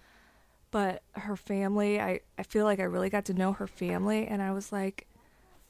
But 0.71 1.04
her 1.13 1.36
family, 1.36 2.01
I, 2.01 2.21
I 2.39 2.43
feel 2.43 2.65
like 2.65 2.80
I 2.80 2.84
really 2.84 3.10
got 3.10 3.25
to 3.25 3.34
know 3.34 3.54
her 3.54 3.67
family, 3.67 4.25
and 4.25 4.41
I 4.41 4.51
was 4.51 4.71
like, 4.71 5.08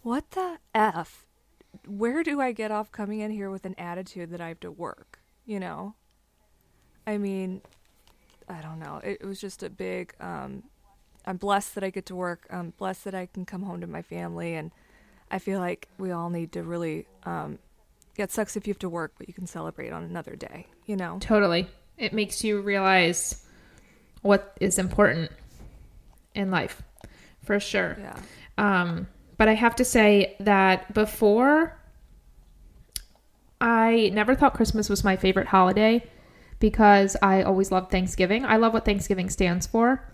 what 0.01 0.31
the 0.31 0.57
f? 0.73 1.25
Where 1.85 2.23
do 2.23 2.39
I 2.39 2.53
get 2.53 2.71
off 2.71 2.91
coming 2.91 3.19
in 3.19 3.31
here 3.31 3.49
with 3.49 3.65
an 3.65 3.75
attitude 3.77 4.29
that 4.31 4.41
I 4.41 4.47
have 4.47 4.59
to 4.61 4.71
work? 4.71 5.19
You 5.45 5.59
know, 5.59 5.95
I 7.05 7.17
mean, 7.17 7.61
I 8.47 8.61
don't 8.61 8.79
know. 8.79 9.01
It, 9.03 9.17
it 9.21 9.25
was 9.25 9.41
just 9.41 9.63
a 9.63 9.69
big 9.69 10.13
um, 10.21 10.63
I'm 11.25 11.37
blessed 11.37 11.75
that 11.75 11.83
I 11.83 11.89
get 11.89 12.05
to 12.07 12.15
work. 12.15 12.47
I'm 12.49 12.71
blessed 12.77 13.05
that 13.05 13.15
I 13.15 13.27
can 13.27 13.45
come 13.45 13.63
home 13.63 13.81
to 13.81 13.87
my 13.87 14.01
family, 14.01 14.55
and 14.55 14.71
I 15.29 15.39
feel 15.39 15.59
like 15.59 15.87
we 15.97 16.11
all 16.11 16.29
need 16.29 16.51
to 16.53 16.63
really. 16.63 17.07
Um, 17.23 17.59
yeah, 18.17 18.25
it 18.25 18.31
sucks 18.31 18.57
if 18.57 18.67
you 18.67 18.71
have 18.71 18.79
to 18.79 18.89
work, 18.89 19.13
but 19.17 19.27
you 19.27 19.33
can 19.33 19.47
celebrate 19.47 19.91
on 19.91 20.03
another 20.03 20.35
day. 20.35 20.67
You 20.85 20.95
know. 20.95 21.17
Totally. 21.19 21.67
It 21.97 22.13
makes 22.13 22.43
you 22.43 22.61
realize 22.61 23.45
what 24.21 24.55
is 24.59 24.79
important 24.79 25.31
in 26.33 26.51
life, 26.51 26.81
for 27.43 27.59
sure. 27.59 27.97
Yeah. 27.99 28.19
Um, 28.57 29.07
but 29.37 29.47
I 29.47 29.53
have 29.53 29.75
to 29.77 29.85
say 29.85 30.35
that 30.39 30.93
before, 30.93 31.77
I 33.59 34.09
never 34.13 34.35
thought 34.35 34.53
Christmas 34.53 34.89
was 34.89 35.03
my 35.03 35.15
favorite 35.15 35.47
holiday 35.47 36.03
because 36.59 37.17
I 37.21 37.43
always 37.43 37.71
loved 37.71 37.91
Thanksgiving. 37.91 38.45
I 38.45 38.57
love 38.57 38.73
what 38.73 38.85
Thanksgiving 38.85 39.29
stands 39.29 39.67
for. 39.67 40.10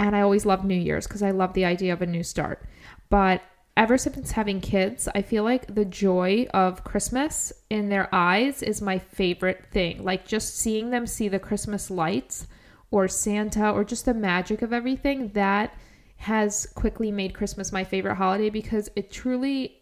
And 0.00 0.16
I 0.16 0.22
always 0.22 0.46
loved 0.46 0.64
New 0.64 0.74
Year's 0.74 1.06
because 1.06 1.22
I 1.22 1.30
love 1.30 1.52
the 1.52 1.66
idea 1.66 1.92
of 1.92 2.00
a 2.00 2.06
new 2.06 2.22
start. 2.22 2.64
But 3.10 3.42
ever 3.76 3.98
since 3.98 4.30
having 4.30 4.62
kids, 4.62 5.10
I 5.14 5.20
feel 5.20 5.44
like 5.44 5.74
the 5.74 5.84
joy 5.84 6.46
of 6.54 6.84
Christmas 6.84 7.52
in 7.68 7.90
their 7.90 8.08
eyes 8.10 8.62
is 8.62 8.80
my 8.80 8.98
favorite 8.98 9.66
thing. 9.70 10.02
Like 10.02 10.26
just 10.26 10.56
seeing 10.56 10.88
them 10.88 11.06
see 11.06 11.28
the 11.28 11.38
Christmas 11.38 11.90
lights 11.90 12.46
or 12.90 13.08
Santa 13.08 13.70
or 13.70 13.84
just 13.84 14.06
the 14.06 14.14
magic 14.14 14.62
of 14.62 14.72
everything 14.72 15.28
that 15.34 15.74
has 16.16 16.64
quickly 16.74 17.12
made 17.12 17.34
Christmas 17.34 17.70
my 17.70 17.84
favorite 17.84 18.14
holiday 18.14 18.48
because 18.48 18.88
it 18.96 19.12
truly 19.12 19.76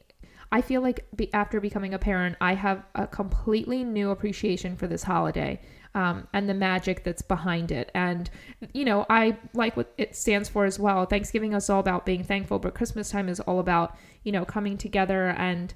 I 0.51 0.63
feel 0.63 0.81
like 0.81 1.07
after 1.33 1.61
becoming 1.61 1.95
a 1.95 1.99
parent, 1.99 2.37
I 2.41 2.55
have 2.55 2.83
a 2.95 3.07
completely 3.07 3.85
new 3.85 4.11
appreciation 4.11 4.77
for 4.77 4.87
this 4.87 5.03
holiday 5.03 5.61
um, 5.95 6.29
and 6.33 6.49
the 6.49 6.55
magic 6.55 7.05
that's 7.05 7.23
behind 7.23 7.71
it. 7.73 7.91
And, 7.95 8.31
you 8.73 8.85
know, 8.85 9.07
I 9.09 9.37
like 9.55 9.77
what 9.77 9.93
it 9.99 10.15
stands 10.15 10.49
for 10.49 10.65
as 10.65 10.79
well. 10.79 11.07
Thanksgiving 11.07 11.53
is 11.53 11.71
all 11.71 11.81
about 11.81 12.07
being 12.07 12.25
thankful, 12.25 12.59
but 12.59 12.75
Christmas 12.75 13.11
time 13.11 13.29
is 13.29 13.41
all 13.41 13.59
about, 13.59 13.97
you 14.23 14.33
know, 14.33 14.45
coming 14.45 14.77
together 14.79 15.29
and 15.31 15.75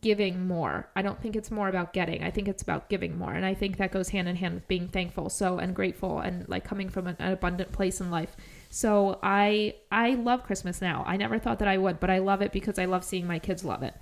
giving 0.00 0.46
more. 0.46 0.88
I 0.94 1.02
don't 1.02 1.20
think 1.20 1.34
it's 1.34 1.50
more 1.50 1.68
about 1.68 1.92
getting. 1.92 2.22
I 2.22 2.30
think 2.30 2.46
it's 2.46 2.62
about 2.62 2.88
giving 2.88 3.18
more. 3.18 3.32
And 3.32 3.44
I 3.44 3.54
think 3.54 3.76
that 3.78 3.90
goes 3.90 4.10
hand 4.10 4.28
in 4.28 4.36
hand 4.36 4.54
with 4.54 4.68
being 4.68 4.88
thankful, 4.88 5.28
so 5.28 5.58
and 5.58 5.74
grateful 5.74 6.20
and 6.20 6.48
like 6.48 6.64
coming 6.64 6.88
from 6.88 7.08
an, 7.08 7.16
an 7.18 7.32
abundant 7.32 7.72
place 7.72 8.00
in 8.00 8.10
life. 8.10 8.36
So 8.68 9.18
I 9.22 9.74
I 9.90 10.10
love 10.14 10.44
Christmas 10.44 10.80
now. 10.80 11.02
I 11.06 11.16
never 11.16 11.38
thought 11.38 11.58
that 11.58 11.68
I 11.68 11.78
would, 11.78 11.98
but 11.98 12.10
I 12.10 12.18
love 12.18 12.40
it 12.40 12.52
because 12.52 12.78
I 12.78 12.84
love 12.84 13.04
seeing 13.04 13.26
my 13.26 13.40
kids 13.40 13.64
love 13.64 13.82
it. 13.82 13.94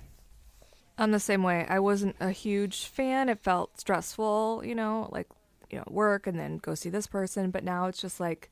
I'm 0.99 1.11
the 1.11 1.19
same 1.19 1.43
way. 1.43 1.65
I 1.69 1.79
wasn't 1.79 2.17
a 2.19 2.31
huge 2.31 2.85
fan. 2.85 3.29
It 3.29 3.39
felt 3.39 3.79
stressful, 3.79 4.63
you 4.65 4.75
know, 4.75 5.07
like, 5.11 5.27
you 5.69 5.77
know, 5.77 5.85
work 5.89 6.27
and 6.27 6.37
then 6.37 6.57
go 6.57 6.75
see 6.75 6.89
this 6.89 7.07
person. 7.07 7.51
But 7.51 7.63
now 7.63 7.87
it's 7.87 8.01
just 8.01 8.19
like, 8.19 8.49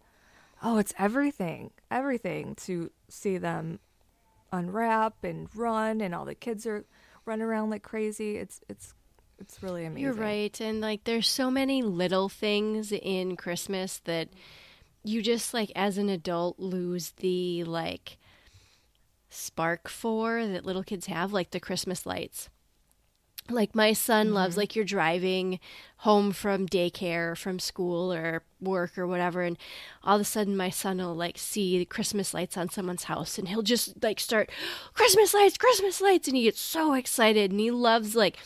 oh, 0.63 0.77
it's 0.77 0.93
everything, 0.97 1.71
everything 1.91 2.55
to 2.55 2.89
see 3.09 3.37
them 3.37 3.79
unwrap 4.51 5.23
and 5.23 5.49
run, 5.55 5.99
and 5.99 6.15
all 6.15 6.23
the 6.25 6.35
kids 6.35 6.65
are 6.65 6.85
running 7.25 7.45
around 7.45 7.69
like 7.69 7.83
crazy. 7.83 8.37
It's 8.37 8.61
it's 8.69 8.93
it's 9.39 9.61
really 9.61 9.85
amazing. 9.85 10.03
You're 10.03 10.13
right. 10.13 10.59
And 10.61 10.81
like 10.81 11.03
there's 11.03 11.27
so 11.27 11.51
many 11.51 11.83
little 11.83 12.29
things 12.29 12.91
in 12.91 13.35
Christmas 13.35 13.99
that 14.05 14.29
you 15.03 15.21
just 15.21 15.53
like 15.53 15.71
as 15.75 15.97
an 15.97 16.09
adult 16.09 16.59
lose 16.59 17.11
the 17.17 17.63
like 17.65 18.17
spark 19.29 19.87
for 19.89 20.45
that 20.45 20.65
little 20.65 20.83
kids 20.83 21.07
have, 21.07 21.33
like 21.33 21.51
the 21.51 21.59
Christmas 21.59 22.05
lights. 22.05 22.49
Like 23.49 23.75
my 23.75 23.93
son 23.93 24.33
loves 24.33 24.53
mm-hmm. 24.53 24.59
like 24.59 24.75
you're 24.75 24.85
driving 24.85 25.59
home 25.97 26.31
from 26.31 26.67
daycare, 26.67 27.37
from 27.37 27.59
school 27.59 28.11
or 28.11 28.43
work 28.59 28.97
or 28.97 29.07
whatever, 29.07 29.41
and 29.41 29.57
all 30.03 30.15
of 30.15 30.21
a 30.21 30.25
sudden 30.25 30.57
my 30.57 30.69
son 30.69 30.97
will 30.97 31.15
like 31.15 31.37
see 31.37 31.77
the 31.77 31.85
Christmas 31.85 32.33
lights 32.33 32.57
on 32.57 32.69
someone's 32.69 33.05
house 33.05 33.37
and 33.37 33.47
he'll 33.47 33.61
just 33.61 34.03
like 34.03 34.19
start 34.19 34.51
Christmas 34.93 35.33
lights, 35.33 35.57
Christmas 35.57 36.01
lights, 36.01 36.27
and 36.27 36.35
he 36.35 36.43
gets 36.43 36.59
so 36.59 36.93
excited 36.93 37.51
and 37.51 37.59
he 37.59 37.71
loves 37.71 38.15
like 38.15 38.37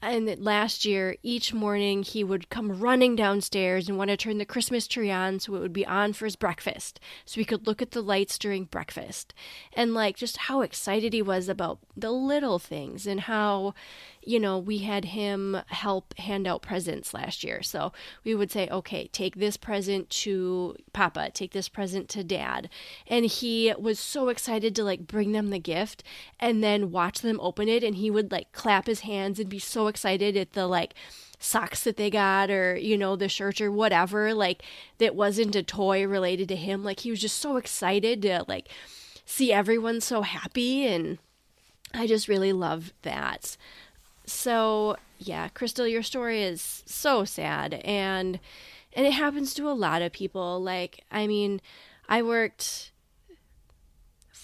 and 0.00 0.38
last 0.38 0.84
year, 0.84 1.16
each 1.22 1.52
morning 1.52 2.04
he 2.04 2.22
would 2.22 2.50
come 2.50 2.78
running 2.78 3.16
downstairs 3.16 3.88
and 3.88 3.98
want 3.98 4.10
to 4.10 4.16
turn 4.16 4.38
the 4.38 4.44
Christmas 4.44 4.86
tree 4.86 5.10
on 5.10 5.40
so 5.40 5.56
it 5.56 5.60
would 5.60 5.72
be 5.72 5.86
on 5.86 6.12
for 6.12 6.24
his 6.24 6.36
breakfast, 6.36 7.00
so 7.24 7.40
he 7.40 7.44
could 7.44 7.66
look 7.66 7.82
at 7.82 7.90
the 7.90 8.02
lights 8.02 8.38
during 8.38 8.64
breakfast. 8.64 9.34
And 9.72 9.94
like 9.94 10.16
just 10.16 10.36
how 10.36 10.60
excited 10.60 11.12
he 11.12 11.22
was 11.22 11.48
about 11.48 11.80
the 11.96 12.12
little 12.12 12.60
things 12.60 13.08
and 13.08 13.22
how, 13.22 13.74
you 14.22 14.38
know, 14.38 14.56
we 14.56 14.78
had 14.78 15.06
him 15.06 15.56
help 15.66 16.16
hand 16.18 16.46
out 16.46 16.62
presents 16.62 17.12
last 17.12 17.42
year. 17.42 17.60
So 17.62 17.92
we 18.22 18.36
would 18.36 18.52
say, 18.52 18.68
okay, 18.68 19.08
take 19.08 19.36
this 19.36 19.56
present 19.56 20.10
to 20.10 20.76
Papa, 20.92 21.30
take 21.34 21.52
this 21.52 21.68
present 21.68 22.08
to 22.10 22.22
Dad. 22.22 22.68
And 23.08 23.24
he 23.24 23.74
was 23.76 23.98
so 23.98 24.28
excited 24.28 24.76
to 24.76 24.84
like 24.84 25.08
bring 25.08 25.32
them 25.32 25.50
the 25.50 25.58
gift 25.58 26.04
and 26.38 26.62
then 26.62 26.92
watch 26.92 27.20
them 27.20 27.40
open 27.42 27.68
it. 27.68 27.82
And 27.82 27.96
he 27.96 28.12
would 28.12 28.30
like 28.30 28.52
clap 28.52 28.86
his 28.86 29.00
hands 29.00 29.40
and 29.40 29.48
be 29.48 29.58
so 29.58 29.87
excited 29.88 30.36
at 30.36 30.52
the 30.52 30.66
like 30.66 30.94
socks 31.38 31.84
that 31.84 31.96
they 31.96 32.10
got 32.10 32.50
or 32.50 32.76
you 32.76 32.98
know 32.98 33.14
the 33.14 33.28
shirt 33.28 33.60
or 33.60 33.70
whatever 33.70 34.34
like 34.34 34.62
that 34.98 35.14
wasn't 35.14 35.54
a 35.54 35.62
toy 35.62 36.06
related 36.06 36.48
to 36.48 36.56
him. 36.56 36.82
Like 36.82 37.00
he 37.00 37.10
was 37.10 37.20
just 37.20 37.38
so 37.38 37.56
excited 37.56 38.22
to 38.22 38.44
like 38.48 38.68
see 39.24 39.52
everyone 39.52 40.00
so 40.00 40.22
happy 40.22 40.86
and 40.86 41.18
i 41.94 42.06
just 42.06 42.28
really 42.28 42.52
love 42.52 42.92
that. 43.02 43.56
So 44.26 44.96
yeah 45.18 45.48
crystal 45.48 45.86
your 45.86 46.02
story 46.02 46.42
is 46.42 46.82
so 46.86 47.24
sad 47.24 47.74
and 47.84 48.40
and 48.94 49.06
it 49.06 49.12
happens 49.12 49.54
to 49.54 49.68
a 49.68 49.72
lot 49.72 50.02
of 50.02 50.12
people. 50.12 50.60
Like 50.62 51.04
i 51.10 51.26
mean 51.26 51.60
i 52.08 52.22
worked 52.22 52.90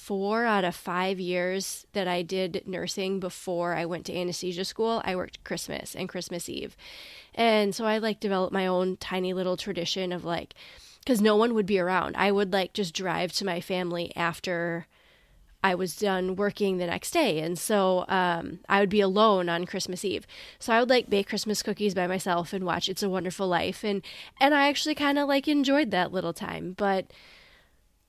four 0.04 0.44
out 0.44 0.64
of 0.64 0.76
five 0.76 1.18
years 1.18 1.86
that 1.94 2.06
I 2.06 2.20
did 2.20 2.64
nursing 2.66 3.20
before 3.20 3.74
I 3.74 3.86
went 3.86 4.04
to 4.06 4.16
anesthesia 4.16 4.64
school, 4.66 5.00
I 5.02 5.16
worked 5.16 5.42
Christmas 5.44 5.94
and 5.94 6.10
Christmas 6.10 6.48
Eve. 6.48 6.76
And 7.34 7.74
so 7.74 7.86
I 7.86 7.96
like 7.96 8.20
developed 8.20 8.52
my 8.52 8.66
own 8.66 8.98
tiny 8.98 9.32
little 9.32 9.56
tradition 9.56 10.12
of 10.12 10.22
like, 10.22 10.54
because 11.00 11.22
no 11.22 11.36
one 11.36 11.54
would 11.54 11.64
be 11.64 11.78
around. 11.78 12.16
I 12.16 12.32
would 12.32 12.52
like 12.52 12.74
just 12.74 12.94
drive 12.94 13.32
to 13.34 13.46
my 13.46 13.62
family 13.62 14.12
after 14.14 14.86
I 15.62 15.74
was 15.74 15.96
done 15.96 16.36
working 16.36 16.76
the 16.76 16.86
next 16.86 17.12
day. 17.12 17.40
And 17.40 17.58
so 17.58 18.04
um, 18.08 18.58
I 18.68 18.80
would 18.80 18.90
be 18.90 19.00
alone 19.00 19.48
on 19.48 19.64
Christmas 19.64 20.04
Eve. 20.04 20.26
So 20.58 20.74
I 20.74 20.80
would 20.80 20.90
like 20.90 21.08
bake 21.08 21.30
Christmas 21.30 21.62
cookies 21.62 21.94
by 21.94 22.06
myself 22.06 22.52
and 22.52 22.64
watch 22.64 22.90
It's 22.90 23.02
a 23.02 23.08
Wonderful 23.08 23.48
Life. 23.48 23.82
And, 23.82 24.02
and 24.38 24.54
I 24.54 24.68
actually 24.68 24.94
kind 24.94 25.18
of 25.18 25.26
like 25.26 25.48
enjoyed 25.48 25.90
that 25.92 26.12
little 26.12 26.34
time. 26.34 26.74
But 26.76 27.06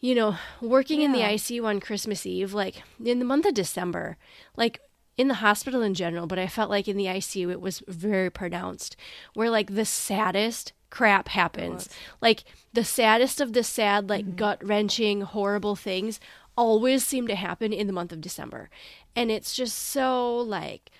you 0.06 0.14
know, 0.14 0.38
working 0.62 0.99
yeah. 0.99 1.06
in 1.06 1.12
the 1.14 1.22
ICU 1.22 1.66
on 1.66 1.80
Christmas 1.80 2.28
Eve, 2.28 2.53
like 2.53 2.84
in 3.03 3.18
the 3.18 3.26
month 3.26 3.47
of 3.47 3.56
December, 3.56 4.18
like 4.56 4.80
in 5.18 5.28
the 5.30 5.36
hospital 5.36 5.82
in 5.82 5.95
general, 5.95 6.28
but 6.28 6.38
I 6.38 6.45
felt 6.45 6.70
like 6.70 6.88
in 6.88 6.95
the 6.95 7.06
ICU 7.06 7.49
it 7.49 7.60
was 7.60 7.82
very 7.88 8.30
pronounced, 8.30 8.95
where 9.34 9.49
like 9.49 9.74
the 9.74 9.84
saddest 9.84 10.74
crap 10.91 11.30
happens. 11.30 11.89
Like 12.22 12.43
the 12.72 12.84
saddest 12.84 13.41
of 13.41 13.53
the 13.53 13.64
sad, 13.64 14.08
like 14.08 14.26
mm-hmm. 14.26 14.36
gut 14.36 14.64
wrenching, 14.64 15.22
horrible 15.22 15.76
things 15.76 16.20
always 16.56 17.03
seem 17.03 17.28
to 17.28 17.36
happen 17.36 17.74
in 17.74 17.88
the 17.88 17.93
month 17.93 18.12
of 18.12 18.22
December. 18.22 18.70
And 19.16 19.32
it's 19.32 19.56
just 19.56 19.76
so 19.76 20.38
like 20.38 20.91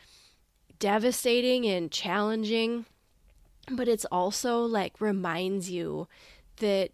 devastating 0.80 1.68
and 1.68 1.92
challenging, 1.92 2.86
but 3.72 3.88
it's 3.88 4.06
also 4.06 4.62
like 4.62 5.00
reminds 5.00 5.70
you 5.70 6.08
that 6.58 6.90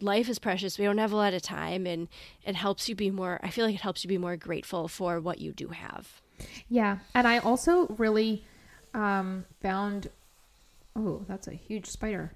life 0.00 0.28
is 0.28 0.38
precious. 0.38 0.78
We 0.78 0.84
don't 0.84 0.98
have 0.98 1.12
a 1.12 1.16
lot 1.16 1.34
of 1.34 1.42
time, 1.42 1.86
and 1.86 2.08
it 2.44 2.54
helps 2.54 2.88
you 2.88 2.94
be 2.94 3.10
more. 3.10 3.40
I 3.42 3.50
feel 3.50 3.66
like 3.66 3.74
it 3.74 3.80
helps 3.80 4.04
you 4.04 4.08
be 4.08 4.18
more 4.18 4.36
grateful 4.36 4.88
for 4.88 5.20
what 5.20 5.40
you 5.40 5.52
do 5.52 5.68
have. 5.68 6.20
Yeah, 6.68 6.98
and 7.14 7.26
I 7.26 7.38
also 7.38 7.86
really 7.98 8.44
um, 8.94 9.44
found. 9.60 10.08
Oh, 10.94 11.24
that's 11.28 11.46
a 11.46 11.52
huge 11.54 11.86
spider 11.86 12.32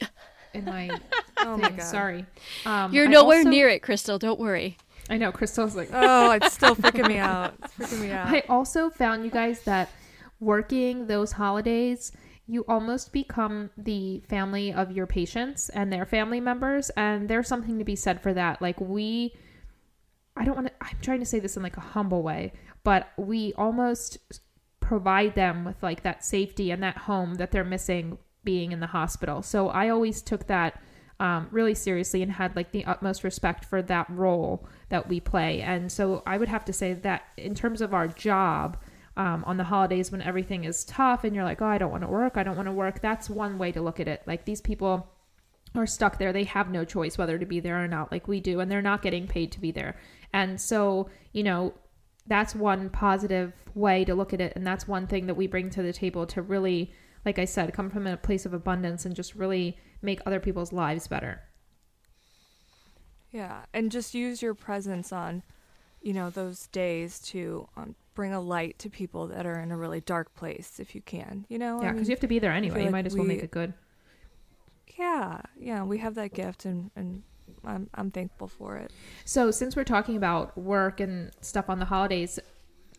in 0.54 0.64
my. 0.64 0.90
oh 1.38 1.54
thing. 1.54 1.62
my 1.62 1.70
god! 1.70 1.82
Sorry, 1.82 2.26
um, 2.66 2.92
you're 2.92 3.08
nowhere 3.08 3.38
also, 3.38 3.50
near 3.50 3.68
it, 3.68 3.82
Crystal. 3.82 4.18
Don't 4.18 4.40
worry. 4.40 4.76
I 5.08 5.16
know 5.16 5.32
Crystal's 5.32 5.74
like, 5.74 5.90
oh, 5.92 6.30
it's 6.32 6.52
still 6.52 6.76
freaking 6.76 7.08
me 7.08 7.18
out. 7.18 7.54
It's 7.64 7.74
freaking 7.74 8.00
me 8.00 8.12
out. 8.12 8.28
I 8.28 8.44
also 8.48 8.90
found 8.90 9.24
you 9.24 9.30
guys 9.30 9.62
that 9.64 9.90
working 10.38 11.08
those 11.08 11.32
holidays 11.32 12.12
you 12.50 12.64
almost 12.68 13.12
become 13.12 13.70
the 13.76 14.20
family 14.28 14.72
of 14.72 14.90
your 14.92 15.06
patients 15.06 15.68
and 15.68 15.92
their 15.92 16.04
family 16.04 16.40
members 16.40 16.90
and 16.90 17.28
there's 17.28 17.46
something 17.48 17.78
to 17.78 17.84
be 17.84 17.96
said 17.96 18.20
for 18.20 18.34
that. 18.34 18.60
Like 18.60 18.80
we 18.80 19.34
i 20.36 20.44
don't 20.44 20.54
want 20.54 20.68
to 20.68 20.72
i'm 20.80 20.96
trying 21.02 21.18
to 21.18 21.26
say 21.26 21.40
this 21.40 21.56
in 21.56 21.62
like 21.62 21.76
a 21.76 21.80
humble 21.80 22.22
way 22.22 22.52
but 22.84 23.08
we 23.16 23.52
almost 23.54 24.40
provide 24.90 25.34
them 25.34 25.64
with 25.64 25.82
like 25.82 26.02
that 26.02 26.24
safety 26.24 26.70
and 26.70 26.82
that 26.82 26.96
home 26.96 27.34
that 27.34 27.50
they're 27.52 27.62
missing 27.64 28.18
being 28.42 28.72
in 28.72 28.80
the 28.80 28.88
hospital. 28.88 29.42
So 29.42 29.68
i 29.68 29.88
always 29.88 30.22
took 30.22 30.46
that 30.48 30.82
um, 31.20 31.48
really 31.50 31.74
seriously 31.74 32.22
and 32.22 32.32
had 32.32 32.56
like 32.56 32.72
the 32.72 32.84
utmost 32.86 33.22
respect 33.22 33.64
for 33.64 33.82
that 33.82 34.08
role 34.08 34.66
that 34.88 35.08
we 35.08 35.20
play. 35.20 35.60
And 35.60 35.92
so 35.92 36.22
i 36.26 36.36
would 36.38 36.48
have 36.48 36.64
to 36.64 36.72
say 36.72 36.94
that 36.94 37.22
in 37.36 37.54
terms 37.54 37.80
of 37.80 37.94
our 37.94 38.08
job 38.08 38.78
um, 39.20 39.44
on 39.44 39.58
the 39.58 39.64
holidays 39.64 40.10
when 40.10 40.22
everything 40.22 40.64
is 40.64 40.82
tough 40.86 41.24
and 41.24 41.34
you're 41.34 41.44
like, 41.44 41.60
oh, 41.60 41.66
I 41.66 41.76
don't 41.76 41.90
want 41.90 42.04
to 42.04 42.08
work, 42.08 42.38
I 42.38 42.42
don't 42.42 42.56
want 42.56 42.68
to 42.68 42.72
work. 42.72 43.02
That's 43.02 43.28
one 43.28 43.58
way 43.58 43.70
to 43.70 43.82
look 43.82 44.00
at 44.00 44.08
it. 44.08 44.22
Like 44.26 44.46
these 44.46 44.62
people 44.62 45.12
are 45.74 45.86
stuck 45.86 46.16
there. 46.16 46.32
They 46.32 46.44
have 46.44 46.70
no 46.70 46.86
choice 46.86 47.18
whether 47.18 47.38
to 47.38 47.44
be 47.44 47.60
there 47.60 47.84
or 47.84 47.86
not, 47.86 48.10
like 48.10 48.26
we 48.26 48.40
do, 48.40 48.60
and 48.60 48.70
they're 48.70 48.80
not 48.80 49.02
getting 49.02 49.28
paid 49.28 49.52
to 49.52 49.60
be 49.60 49.72
there. 49.72 49.98
And 50.32 50.58
so, 50.58 51.10
you 51.34 51.42
know, 51.42 51.74
that's 52.28 52.54
one 52.54 52.88
positive 52.88 53.52
way 53.74 54.06
to 54.06 54.14
look 54.14 54.32
at 54.32 54.40
it. 54.40 54.54
And 54.56 54.66
that's 54.66 54.88
one 54.88 55.06
thing 55.06 55.26
that 55.26 55.34
we 55.34 55.46
bring 55.46 55.68
to 55.70 55.82
the 55.82 55.92
table 55.92 56.24
to 56.28 56.40
really, 56.40 56.90
like 57.26 57.38
I 57.38 57.44
said, 57.44 57.74
come 57.74 57.90
from 57.90 58.06
a 58.06 58.16
place 58.16 58.46
of 58.46 58.54
abundance 58.54 59.04
and 59.04 59.14
just 59.14 59.34
really 59.34 59.76
make 60.00 60.20
other 60.24 60.40
people's 60.40 60.72
lives 60.72 61.08
better. 61.08 61.42
Yeah. 63.32 63.66
And 63.74 63.92
just 63.92 64.14
use 64.14 64.40
your 64.40 64.54
presence 64.54 65.12
on, 65.12 65.42
you 66.00 66.14
know, 66.14 66.30
those 66.30 66.68
days 66.68 67.20
to 67.20 67.68
um, 67.76 67.94
bring 68.20 68.34
a 68.34 68.40
light 68.40 68.78
to 68.78 68.90
people 68.90 69.28
that 69.28 69.46
are 69.46 69.58
in 69.60 69.72
a 69.72 69.76
really 69.78 70.02
dark 70.02 70.34
place 70.34 70.78
if 70.78 70.94
you 70.94 71.00
can, 71.00 71.46
you 71.48 71.58
know? 71.58 71.80
Yeah, 71.80 71.92
because 71.92 72.06
you 72.06 72.12
have 72.12 72.20
to 72.20 72.26
be 72.26 72.38
there 72.38 72.52
anyway. 72.52 72.80
You 72.80 72.84
like 72.84 72.92
might 72.92 73.06
as 73.06 73.14
well 73.14 73.22
we, 73.22 73.28
make 73.28 73.42
it 73.42 73.50
good. 73.50 73.72
Yeah, 74.98 75.40
yeah, 75.58 75.84
we 75.84 75.96
have 75.96 76.16
that 76.16 76.34
gift 76.34 76.66
and, 76.66 76.90
and 76.94 77.22
I'm, 77.64 77.88
I'm 77.94 78.10
thankful 78.10 78.46
for 78.46 78.76
it. 78.76 78.92
So, 79.24 79.50
since 79.50 79.74
we're 79.74 79.84
talking 79.84 80.18
about 80.18 80.54
work 80.58 81.00
and 81.00 81.30
stuff 81.40 81.70
on 81.70 81.78
the 81.78 81.86
holidays, 81.86 82.38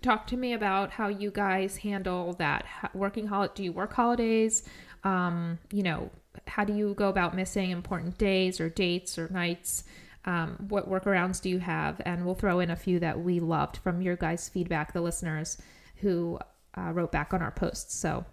talk 0.02 0.26
to 0.26 0.38
me 0.38 0.54
about 0.54 0.90
how 0.90 1.08
you 1.08 1.30
guys 1.30 1.78
handle 1.78 2.34
that 2.40 2.66
working 2.96 3.28
holiday. 3.28 3.54
Do 3.54 3.64
you 3.64 3.74
work 3.74 3.94
holidays? 3.94 4.64
Um, 5.04 5.60
you 5.72 5.84
know, 5.84 6.10
how 6.48 6.64
do 6.64 6.74
you 6.74 6.96
go 6.96 7.10
about 7.10 7.36
missing 7.36 7.70
important 7.70 8.18
days 8.18 8.60
or 8.60 8.70
dates 8.70 9.20
or 9.20 9.30
nights? 9.30 9.84
Um, 10.26 10.66
what 10.70 10.90
workarounds 10.90 11.42
do 11.42 11.50
you 11.50 11.60
have? 11.60 12.02
And 12.06 12.26
we'll 12.26 12.36
throw 12.36 12.60
in 12.60 12.70
a 12.70 12.76
few 12.76 13.00
that 13.00 13.20
we 13.20 13.40
loved 13.40 13.78
from 13.78 14.02
your 14.02 14.16
guys' 14.16 14.50
feedback, 14.50 14.94
the 14.94 15.02
listeners 15.02 15.58
who 15.98 16.40
uh, 16.78 16.92
wrote 16.94 17.12
back 17.12 17.34
on 17.34 17.42
our 17.42 17.52
posts. 17.52 17.96
So 17.96 18.26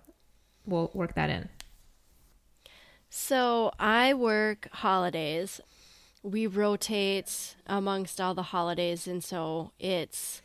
we'll 0.67 0.91
work 0.95 1.15
that 1.15 1.31
in. 1.31 1.49
So 3.11 3.73
I 3.79 4.15
work 4.15 4.69
holidays. 4.71 5.61
We 6.23 6.47
rotate 6.47 7.57
amongst 7.67 8.21
all 8.21 8.35
the 8.35 8.43
holidays, 8.43 9.07
and 9.07 9.23
so 9.25 9.73
it's. 9.79 10.43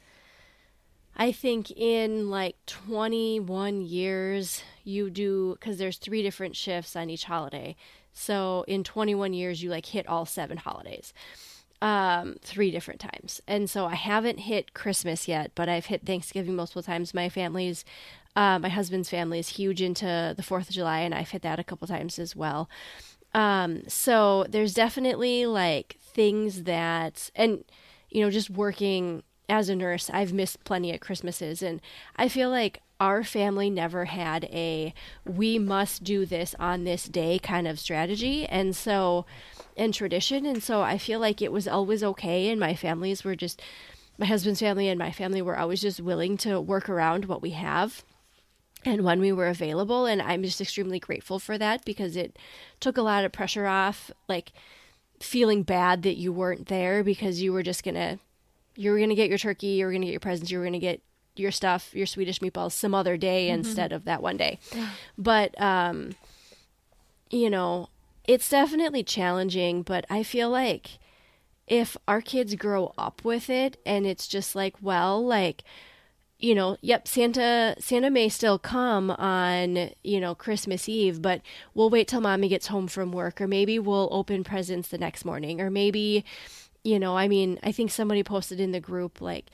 I 1.16 1.32
think 1.32 1.70
in 1.70 2.32
like 2.32 2.56
21 2.66 3.82
years, 3.82 4.64
you 4.84 5.12
do, 5.12 5.54
because 5.60 5.78
there's 5.78 5.98
three 5.98 6.24
different 6.24 6.56
shifts 6.56 6.96
on 6.96 7.12
each 7.12 7.26
holiday. 7.26 7.76
So 8.14 8.64
in 8.68 8.84
21 8.84 9.34
years, 9.34 9.64
you 9.64 9.70
like 9.70 9.88
hit 9.88 10.08
all 10.08 10.26
seven 10.26 10.58
holidays 10.58 11.14
um, 11.84 12.38
three 12.42 12.72
different 12.72 13.02
times. 13.02 13.42
And 13.46 13.70
so 13.70 13.86
I 13.86 13.96
haven't 13.96 14.40
hit 14.40 14.74
Christmas 14.74 15.28
yet, 15.28 15.52
but 15.54 15.68
I've 15.68 15.88
hit 15.88 16.06
Thanksgiving 16.06 16.56
multiple 16.56 16.82
times. 16.82 17.14
My 17.14 17.28
family's, 17.28 17.84
uh, 18.38 18.58
my 18.58 18.70
husband's 18.70 19.10
family 19.10 19.38
is 19.38 19.50
huge 19.50 19.82
into 19.82 20.34
the 20.36 20.44
4th 20.44 20.70
of 20.70 20.76
July, 20.76 21.02
and 21.02 21.14
I've 21.14 21.32
hit 21.32 21.42
that 21.42 21.60
a 21.60 21.64
couple 21.64 21.86
times 21.86 22.18
as 22.18 22.38
well. 22.38 22.70
Um, 23.34 23.84
so 23.90 24.46
there's 24.48 24.74
definitely 24.74 25.46
like 25.46 25.98
things 26.00 26.64
that, 26.64 27.30
and, 27.36 27.66
you 28.10 28.22
know, 28.22 28.32
just 28.32 28.50
working 28.50 29.24
as 29.50 29.68
a 29.68 29.76
nurse, 29.76 30.10
I've 30.10 30.32
missed 30.32 30.64
plenty 30.64 30.94
of 30.94 31.02
Christmases. 31.02 31.62
And 31.62 31.82
I 32.16 32.30
feel 32.30 32.50
like 32.50 32.82
our 33.04 33.22
family 33.22 33.70
never 33.70 34.06
had 34.06 34.46
a 34.46 34.94
we 35.26 35.60
must 35.60 36.06
do 36.06 36.26
this 36.26 36.56
on 36.58 36.86
this 36.86 37.04
day 37.04 37.38
kind 37.38 37.68
of 37.68 37.78
strategy. 37.78 38.46
And 38.46 38.74
so 38.74 39.26
and 39.76 39.94
tradition. 39.94 40.46
And 40.46 40.64
so 40.64 40.82
i 40.82 40.98
feel 40.98 41.20
like 41.20 41.42
it 41.42 41.52
was 41.52 41.68
always 41.68 42.02
okay. 42.02 42.48
And 42.48 42.60
my 42.62 42.76
families 42.76 43.26
were 43.26 43.36
just 43.36 43.62
my 44.18 44.26
husband's 44.26 44.62
family 44.62 44.88
and 44.88 44.98
my 44.98 45.12
family 45.12 45.42
were 45.42 45.60
always 45.60 45.82
just 45.82 46.00
willing 46.00 46.38
to 46.38 46.62
work 46.62 46.88
around 46.88 47.26
what 47.26 47.42
we 47.42 47.50
have 47.50 48.06
and 48.86 49.04
when 49.04 49.20
we 49.20 49.34
were 49.34 49.48
available. 49.48 50.06
And 50.06 50.22
i'm 50.22 50.42
just 50.44 50.62
extremely 50.62 51.00
grateful 51.00 51.40
for 51.40 51.58
that 51.58 51.84
because 51.84 52.16
it 52.16 52.40
took 52.80 52.96
a 52.96 53.02
lot 53.02 53.26
of 53.26 53.34
pressure 53.34 53.68
off 53.68 54.12
like 54.30 54.54
feeling 55.20 55.64
bad 55.64 56.04
that 56.04 56.16
you 56.16 56.32
weren't 56.32 56.70
there 56.70 57.04
because 57.04 57.42
you 57.42 57.52
were 57.52 57.64
just 57.64 57.84
gonna 57.84 58.18
you 58.78 58.92
were 58.92 59.00
gonna 59.00 59.14
get 59.14 59.30
your 59.30 59.38
turkey 59.38 59.68
you 59.68 59.86
were 59.86 59.92
gonna 59.92 60.06
get 60.06 60.12
your 60.12 60.22
presents 60.22 60.52
you 60.52 60.58
were 60.58 60.66
gonna 60.66 60.80
get 60.80 61.02
your 61.36 61.52
stuff, 61.52 61.94
your 61.94 62.06
Swedish 62.06 62.40
meatballs, 62.40 62.74
some 62.74 62.94
other 62.94 63.18
day 63.18 63.50
instead 63.50 63.92
of 63.92 64.06
that 64.06 64.22
one 64.22 64.38
day. 64.38 64.60
But 65.18 65.60
um, 65.60 66.16
you 67.30 67.50
know, 67.50 67.90
it's 68.28 68.50
definitely 68.50 69.04
challenging. 69.04 69.82
But 69.82 70.06
I 70.10 70.24
feel 70.24 70.50
like 70.50 71.00
if 71.68 71.98
our 72.08 72.22
kids 72.22 72.56
grow 72.56 72.94
up 72.98 73.24
with 73.24 73.50
it, 73.50 73.78
and 73.86 74.06
it's 74.06 74.28
just 74.28 74.56
like, 74.56 74.76
well, 74.82 75.24
like 75.26 75.64
you 76.40 76.54
know, 76.54 76.76
yep, 76.82 77.08
Santa 77.08 77.76
Santa 77.80 78.10
may 78.10 78.28
still 78.28 78.60
come 78.60 79.10
on, 79.12 79.92
you 80.04 80.20
know, 80.20 80.36
Christmas 80.36 80.90
Eve, 80.90 81.22
but 81.22 81.42
we'll 81.74 81.90
wait 81.90 82.08
till 82.10 82.20
mommy 82.20 82.50
gets 82.50 82.68
home 82.68 82.88
from 82.88 83.14
work 83.14 83.40
or 83.40 83.48
maybe 83.48 83.80
we'll 83.80 84.10
open 84.12 84.44
presents 84.44 84.90
the 84.90 84.98
next 84.98 85.24
morning 85.24 85.62
or 85.62 85.70
maybe 85.72 86.26
you 86.84 87.00
know, 87.00 87.16
I 87.16 87.28
mean, 87.28 87.60
I 87.64 87.72
think 87.72 87.92
somebody 87.92 88.24
posted 88.24 88.60
in 88.60 88.72
the 88.72 88.80
group 88.80 89.22
like, 89.22 89.46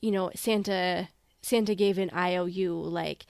you 0.00 0.10
know, 0.10 0.30
Santa 0.34 1.08
Santa 1.46 1.74
gave 1.74 1.96
an 1.98 2.10
IOU 2.10 2.74
like 2.74 3.26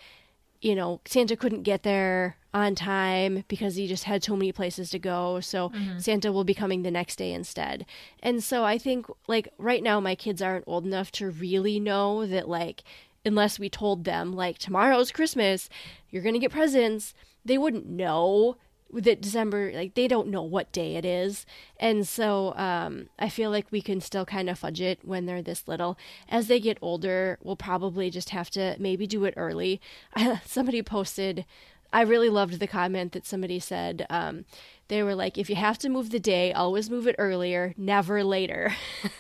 you 0.63 0.75
know, 0.75 1.01
Santa 1.05 1.37
couldn't 1.37 1.63
get 1.63 1.83
there 1.83 2.39
on 2.55 2.75
time 2.75 3.45
because 3.47 3.77
he 3.77 3.87
just 3.87 4.05
had 4.05 4.25
so 4.25 4.35
many 4.35 4.53
places 4.53 4.91
to 4.91 4.99
go. 4.99 5.39
So 5.41 5.69
Mm-hmm. 5.69 5.99
Santa 5.99 6.33
will 6.33 6.43
be 6.43 6.55
coming 6.55 6.83
the 6.83 6.91
next 6.91 7.17
day 7.17 7.33
instead. 7.33 7.85
And 8.23 8.43
so 8.43 8.65
I 8.65 8.79
think, 8.79 9.07
like, 9.29 9.49
right 9.59 9.83
now, 9.83 10.01
my 10.01 10.15
kids 10.15 10.41
aren't 10.41 10.65
old 10.67 10.87
enough 10.87 11.13
to 11.13 11.31
really 11.31 11.79
know 11.79 12.27
that, 12.27 12.49
like, 12.49 12.83
unless 13.25 13.59
we 13.59 13.69
told 13.69 14.05
them, 14.05 14.33
like, 14.33 14.59
tomorrow's 14.59 15.13
Christmas, 15.13 15.69
you're 16.11 16.23
going 16.23 16.35
to 16.35 16.41
get 16.41 16.53
presents, 16.53 17.15
they 17.45 17.59
wouldn't 17.59 17.87
know 17.87 18.57
that 18.93 19.21
December, 19.21 19.73
like, 19.73 19.95
they 19.95 20.09
don't 20.09 20.29
know 20.29 20.43
what 20.43 20.73
day 20.73 20.97
it 20.97 21.05
is. 21.05 21.47
And 21.79 22.07
so 22.07 22.55
um, 22.57 23.09
I 23.19 23.29
feel 23.29 23.51
like 23.51 23.67
we 23.71 23.81
can 23.83 24.01
still 24.01 24.25
kind 24.25 24.49
of 24.49 24.59
fudge 24.59 24.81
it 24.81 25.01
when 25.03 25.27
they're 25.27 25.43
this 25.43 25.67
little. 25.69 25.99
As 26.29 26.49
they 26.49 26.61
get 26.61 26.79
older, 26.81 27.39
we'll 27.43 27.57
probably 27.57 28.11
just 28.11 28.31
have 28.31 28.51
to 28.51 28.77
maybe 28.79 29.07
do 29.07 29.25
it 29.25 29.35
early. 29.37 29.81
somebody 30.47 30.83
posted, 30.83 31.45
I 31.93 32.03
really 32.03 32.29
loved 32.29 32.61
the 32.61 32.67
comment 32.67 33.13
that 33.13 33.27
somebody 33.27 33.59
said. 33.59 34.07
Um, 34.09 34.45
they 34.89 35.03
were 35.03 35.15
like, 35.15 35.37
if 35.37 35.51
you 35.51 35.57
have 35.57 35.79
to 35.79 35.89
move 35.89 36.11
the 36.11 36.21
day, 36.21 36.53
always 36.53 36.89
move 36.91 37.07
it 37.07 37.17
earlier, 37.19 37.75
never 37.77 38.23
later. 38.23 38.75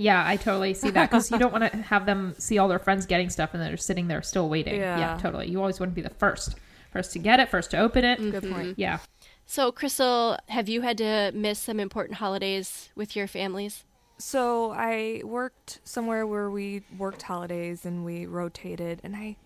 Yeah, 0.00 0.22
I 0.24 0.36
totally 0.36 0.74
see 0.74 0.90
that 0.90 1.10
because 1.10 1.28
you 1.28 1.40
don't 1.40 1.50
want 1.50 1.72
to 1.72 1.76
have 1.76 2.06
them 2.06 2.32
see 2.38 2.56
all 2.58 2.68
their 2.68 2.78
friends 2.78 3.04
getting 3.04 3.28
stuff 3.28 3.50
and 3.52 3.60
they're 3.60 3.76
sitting 3.76 4.06
there 4.06 4.22
still 4.22 4.48
waiting. 4.48 4.76
Yeah. 4.76 4.96
Yeah. 4.96 5.18
totally. 5.20 5.48
You 5.48 5.58
always 5.58 5.80
want 5.80 5.90
to 5.90 5.94
be 5.94 6.02
the 6.02 6.14
first, 6.14 6.54
first 6.90 7.12
to 7.12 7.18
get 7.18 7.40
it, 7.40 7.48
first 7.48 7.70
to 7.72 7.78
open 7.78 8.04
it. 8.04 8.18
Good 8.18 8.50
point. 8.50 8.78
Yeah. 8.78 8.98
so, 9.46 9.72
Crystal, 9.72 10.38
have 10.48 10.68
you 10.68 10.82
had 10.82 10.98
to 10.98 11.32
miss 11.34 11.58
some 11.58 11.80
important 11.80 12.18
holidays 12.18 12.90
with 12.94 13.16
your 13.16 13.26
families? 13.26 13.84
So 14.18 14.72
I 14.72 15.22
worked 15.24 15.78
somewhere 15.84 16.26
where 16.26 16.50
we 16.50 16.82
worked 16.96 17.22
holidays 17.22 17.86
and 17.86 18.04
we 18.04 18.26
rotated, 18.26 19.00
and 19.04 19.14
I, 19.14 19.36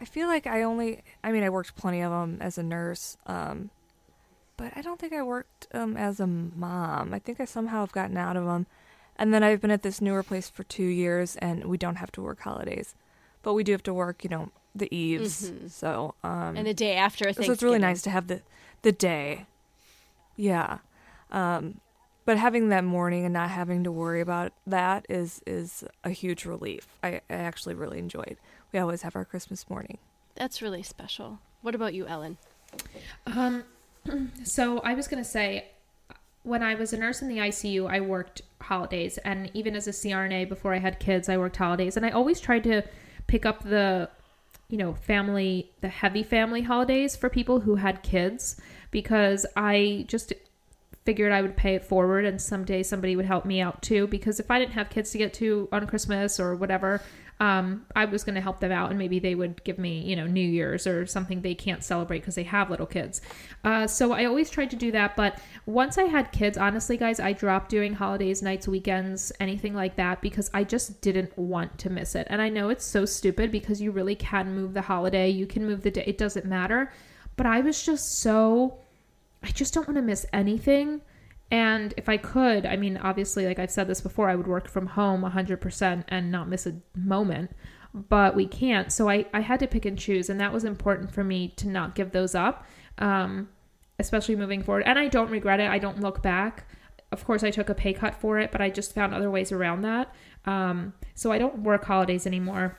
I 0.00 0.06
feel 0.06 0.28
like 0.28 0.46
I 0.46 0.62
only, 0.62 1.02
I 1.22 1.30
mean, 1.30 1.42
I 1.42 1.50
worked 1.50 1.76
plenty 1.76 2.00
of 2.00 2.10
them 2.10 2.38
as 2.40 2.56
a 2.56 2.62
nurse, 2.62 3.18
um, 3.26 3.68
but 4.56 4.72
I 4.74 4.80
don't 4.80 4.98
think 4.98 5.12
I 5.12 5.22
worked 5.22 5.68
um, 5.74 5.98
as 5.98 6.20
a 6.20 6.26
mom. 6.26 7.12
I 7.12 7.18
think 7.18 7.38
I 7.38 7.44
somehow 7.44 7.80
have 7.80 7.92
gotten 7.92 8.16
out 8.16 8.38
of 8.38 8.46
them, 8.46 8.66
and 9.16 9.34
then 9.34 9.42
I've 9.42 9.60
been 9.60 9.70
at 9.70 9.82
this 9.82 10.00
newer 10.00 10.22
place 10.22 10.48
for 10.48 10.64
two 10.64 10.84
years, 10.84 11.36
and 11.36 11.66
we 11.66 11.76
don't 11.76 11.96
have 11.96 12.12
to 12.12 12.22
work 12.22 12.40
holidays, 12.40 12.94
but 13.42 13.52
we 13.52 13.62
do 13.62 13.72
have 13.72 13.82
to 13.82 13.94
work, 13.94 14.24
you 14.24 14.30
know, 14.30 14.52
the 14.74 14.94
eves. 14.94 15.52
So, 15.68 16.14
um, 16.24 16.56
And 16.56 16.66
the 16.66 16.74
day 16.74 16.94
after 16.96 17.24
Thanksgiving. 17.26 17.46
so 17.46 17.52
it's 17.52 17.62
really 17.62 17.78
nice 17.78 18.02
to 18.02 18.10
have 18.10 18.26
the 18.28 18.42
the 18.82 18.92
day. 18.92 19.46
Yeah. 20.36 20.78
Um 21.30 21.80
but 22.24 22.38
having 22.38 22.68
that 22.68 22.84
morning 22.84 23.24
and 23.24 23.32
not 23.32 23.50
having 23.50 23.82
to 23.84 23.90
worry 23.92 24.20
about 24.20 24.52
that 24.66 25.06
is 25.08 25.42
is 25.46 25.84
a 26.04 26.10
huge 26.10 26.44
relief. 26.44 26.86
I, 27.02 27.20
I 27.28 27.34
actually 27.34 27.74
really 27.74 27.98
enjoyed. 27.98 28.36
We 28.72 28.78
always 28.78 29.02
have 29.02 29.16
our 29.16 29.24
Christmas 29.24 29.68
morning. 29.68 29.98
That's 30.34 30.62
really 30.62 30.82
special. 30.82 31.40
What 31.62 31.74
about 31.74 31.94
you, 31.94 32.06
Ellen? 32.06 32.38
Um, 33.26 33.64
so 34.44 34.78
I 34.80 34.94
was 34.94 35.08
gonna 35.08 35.24
say, 35.24 35.68
when 36.42 36.62
I 36.62 36.74
was 36.74 36.92
a 36.92 36.96
nurse 36.96 37.22
in 37.22 37.28
the 37.28 37.38
ICU, 37.38 37.88
I 37.90 38.00
worked 38.00 38.42
holidays, 38.60 39.18
and 39.18 39.50
even 39.54 39.76
as 39.76 39.86
a 39.86 39.90
CRNA 39.90 40.48
before 40.48 40.72
I 40.74 40.78
had 40.78 40.98
kids, 40.98 41.28
I 41.28 41.36
worked 41.36 41.56
holidays, 41.56 41.96
and 41.96 42.06
I 42.06 42.10
always 42.10 42.40
tried 42.40 42.64
to 42.64 42.82
pick 43.26 43.44
up 43.44 43.62
the, 43.62 44.08
you 44.72 44.78
know, 44.78 44.94
family, 44.94 45.70
the 45.82 45.88
heavy 45.88 46.22
family 46.22 46.62
holidays 46.62 47.14
for 47.14 47.28
people 47.28 47.60
who 47.60 47.74
had 47.74 48.02
kids, 48.02 48.58
because 48.90 49.44
I 49.54 50.06
just 50.08 50.32
figured 51.04 51.30
I 51.30 51.42
would 51.42 51.58
pay 51.58 51.74
it 51.74 51.84
forward, 51.84 52.24
and 52.24 52.40
someday 52.40 52.82
somebody 52.82 53.14
would 53.14 53.26
help 53.26 53.44
me 53.44 53.60
out 53.60 53.82
too. 53.82 54.06
Because 54.06 54.40
if 54.40 54.50
I 54.50 54.58
didn't 54.58 54.72
have 54.72 54.88
kids 54.88 55.10
to 55.10 55.18
get 55.18 55.34
to 55.34 55.68
on 55.72 55.86
Christmas 55.86 56.40
or 56.40 56.56
whatever, 56.56 57.02
um, 57.42 57.86
I 57.96 58.04
was 58.04 58.22
going 58.22 58.36
to 58.36 58.40
help 58.40 58.60
them 58.60 58.70
out, 58.70 58.90
and 58.90 58.98
maybe 59.00 59.18
they 59.18 59.34
would 59.34 59.64
give 59.64 59.76
me, 59.76 59.98
you 59.98 60.14
know, 60.14 60.28
New 60.28 60.48
Year's 60.48 60.86
or 60.86 61.06
something 61.06 61.42
they 61.42 61.56
can't 61.56 61.82
celebrate 61.82 62.20
because 62.20 62.36
they 62.36 62.44
have 62.44 62.70
little 62.70 62.86
kids. 62.86 63.20
Uh, 63.64 63.88
so 63.88 64.12
I 64.12 64.26
always 64.26 64.48
tried 64.48 64.70
to 64.70 64.76
do 64.76 64.92
that. 64.92 65.16
But 65.16 65.40
once 65.66 65.98
I 65.98 66.04
had 66.04 66.30
kids, 66.30 66.56
honestly, 66.56 66.96
guys, 66.96 67.18
I 67.18 67.32
dropped 67.32 67.68
doing 67.68 67.94
holidays, 67.94 68.42
nights, 68.42 68.68
weekends, 68.68 69.32
anything 69.40 69.74
like 69.74 69.96
that 69.96 70.22
because 70.22 70.52
I 70.54 70.62
just 70.62 71.00
didn't 71.00 71.36
want 71.36 71.78
to 71.78 71.90
miss 71.90 72.14
it. 72.14 72.28
And 72.30 72.40
I 72.40 72.48
know 72.48 72.68
it's 72.68 72.84
so 72.84 73.04
stupid 73.04 73.50
because 73.50 73.82
you 73.82 73.90
really 73.90 74.14
can 74.14 74.54
move 74.54 74.72
the 74.72 74.82
holiday, 74.82 75.28
you 75.28 75.48
can 75.48 75.66
move 75.66 75.82
the 75.82 75.90
day, 75.90 76.04
it 76.06 76.18
doesn't 76.18 76.46
matter. 76.46 76.92
But 77.34 77.46
I 77.46 77.60
was 77.60 77.84
just 77.84 78.20
so, 78.20 78.78
I 79.42 79.48
just 79.48 79.74
don't 79.74 79.88
want 79.88 79.96
to 79.96 80.02
miss 80.02 80.24
anything. 80.32 81.00
And 81.52 81.92
if 81.98 82.08
I 82.08 82.16
could, 82.16 82.64
I 82.64 82.76
mean, 82.76 82.96
obviously, 82.96 83.44
like 83.44 83.58
I've 83.58 83.70
said 83.70 83.86
this 83.86 84.00
before, 84.00 84.30
I 84.30 84.34
would 84.34 84.46
work 84.46 84.66
from 84.68 84.86
home 84.86 85.20
100% 85.20 86.04
and 86.08 86.32
not 86.32 86.48
miss 86.48 86.66
a 86.66 86.80
moment, 86.96 87.50
but 87.92 88.34
we 88.34 88.46
can't. 88.46 88.90
So 88.90 89.10
I, 89.10 89.26
I 89.34 89.40
had 89.40 89.60
to 89.60 89.66
pick 89.66 89.84
and 89.84 89.98
choose, 89.98 90.30
and 90.30 90.40
that 90.40 90.50
was 90.50 90.64
important 90.64 91.12
for 91.12 91.22
me 91.22 91.48
to 91.56 91.68
not 91.68 91.94
give 91.94 92.12
those 92.12 92.34
up, 92.34 92.64
um, 92.96 93.50
especially 93.98 94.34
moving 94.34 94.62
forward. 94.62 94.84
And 94.86 94.98
I 94.98 95.08
don't 95.08 95.30
regret 95.30 95.60
it. 95.60 95.68
I 95.68 95.78
don't 95.78 96.00
look 96.00 96.22
back. 96.22 96.66
Of 97.12 97.26
course, 97.26 97.44
I 97.44 97.50
took 97.50 97.68
a 97.68 97.74
pay 97.74 97.92
cut 97.92 98.14
for 98.14 98.38
it, 98.38 98.50
but 98.50 98.62
I 98.62 98.70
just 98.70 98.94
found 98.94 99.12
other 99.12 99.30
ways 99.30 99.52
around 99.52 99.82
that. 99.82 100.10
Um, 100.46 100.94
so 101.14 101.32
I 101.32 101.38
don't 101.38 101.58
work 101.58 101.84
holidays 101.84 102.26
anymore. 102.26 102.78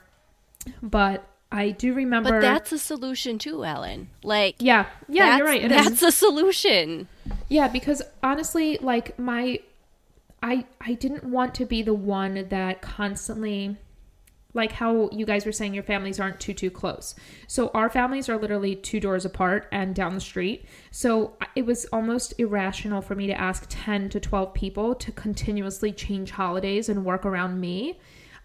But 0.82 1.24
I 1.54 1.70
do 1.70 1.94
remember. 1.94 2.30
But 2.30 2.40
that's 2.40 2.72
a 2.72 2.78
solution 2.78 3.38
too, 3.38 3.64
Ellen. 3.64 4.10
Like, 4.24 4.56
yeah, 4.58 4.86
yeah, 5.08 5.36
you're 5.36 5.46
right. 5.46 5.62
It 5.62 5.70
is. 5.70 5.84
that's 5.84 6.02
a 6.02 6.10
solution. 6.10 7.06
Yeah, 7.48 7.68
because 7.68 8.02
honestly, 8.24 8.76
like 8.78 9.16
my 9.20 9.60
I 10.42 10.66
I 10.80 10.94
didn't 10.94 11.22
want 11.22 11.54
to 11.54 11.64
be 11.64 11.82
the 11.82 11.94
one 11.94 12.48
that 12.48 12.82
constantly 12.82 13.76
like 14.52 14.72
how 14.72 15.08
you 15.12 15.24
guys 15.24 15.46
were 15.46 15.52
saying 15.52 15.74
your 15.74 15.84
families 15.84 16.18
aren't 16.18 16.40
too 16.40 16.54
too 16.54 16.72
close. 16.72 17.14
So 17.46 17.68
our 17.68 17.88
families 17.88 18.28
are 18.28 18.36
literally 18.36 18.74
two 18.74 18.98
doors 18.98 19.24
apart 19.24 19.68
and 19.70 19.94
down 19.94 20.14
the 20.14 20.20
street. 20.20 20.64
So 20.90 21.36
it 21.54 21.66
was 21.66 21.84
almost 21.86 22.34
irrational 22.38 23.00
for 23.00 23.14
me 23.14 23.28
to 23.28 23.40
ask 23.40 23.66
10 23.68 24.08
to 24.10 24.18
12 24.18 24.54
people 24.54 24.94
to 24.96 25.12
continuously 25.12 25.92
change 25.92 26.32
holidays 26.32 26.88
and 26.88 27.04
work 27.04 27.24
around 27.24 27.60
me. 27.60 27.98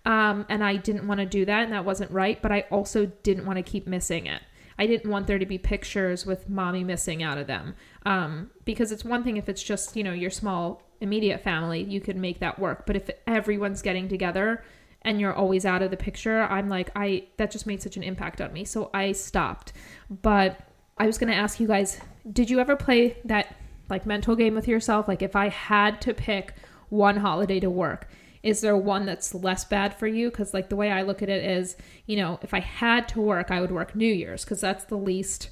Um, 0.06 0.46
and 0.50 0.64
I 0.64 0.78
didn't 0.78 1.08
want 1.08 1.20
to 1.20 1.26
do 1.26 1.46
that, 1.46 1.64
and 1.64 1.74
that 1.74 1.86
wasn't 1.86 2.12
right. 2.12 2.42
But 2.42 2.52
I 2.52 2.62
also 2.72 3.06
didn't 3.24 3.46
want 3.46 3.58
to 3.58 3.64
keep 3.64 3.88
missing 3.88 4.26
it. 4.26 4.42
I 4.80 4.88
didn't 4.88 5.12
want 5.12 5.28
there 5.28 5.38
to 5.38 5.46
be 5.46 5.58
pictures 5.58 6.26
with 6.26 6.50
mommy 6.50 6.86
missing 6.86 7.22
out 7.22 7.38
of 7.38 7.48
them. 7.48 7.76
Um, 8.06 8.50
because 8.64 8.94
it's 8.94 9.04
one 9.04 9.26
thing 9.26 9.36
if 9.36 9.50
it's 9.50 9.62
just, 9.62 9.98
you 9.98 10.06
know, 10.06 10.14
your 10.14 10.30
small 10.30 10.82
immediate 11.02 11.44
family, 11.44 11.84
you 11.84 12.00
could 12.00 12.16
make 12.16 12.40
that 12.40 12.58
work. 12.58 12.86
But 12.86 12.96
if 12.96 13.10
everyone's 13.28 13.82
getting 13.82 14.08
together 14.08 14.64
and 15.02 15.20
you're 15.20 15.34
always 15.34 15.66
out 15.66 15.82
of 15.82 15.92
the 15.92 15.98
picture, 15.98 16.44
I'm 16.44 16.70
like, 16.70 16.92
I, 16.96 17.28
that 17.36 17.52
just 17.52 17.68
made 17.68 17.82
such 17.82 17.98
an 17.98 18.04
impact 18.04 18.40
on 18.40 18.54
me. 18.54 18.64
So 18.64 18.90
I 18.94 19.12
stopped. 19.12 19.74
But 20.10 20.62
I 20.98 21.08
was 21.08 21.18
going 21.18 21.32
to 21.32 21.38
ask 21.38 21.60
you 21.60 21.68
guys, 21.68 22.00
did 22.32 22.50
you 22.50 22.62
ever 22.62 22.78
play 22.78 23.18
that 23.26 23.56
like 23.90 24.06
mental 24.06 24.36
game 24.36 24.56
with 24.56 24.68
yourself? 24.68 25.10
Like 25.10 25.22
if 25.22 25.36
I 25.36 25.50
had 25.50 26.00
to 26.02 26.14
pick 26.14 26.54
one 26.88 27.18
holiday 27.18 27.60
to 27.60 27.70
work, 27.70 28.08
is 28.42 28.62
there 28.62 28.78
one 28.78 29.06
that's 29.06 29.34
less 29.34 29.66
bad 29.66 29.94
for 29.94 30.08
you? 30.08 30.30
Because 30.30 30.54
like 30.54 30.70
the 30.70 30.76
way 30.76 30.92
i 30.92 31.02
look 31.02 31.22
at 31.22 31.30
it 31.30 31.44
is 31.44 31.76
you 32.06 32.16
know 32.16 32.40
if 32.42 32.54
i 32.54 32.60
had 32.60 33.08
to 33.10 33.22
work 33.22 33.52
i 33.52 33.60
would 33.62 33.72
work 33.72 33.96
new 33.96 34.12
year's 34.12 34.44
because 34.44 34.62
that's 34.62 34.86
the 34.86 34.98
least 34.98 35.50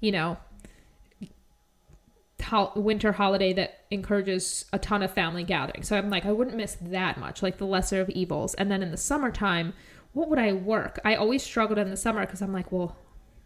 you 0.00 0.12
know 0.12 0.36
winter 2.76 3.12
holiday 3.12 3.52
that 3.52 3.84
encourages 3.90 4.64
a 4.72 4.78
ton 4.78 5.02
of 5.02 5.12
family 5.12 5.44
gathering. 5.44 5.82
So 5.82 5.96
i'm 5.96 6.08
like 6.08 6.24
i 6.24 6.32
wouldn't 6.32 6.56
miss 6.56 6.76
that 6.80 7.18
much 7.18 7.42
like 7.42 7.58
the 7.58 7.66
lesser 7.66 8.00
of 8.00 8.08
evils. 8.10 8.54
And 8.54 8.70
then 8.70 8.82
in 8.82 8.90
the 8.90 8.96
summertime 8.96 9.74
what 10.12 10.28
would 10.30 10.38
i 10.38 10.52
work? 10.52 10.98
I 11.04 11.14
always 11.14 11.42
struggled 11.42 11.78
in 11.78 11.90
the 11.90 11.96
summer 11.96 12.20
because 12.20 12.40
i'm 12.40 12.52
like 12.52 12.72
well 12.72 12.96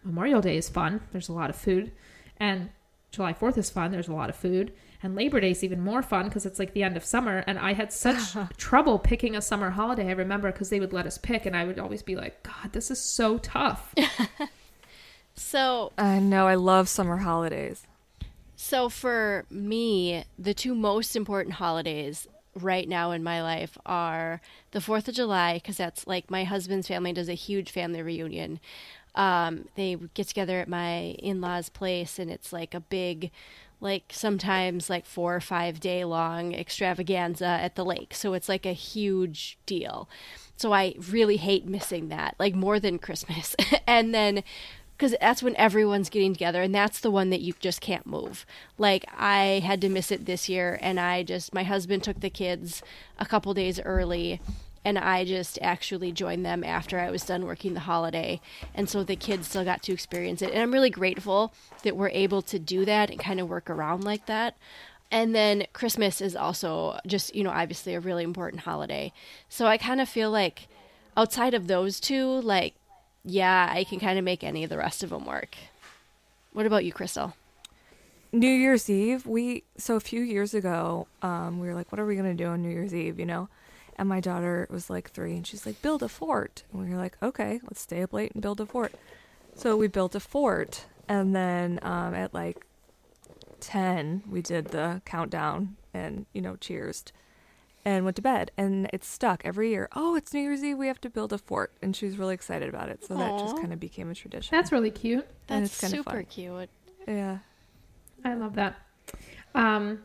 memorial 0.05 0.41
day 0.41 0.57
is 0.57 0.69
fun. 0.69 1.01
There's 1.13 1.29
a 1.29 1.33
lot 1.33 1.51
of 1.51 1.57
food. 1.57 1.93
And 2.37 2.71
july 3.11 3.33
4th 3.33 3.59
is 3.59 3.71
fun. 3.71 3.91
There's 3.91 4.09
a 4.09 4.15
lot 4.15 4.31
of 4.31 4.37
food 4.37 4.73
and 5.03 5.15
Labor 5.15 5.41
Day 5.41 5.51
is 5.51 5.65
even 5.65 5.81
more 5.81 6.03
fun 6.03 6.27
because 6.27 6.47
it's 6.47 6.59
like 6.59 6.75
the 6.75 6.83
end 6.83 6.97
of 6.97 7.05
summer. 7.05 7.45
And 7.47 7.59
I 7.59 7.73
had 7.73 7.93
such 7.93 8.37
trouble 8.57 8.99
picking 8.99 9.35
a 9.37 9.43
summer 9.43 9.71
holiday. 9.71 10.09
I 10.09 10.13
remember 10.13 10.53
because 10.53 10.71
they 10.71 10.81
would 10.81 10.93
let 10.93 11.07
us 11.07 11.19
pick, 11.19 11.47
and 11.47 11.57
I 11.57 11.65
would 11.65 11.79
always 11.79 12.03
be 12.03 12.17
like, 12.17 12.43
God, 12.43 12.73
this 12.73 12.91
is 12.91 13.01
so 13.01 13.39
tough. 13.39 13.95
So, 15.35 15.93
I 15.97 16.19
know 16.19 16.47
I 16.47 16.55
love 16.57 16.89
summer 16.89 17.19
holidays. 17.19 17.87
so 18.55 18.89
for 18.89 19.45
me, 19.51 20.25
the 20.39 20.55
two 20.55 20.75
most 20.75 21.17
important 21.17 21.55
holidays 21.55 22.29
right 22.55 22.87
now 22.87 23.13
in 23.13 23.23
my 23.23 23.43
life 23.43 23.79
are 23.87 24.41
the 24.73 24.79
4th 24.79 25.09
of 25.09 25.15
July, 25.15 25.55
because 25.55 25.79
that's 25.79 26.07
like 26.07 26.31
my 26.31 26.45
husband's 26.45 26.89
family 26.89 27.13
does 27.13 27.29
a 27.29 27.35
huge 27.35 27.71
family 27.71 28.03
reunion. 28.03 28.61
Um, 29.15 29.69
they 29.75 29.97
get 30.15 30.29
together 30.29 30.59
at 30.61 30.69
my 30.69 31.17
in 31.19 31.41
law's 31.41 31.69
place, 31.69 32.19
and 32.19 32.31
it's 32.31 32.53
like 32.53 32.75
a 32.75 32.81
big, 32.81 33.31
like 33.83 34.05
sometimes 34.11 34.89
like 34.89 35.05
four 35.05 35.35
or 35.35 35.41
five 35.41 35.81
day 35.81 36.05
long 36.05 36.55
extravaganza 36.55 37.45
at 37.45 37.75
the 37.75 37.85
lake. 37.85 38.15
So 38.15 38.33
it's 38.35 38.49
like 38.49 38.65
a 38.65 38.73
huge 38.73 39.59
deal. 39.67 40.09
So 40.57 40.73
I 40.73 40.95
really 41.11 41.39
hate 41.39 41.67
missing 41.67 42.09
that, 42.09 42.37
like 42.39 42.55
more 42.55 42.79
than 42.79 42.99
Christmas. 42.99 43.57
and 43.87 44.15
then 44.15 44.45
because 44.97 45.17
that's 45.21 45.43
when 45.43 45.57
everyone's 45.57 46.09
getting 46.09 46.33
together 46.33 46.63
and 46.63 46.73
that's 46.73 47.01
the 47.01 47.11
one 47.11 47.31
that 47.31 47.41
you 47.41 47.53
just 47.59 47.81
can't 47.81 48.07
move 48.07 48.47
like 48.79 49.05
i 49.17 49.61
had 49.65 49.81
to 49.81 49.89
miss 49.89 50.13
it 50.13 50.27
this 50.27 50.49
year 50.49 50.79
and 50.81 51.01
i 51.01 51.25
just 51.25 51.53
my 51.53 51.65
husband 51.65 52.05
took 52.05 52.21
the 52.21 52.31
kids 52.31 52.85
a 53.19 53.27
couple 53.27 53.53
days 53.53 53.81
early 53.81 54.41
and 54.85 54.99
i 54.99 55.25
just 55.25 55.59
actually 55.61 56.13
joined 56.13 56.45
them 56.45 56.65
after 56.65 56.99
i 56.99 57.11
was 57.11 57.25
done 57.25 57.45
working 57.45 57.75
the 57.75 57.81
holiday 57.81 58.41
and 58.75 58.89
so 58.89 59.03
the 59.03 59.17
kids 59.17 59.49
still 59.49 59.65
got 59.65 59.83
to 59.83 59.93
experience 59.93 60.43
it 60.43 60.51
and 60.51 60.61
i'm 60.61 60.73
really 60.73 60.91
grateful 60.91 61.53
that 61.83 61.97
we're 61.97 62.09
able 62.11 62.43
to 62.43 62.59
do 62.59 62.85
that 62.85 63.11
and 63.11 63.19
kind 63.19 63.41
of 63.41 63.49
work 63.49 63.69
around 63.69 64.05
like 64.05 64.27
that 64.27 64.57
and 65.11 65.35
then 65.35 65.65
christmas 65.73 66.21
is 66.21 66.35
also 66.35 66.99
just 67.07 67.35
you 67.35 67.45
know 67.45 67.51
obviously 67.51 67.95
a 67.95 68.01
really 68.01 68.25
important 68.25 68.63
holiday 68.63 69.13
so 69.49 69.67
i 69.67 69.77
kind 69.77 70.01
of 70.01 70.09
feel 70.09 70.31
like 70.31 70.69
outside 71.17 71.55
of 71.55 71.67
those 71.67 72.01
two 72.01 72.41
like 72.41 72.75
yeah, 73.25 73.71
I 73.71 73.85
can 73.85 74.01
kind 74.01 74.19
of 74.19 74.25
make 74.25 74.43
any 74.43 74.65
of 74.65 74.71
the 74.71 74.79
rest 74.79 75.03
of 75.03 75.11
them 75.11 75.27
work. 75.27 75.57
What 76.53 76.67
about 76.67 76.85
you, 76.85 76.93
Crystal? 76.93 77.35
New 78.33 78.51
Year's 78.51 78.89
Eve, 78.89 79.27
we 79.27 79.63
so 79.77 79.95
a 79.95 80.01
few 80.01 80.23
years 80.23 80.55
ago, 80.55 81.07
um, 81.21 81.61
we 81.61 81.69
were 81.69 81.75
like, 81.75 81.93
what 81.93 81.99
are 81.99 82.07
we 82.07 82.17
gonna 82.17 82.35
do 82.35 82.47
on 82.47 82.63
New 82.63 82.71
Year's 82.71 82.95
Eve? 82.95 83.19
You 83.19 83.27
know, 83.27 83.49
and 84.03 84.09
my 84.09 84.21
daughter 84.21 84.67
was 84.69 84.91
like 84.91 85.11
three, 85.11 85.37
and 85.37 85.47
she's 85.47 85.65
like, 85.65 85.81
build 85.81 86.03
a 86.03 86.09
fort, 86.09 86.65
and 86.73 86.83
we 86.83 86.91
were 86.91 86.97
like, 87.01 87.17
okay, 87.23 87.61
let's 87.63 87.81
stay 87.81 88.03
up 88.03 88.13
late 88.13 88.33
and 88.33 88.43
build 88.43 88.61
a 88.61 88.67
fort. 88.67 88.93
So 89.55 89.77
we 89.77 89.87
built 89.87 90.17
a 90.17 90.21
fort, 90.21 90.87
and 91.09 91.37
then 91.37 91.79
um, 91.83 92.13
at 92.13 92.35
like 92.35 92.67
ten, 93.61 94.25
we 94.29 94.43
did 94.43 94.67
the 94.67 95.01
countdown 95.05 95.77
and 95.95 96.27
you 96.33 96.41
know 96.43 96.57
cheersed 96.57 97.13
and 97.85 98.05
went 98.05 98.17
to 98.17 98.23
bed 98.23 98.51
and 98.57 98.89
it's 98.95 99.07
stuck 99.07 99.43
every 99.45 99.71
year 99.71 99.89
oh 99.95 100.15
it's 100.15 100.33
new 100.33 100.41
year's 100.41 100.65
eve 100.65 100.79
we 100.79 100.87
have 100.87 101.01
to 101.01 101.11
build 101.11 101.35
a 101.35 101.39
fort 101.39 101.71
and 101.83 101.95
she 101.95 102.07
was 102.07 102.17
really 102.17 102.33
excited 102.33 102.67
about 102.69 102.89
it 102.89 103.05
so 103.05 103.15
that 103.15 103.37
just 103.37 103.55
Aw. 103.57 103.61
kind 103.61 103.73
of 103.75 103.79
became 103.79 104.09
a 104.11 104.15
tradition 104.15 104.57
That's 104.57 104.73
really 104.73 104.91
cute. 104.91 105.27
And 105.51 105.63
That's 105.65 105.73
it's 105.75 105.81
kinda 105.81 105.97
super 105.99 106.11
fun. 106.11 106.25
cute. 106.27 106.71
yeah 107.07 107.39
I 108.25 108.35
love 108.35 108.55
that. 108.55 108.77
Um, 109.55 109.99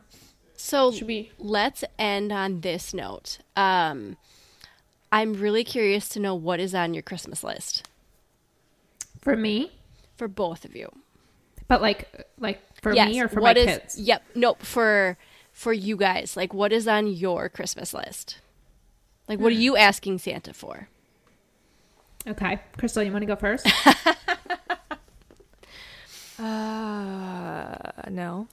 So 0.58 0.92
should 0.92 1.08
we? 1.08 1.32
let's 1.38 1.84
end 2.00 2.32
on 2.32 2.62
this 2.62 2.94
note. 2.94 3.38
Um, 3.56 4.18
I'm 5.12 5.34
really 5.36 5.64
curious 5.64 6.10
to 6.10 6.20
know 6.20 6.36
what 6.36 6.60
is 6.60 6.74
on 6.76 6.94
your 6.94 7.04
Christmas 7.04 7.44
list 7.44 7.88
For 9.22 9.36
me, 9.38 9.72
for 10.18 10.28
both 10.28 10.66
of 10.66 10.76
you. 10.76 10.92
but 11.68 11.82
like, 11.82 12.28
like 12.40 12.60
for 12.82 12.94
yes, 12.94 13.10
me 13.10 13.22
or 13.22 13.28
for 13.28 13.40
what 13.40 13.56
my 13.56 13.62
is- 13.62 13.78
kids? 13.80 14.00
Yep. 14.00 14.24
Nope. 14.36 14.64
For 14.64 15.18
for 15.54 15.74
you 15.74 15.96
guys, 15.96 16.36
like 16.38 16.54
what 16.54 16.72
is 16.74 16.88
on 16.88 17.08
your 17.08 17.50
Christmas 17.50 17.94
list? 17.94 18.40
Like 19.28 19.38
Hmm. 19.40 19.44
what 19.44 19.52
are 19.52 19.56
you 19.56 19.76
asking 19.78 20.18
Santa 20.20 20.54
for? 20.54 20.90
Okay, 22.28 22.60
Crystal, 22.78 23.04
you 23.04 23.12
want 23.12 23.22
to 23.22 23.26
go 23.28 23.36
first? 23.38 23.66
uh 26.40 27.76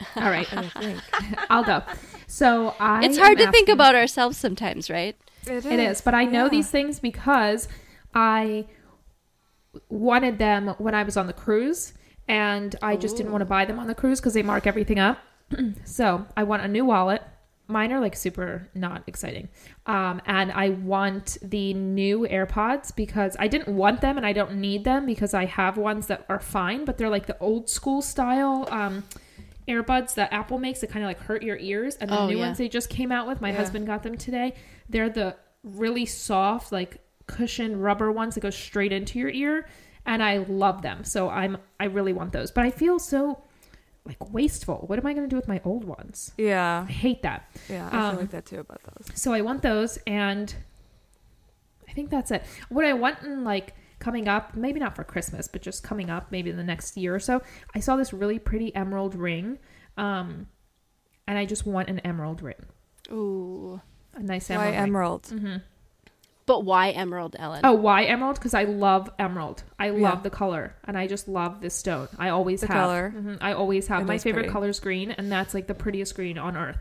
no 0.00 0.06
All 0.22 0.30
right, 0.30 0.46
i 0.52 0.68
think 0.68 1.00
I'll 1.50 1.64
go. 1.64 1.82
So 2.26 2.74
I. 2.80 3.04
it's 3.04 3.18
hard 3.18 3.38
am 3.40 3.46
to 3.46 3.52
think 3.52 3.68
about 3.68 3.94
ourselves 3.94 4.36
sometimes, 4.36 4.90
right? 4.90 5.16
it 5.46 5.64
It 5.66 5.78
is, 5.80 6.00
but 6.00 6.14
I 6.14 6.24
know 6.24 6.44
Yeah. 6.44 6.50
these 6.50 6.70
things 6.70 7.00
because 7.00 7.68
I 8.14 8.66
wanted 9.88 10.38
them 10.38 10.68
when 10.78 10.94
I 10.94 11.02
was 11.02 11.16
on 11.16 11.26
the 11.26 11.32
cruise, 11.32 11.92
and 12.28 12.74
I 12.82 12.96
just 12.96 13.16
didn't 13.16 13.32
want 13.32 13.42
to 13.42 13.46
buy 13.46 13.64
them 13.64 13.78
on 13.78 13.86
the 13.86 13.94
cruise 13.94 14.20
because 14.20 14.34
they 14.34 14.42
mark 14.42 14.66
everything 14.66 14.98
up. 14.98 15.18
so 15.84 16.26
I 16.36 16.42
want 16.44 16.62
a 16.62 16.68
new 16.68 16.84
wallet. 16.84 17.22
Mine 17.66 17.92
are 17.92 18.00
like 18.00 18.14
super 18.14 18.68
not 18.74 19.02
exciting, 19.06 19.48
um, 19.86 20.20
and 20.26 20.52
I 20.52 20.68
want 20.70 21.38
the 21.42 21.72
new 21.72 22.20
AirPods 22.30 22.94
because 22.94 23.36
I 23.38 23.48
didn't 23.48 23.74
want 23.74 24.02
them 24.02 24.18
and 24.18 24.26
I 24.26 24.34
don't 24.34 24.56
need 24.56 24.84
them 24.84 25.06
because 25.06 25.32
I 25.32 25.46
have 25.46 25.78
ones 25.78 26.06
that 26.08 26.26
are 26.28 26.40
fine, 26.40 26.84
but 26.84 26.98
they're 26.98 27.08
like 27.08 27.26
the 27.26 27.38
old 27.38 27.70
school 27.70 28.02
style. 28.02 28.68
Um, 28.70 29.04
earbuds 29.68 30.14
that 30.14 30.32
Apple 30.32 30.58
makes 30.58 30.80
that 30.80 30.90
kind 30.90 31.04
of 31.04 31.08
like 31.08 31.20
hurt 31.20 31.42
your 31.42 31.56
ears, 31.58 31.96
and 31.96 32.10
the 32.10 32.18
Oh, 32.18 32.26
new 32.26 32.36
yeah. 32.38 32.46
ones 32.46 32.58
they 32.58 32.68
just 32.68 32.88
came 32.90 33.10
out 33.12 33.26
with. 33.26 33.40
My 33.40 33.50
Yeah. 33.50 33.56
husband 33.56 33.86
got 33.86 34.02
them 34.02 34.16
today. 34.16 34.54
They're 34.88 35.08
the 35.10 35.36
really 35.62 36.04
soft, 36.06 36.70
like 36.72 36.98
cushion 37.26 37.80
rubber 37.80 38.12
ones 38.12 38.34
that 38.34 38.40
go 38.42 38.50
straight 38.50 38.92
into 38.92 39.18
your 39.18 39.30
ear, 39.30 39.66
and 40.04 40.22
I 40.22 40.38
love 40.38 40.82
them. 40.82 41.04
So 41.04 41.30
I'm 41.30 41.56
I 41.80 41.84
really 41.86 42.12
want 42.12 42.32
those, 42.32 42.50
but 42.50 42.64
I 42.64 42.70
feel 42.70 42.98
so 42.98 43.42
like 44.04 44.18
wasteful. 44.32 44.84
What 44.86 44.98
am 44.98 45.06
I 45.06 45.14
going 45.14 45.24
to 45.26 45.30
do 45.30 45.36
with 45.36 45.48
my 45.48 45.62
old 45.64 45.84
ones? 45.84 46.32
yeah 46.36 46.84
I 46.86 46.92
hate 46.92 47.22
that. 47.22 47.48
yeah 47.70 47.88
i 47.90 47.96
Um, 48.08 48.10
feel 48.12 48.20
like 48.20 48.30
that 48.32 48.44
too 48.44 48.60
about 48.60 48.82
those 48.82 49.08
So 49.18 49.32
I 49.32 49.40
want 49.40 49.62
those, 49.62 49.98
and 50.06 50.54
I 51.88 51.92
think 51.92 52.10
that's 52.10 52.30
it. 52.30 52.42
What 52.68 52.84
I 52.84 52.92
want 52.92 53.22
in 53.22 53.44
like 53.44 53.74
coming 54.04 54.28
up, 54.28 54.54
maybe 54.54 54.78
not 54.78 54.94
for 54.94 55.02
Christmas, 55.02 55.48
but 55.48 55.62
just 55.62 55.82
coming 55.82 56.10
up, 56.10 56.30
maybe 56.30 56.50
in 56.50 56.56
the 56.56 56.62
next 56.64 56.96
year 56.96 57.14
or 57.14 57.20
so. 57.20 57.40
I 57.74 57.80
saw 57.80 57.96
this 57.96 58.12
really 58.12 58.38
pretty 58.38 58.74
emerald 58.76 59.14
ring, 59.14 59.58
um, 59.96 60.46
and 61.26 61.38
I 61.38 61.46
just 61.46 61.64
want 61.66 61.88
an 61.88 62.00
emerald 62.00 62.42
ring, 62.42 62.66
Ooh. 63.10 63.80
a 64.14 64.22
nice 64.22 64.48
why 64.50 64.72
emerald. 64.72 65.28
ring. 65.30 65.38
emerald 65.40 65.62
But 66.46 66.64
why 66.66 66.90
emerald, 66.90 67.36
Ellen? 67.38 67.62
Oh, 67.64 67.72
why 67.72 68.04
emerald? 68.04 68.36
Because 68.36 68.52
I 68.52 68.64
love 68.64 69.08
emerald. 69.18 69.62
I 69.78 69.86
Yeah. 69.86 70.10
love 70.10 70.22
the 70.22 70.28
color, 70.28 70.74
and 70.84 70.98
I 70.98 71.06
just 71.06 71.26
love 71.26 71.62
this 71.62 71.74
stone. 71.74 72.08
I 72.18 72.28
always 72.28 72.60
The 72.60 72.66
have. 72.66 72.76
color. 72.76 73.14
Mhm, 73.16 73.38
I 73.40 73.54
always 73.54 73.86
have. 73.88 74.02
It 74.02 74.06
My 74.06 74.18
favorite 74.18 74.42
pretty. 74.42 74.52
color 74.52 74.68
is 74.68 74.78
green, 74.78 75.10
and 75.12 75.32
that's 75.32 75.54
like 75.54 75.66
the 75.68 75.74
prettiest 75.74 76.14
green 76.14 76.36
on 76.36 76.54
earth. 76.54 76.76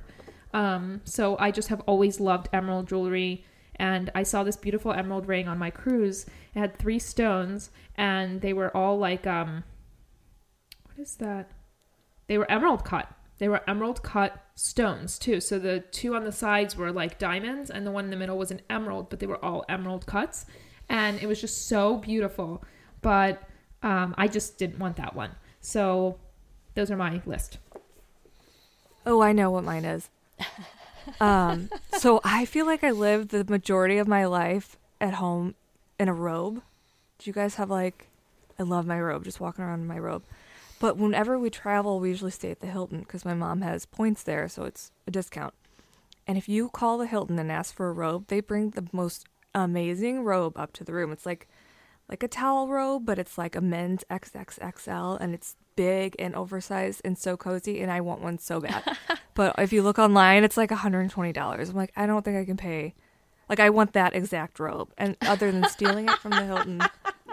Um, 0.53 0.99
so 1.05 1.37
I 1.39 1.51
just 1.51 1.69
have 1.69 1.79
always 1.87 2.19
loved 2.19 2.49
emerald 2.51 2.87
jewelry, 2.89 3.45
and 3.75 4.11
I 4.13 4.23
saw 4.23 4.43
this 4.43 4.55
beautiful 4.55 4.93
emerald 4.93 5.27
ring 5.27 5.47
on 5.47 5.57
my 5.57 5.69
cruise. 5.69 6.25
It 6.53 6.59
had 6.59 6.77
three 6.77 6.99
stones, 6.99 7.71
and 7.95 8.41
they 8.41 8.53
were 8.53 8.75
all 8.75 8.97
like 8.97 9.25
um, 9.27 9.63
what 10.85 10.99
is 10.99 11.15
that? 11.15 11.51
They 12.27 12.37
were 12.37 12.49
emerald 12.49 12.85
cut. 12.85 13.09
They 13.39 13.49
were 13.49 13.67
emerald 13.67 14.03
cut 14.03 14.43
stones 14.55 15.17
too. 15.19 15.41
So 15.41 15.59
the 15.59 15.79
two 15.91 16.15
on 16.15 16.23
the 16.23 16.31
sides 16.31 16.75
were 16.75 16.91
like 16.91 17.17
diamonds, 17.19 17.69
and 17.69 17.85
the 17.85 17.91
one 17.91 18.05
in 18.05 18.11
the 18.11 18.17
middle 18.17 18.37
was 18.37 18.51
an 18.51 18.61
emerald, 18.69 19.09
but 19.09 19.19
they 19.19 19.27
were 19.27 19.43
all 19.43 19.65
emerald 19.67 20.05
cuts, 20.05 20.45
and 20.89 21.21
it 21.21 21.27
was 21.27 21.41
just 21.41 21.67
so 21.67 21.97
beautiful. 21.97 22.63
But 23.01 23.43
um, 23.81 24.15
I 24.17 24.27
just 24.27 24.57
didn't 24.57 24.79
want 24.79 24.95
that 24.97 25.15
one. 25.15 25.31
So 25.59 26.19
those 26.75 26.89
are 26.91 26.97
my 26.97 27.21
list. 27.25 27.57
oh 29.05 29.21
i 29.21 29.31
know 29.31 29.51
what 29.51 29.63
mine 29.63 29.85
is 29.85 30.09
um 31.19 31.69
so 31.97 32.19
i 32.23 32.45
feel 32.45 32.65
like 32.65 32.83
i 32.83 32.91
lived 32.91 33.29
the 33.29 33.45
majority 33.45 33.97
of 33.97 34.07
my 34.07 34.25
life 34.25 34.77
at 35.01 35.15
home 35.15 35.55
in 35.99 36.07
a 36.07 36.13
robe. 36.13 36.61
Do 37.19 37.29
you 37.29 37.33
guys 37.33 37.55
have 37.55 37.69
like 37.69 38.07
i 38.59 38.63
love 38.63 38.85
my 38.85 38.99
robe 38.99 39.23
just 39.23 39.39
walking 39.39 39.63
around 39.63 39.81
in 39.81 39.87
my 39.87 39.99
robe. 39.99 40.23
But 40.79 40.97
whenever 40.97 41.39
we 41.39 41.49
travel 41.49 41.99
we 41.99 42.09
usually 42.09 42.31
stay 42.31 42.51
at 42.51 42.59
the 42.59 42.67
hilton 42.67 42.99
because 42.99 43.25
my 43.25 43.33
mom 43.33 43.61
has 43.61 43.85
points 43.85 44.23
there 44.23 44.47
so 44.47 44.63
it's 44.63 44.91
a 45.07 45.11
discount. 45.11 45.53
And 46.25 46.37
if 46.37 46.47
you 46.47 46.69
call 46.69 46.97
the 46.97 47.07
hilton 47.07 47.37
and 47.37 47.51
ask 47.51 47.73
for 47.75 47.89
a 47.89 47.93
robe 47.93 48.27
they 48.27 48.39
bring 48.39 48.71
the 48.71 48.87
most 48.91 49.25
amazing 49.53 50.23
robe 50.23 50.57
up 50.57 50.73
to 50.73 50.83
the 50.83 50.93
room. 50.93 51.11
It's 51.11 51.25
like 51.25 51.47
like 52.09 52.23
a 52.23 52.27
towel 52.27 52.67
robe 52.67 53.05
but 53.05 53.19
it's 53.19 53.37
like 53.37 53.55
a 53.55 53.61
men's 53.61 54.03
xxxl 54.09 55.17
and 55.19 55.33
it's 55.33 55.55
big 55.75 56.15
and 56.19 56.35
oversized 56.35 57.01
and 57.03 57.17
so 57.17 57.35
cozy 57.37 57.81
and 57.81 57.91
i 57.91 57.99
want 58.01 58.21
one 58.21 58.37
so 58.37 58.59
bad 58.59 58.83
but 59.33 59.55
if 59.57 59.73
you 59.73 59.81
look 59.81 59.99
online 59.99 60.43
it's 60.43 60.57
like 60.57 60.69
$120 60.69 61.69
i'm 61.69 61.75
like 61.75 61.91
i 61.95 62.05
don't 62.05 62.23
think 62.23 62.37
i 62.37 62.45
can 62.45 62.57
pay 62.57 62.93
like 63.49 63.59
i 63.59 63.69
want 63.69 63.93
that 63.93 64.15
exact 64.15 64.59
robe 64.59 64.89
and 64.97 65.15
other 65.21 65.51
than 65.51 65.67
stealing 65.69 66.07
it 66.07 66.17
from 66.19 66.31
the 66.31 66.45
hilton 66.45 66.81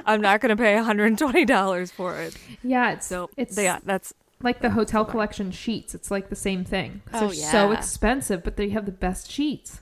i'm 0.06 0.20
not 0.20 0.40
going 0.40 0.54
to 0.54 0.62
pay 0.62 0.74
$120 0.74 1.92
for 1.92 2.16
it 2.16 2.36
Yeah, 2.62 2.92
it's 2.92 3.06
so 3.06 3.30
it's 3.36 3.56
yeah 3.56 3.78
that's 3.84 4.14
like 4.42 4.60
the 4.60 4.70
hotel 4.70 5.04
collection 5.04 5.50
sheets. 5.50 5.94
It's 5.94 6.10
like 6.10 6.30
the 6.30 6.36
same 6.36 6.64
thing. 6.64 7.02
Oh, 7.12 7.28
they're 7.28 7.34
so 7.34 7.72
expensive, 7.72 8.42
but 8.42 8.56
they 8.56 8.70
have 8.70 8.86
the 8.86 8.92
best 8.92 9.30
sheets. 9.30 9.80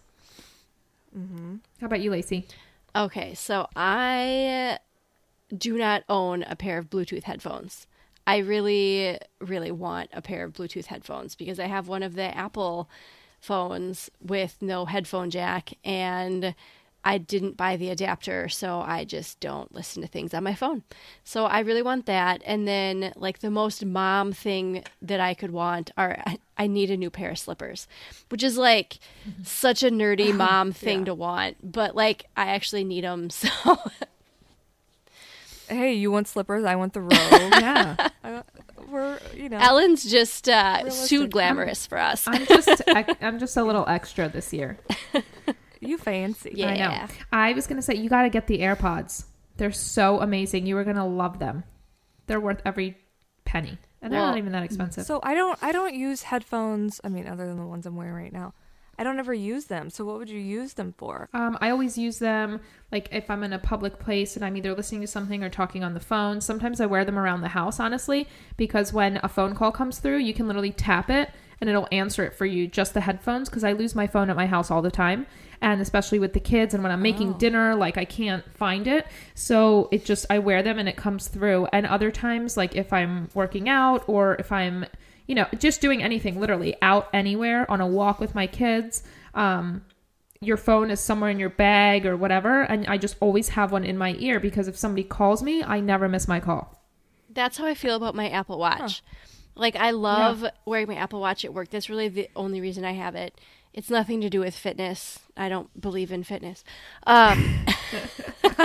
mm-hmm. 1.16 1.56
How 1.80 1.86
about 1.86 2.00
you, 2.00 2.10
Lacey? 2.10 2.46
Okay, 2.96 3.34
so 3.34 3.68
I 3.76 4.78
do 5.56 5.78
not 5.78 6.02
own 6.08 6.42
a 6.44 6.56
pair 6.56 6.78
of 6.78 6.90
Bluetooth 6.90 7.24
headphones. 7.24 7.86
I 8.28 8.38
really, 8.38 9.18
really 9.40 9.70
want 9.70 10.10
a 10.12 10.20
pair 10.20 10.44
of 10.44 10.52
Bluetooth 10.52 10.84
headphones 10.84 11.34
because 11.34 11.58
I 11.58 11.66
have 11.66 11.88
one 11.88 12.02
of 12.02 12.14
the 12.14 12.36
Apple 12.36 12.90
phones 13.40 14.10
with 14.20 14.58
no 14.60 14.84
headphone 14.84 15.30
jack 15.30 15.72
and 15.82 16.54
I 17.04 17.16
didn't 17.16 17.56
buy 17.56 17.76
the 17.78 17.88
adapter, 17.88 18.50
so 18.50 18.80
I 18.80 19.06
just 19.06 19.40
don't 19.40 19.72
listen 19.72 20.02
to 20.02 20.08
things 20.08 20.34
on 20.34 20.44
my 20.44 20.54
phone. 20.54 20.82
So 21.24 21.46
I 21.46 21.60
really 21.60 21.80
want 21.80 22.04
that. 22.04 22.42
And 22.44 22.68
then, 22.68 23.14
like, 23.16 23.38
the 23.38 23.50
most 23.50 23.82
mom 23.82 24.32
thing 24.32 24.84
that 25.00 25.20
I 25.20 25.32
could 25.32 25.50
want 25.50 25.90
are 25.96 26.22
I 26.58 26.66
need 26.66 26.90
a 26.90 26.98
new 26.98 27.08
pair 27.08 27.30
of 27.30 27.38
slippers, 27.38 27.88
which 28.28 28.42
is 28.42 28.58
like 28.58 28.98
mm-hmm. 29.26 29.42
such 29.42 29.82
a 29.82 29.90
nerdy 29.90 30.34
mom 30.36 30.72
thing 30.72 30.98
Yeah. 30.98 31.04
to 31.06 31.14
want. 31.14 31.72
But, 31.72 31.96
like, 31.96 32.26
I 32.36 32.48
actually 32.48 32.84
need 32.84 33.04
them. 33.04 33.30
So, 33.38 33.78
Hey, 35.68 35.94
you 35.94 36.10
want 36.10 36.28
slippers? 36.28 36.64
I 36.64 36.76
want 36.76 36.92
the 36.92 37.00
robe. 37.02 37.12
Yeah. 37.12 38.08
I, 38.24 38.42
we're 38.90 39.18
you 39.34 39.48
know. 39.48 39.58
Ellen's 39.58 40.10
just 40.10 40.48
uh, 40.48 40.76
Realistic. 40.78 41.08
sued 41.08 41.30
glamorous 41.30 41.86
for 41.86 41.98
us. 41.98 42.26
I'm 42.26 42.46
just 42.46 42.68
ex- 42.86 43.14
I'm 43.20 43.38
just 43.38 43.56
a 43.56 43.62
little 43.62 43.84
extra 43.86 44.28
this 44.28 44.52
year. 44.52 44.78
you 45.80 45.98
fancy. 45.98 46.52
Yeah. 46.54 46.68
I 46.68 46.76
know. 46.76 47.06
I 47.32 47.52
was 47.52 47.66
gonna 47.66 47.82
say 47.82 47.94
you 47.94 48.08
got 48.08 48.22
to 48.22 48.30
get 48.30 48.46
the 48.46 48.60
AirPods. 48.60 49.24
They're 49.56 49.72
so 49.72 50.20
amazing. 50.20 50.66
You 50.66 50.76
are 50.78 50.84
gonna 50.84 51.06
love 51.06 51.38
them. 51.38 51.64
They're 52.26 52.40
worth 52.40 52.62
every 52.64 52.96
penny, 53.44 53.78
and 54.00 54.12
they're 54.12 54.20
Well, 54.20 54.28
not 54.30 54.38
even 54.38 54.52
that 54.52 54.62
expensive. 54.62 55.04
So 55.04 55.20
I 55.22 55.34
don't 55.34 55.58
I 55.62 55.72
don't 55.72 55.94
use 55.94 56.22
headphones. 56.22 57.00
I 57.04 57.08
mean, 57.08 57.26
other 57.26 57.46
than 57.46 57.56
the 57.58 57.66
ones 57.66 57.84
I'm 57.86 57.96
wearing 57.96 58.14
right 58.14 58.32
now, 58.32 58.54
I 58.98 59.04
don't 59.04 59.18
ever 59.18 59.32
use 59.32 59.66
them. 59.66 59.90
So 59.90 60.04
what 60.04 60.18
would 60.18 60.28
you 60.28 60.40
use 60.40 60.72
them 60.74 60.92
for? 60.98 61.28
Um, 61.32 61.56
I 61.60 61.70
always 61.70 61.96
use 61.96 62.18
them 62.18 62.60
like 62.90 63.08
if 63.12 63.30
I'm 63.30 63.44
in 63.44 63.52
a 63.52 63.58
public 63.58 63.98
place 63.98 64.34
and 64.34 64.44
I'm 64.44 64.56
either 64.56 64.74
listening 64.74 65.02
to 65.02 65.06
something 65.06 65.44
or 65.44 65.48
talking 65.50 65.84
on 65.84 65.94
the 65.94 66.00
phone. 66.00 66.40
Sometimes 66.40 66.80
I 66.80 66.86
wear 66.86 67.04
them 67.04 67.18
around 67.18 67.42
the 67.42 67.48
house, 67.48 67.78
honestly, 67.78 68.26
because 68.56 68.92
when 68.92 69.20
a 69.22 69.28
phone 69.28 69.54
call 69.54 69.70
comes 69.70 69.98
through, 69.98 70.18
you 70.18 70.34
can 70.34 70.46
literally 70.48 70.72
tap 70.72 71.10
it 71.10 71.30
and 71.60 71.68
it'll 71.68 71.88
answer 71.90 72.24
it 72.24 72.34
for 72.34 72.46
you, 72.46 72.68
just 72.68 72.94
the 72.94 73.00
headphones, 73.00 73.48
because 73.48 73.64
I 73.64 73.72
lose 73.72 73.94
my 73.94 74.06
phone 74.06 74.30
at 74.30 74.36
my 74.36 74.46
house 74.46 74.70
all 74.70 74.80
the 74.80 74.92
time. 74.92 75.26
And 75.60 75.80
especially 75.80 76.20
with 76.20 76.32
the 76.32 76.38
kids, 76.40 76.72
and 76.72 76.84
when 76.84 76.92
I'm 76.92 77.02
making 77.02 77.30
Oh. 77.30 77.38
dinner, 77.38 77.74
like 77.74 77.98
I 77.98 78.04
can't 78.04 78.44
find 78.54 78.86
it. 78.86 79.06
So 79.34 79.88
it 79.90 80.04
just, 80.04 80.24
I 80.30 80.38
wear 80.38 80.62
them 80.62 80.78
and 80.78 80.88
it 80.88 80.96
comes 80.96 81.26
through. 81.26 81.66
And 81.72 81.84
other 81.84 82.12
times, 82.12 82.56
like 82.56 82.76
if 82.76 82.92
I'm 82.92 83.28
working 83.34 83.68
out 83.68 84.04
or 84.06 84.36
if 84.36 84.52
I'm, 84.52 84.86
you 85.28 85.36
know, 85.36 85.46
just 85.58 85.80
doing 85.80 86.02
anything, 86.02 86.40
literally 86.40 86.74
out 86.82 87.08
anywhere 87.12 87.70
on 87.70 87.80
a 87.80 87.86
walk 87.86 88.18
with 88.18 88.34
my 88.34 88.48
kids, 88.48 89.04
um, 89.34 89.84
your 90.40 90.56
phone 90.56 90.90
is 90.90 90.98
somewhere 90.98 91.30
in 91.30 91.38
your 91.38 91.50
bag 91.50 92.06
or 92.06 92.16
whatever 92.16 92.62
and 92.62 92.86
i 92.86 92.96
just 92.96 93.16
always 93.18 93.48
have 93.50 93.72
one 93.72 93.82
in 93.84 93.98
my 93.98 94.14
ear 94.20 94.38
because 94.38 94.68
if 94.68 94.76
somebody 94.76 95.02
calls 95.02 95.42
me 95.42 95.64
i 95.64 95.80
never 95.80 96.08
miss 96.08 96.28
my 96.28 96.38
call 96.38 96.80
That's 97.30 97.58
how 97.58 97.66
I 97.66 97.74
feel 97.74 97.94
about 97.94 98.14
my 98.14 98.28
Apple 98.28 98.58
Watch. 98.58 99.02
Like 99.54 99.76
I 99.76 99.90
love 99.90 100.44
wearing 100.64 100.88
my 100.88 100.94
Apple 100.94 101.20
Watch 101.20 101.44
at 101.44 101.52
work. 101.52 101.68
That's 101.70 101.90
really 101.90 102.08
the 102.08 102.28
only 102.34 102.60
reason 102.60 102.84
I 102.84 102.92
have 102.92 103.14
it. 103.14 103.38
It's 103.74 103.90
nothing 103.90 104.20
to 104.22 104.30
do 104.30 104.40
with 104.40 104.56
fitness. 104.56 105.20
I 105.36 105.48
don't 105.48 105.68
believe 105.80 106.10
in 106.10 106.24
fitness. 106.24 106.64
Um, 107.06 107.64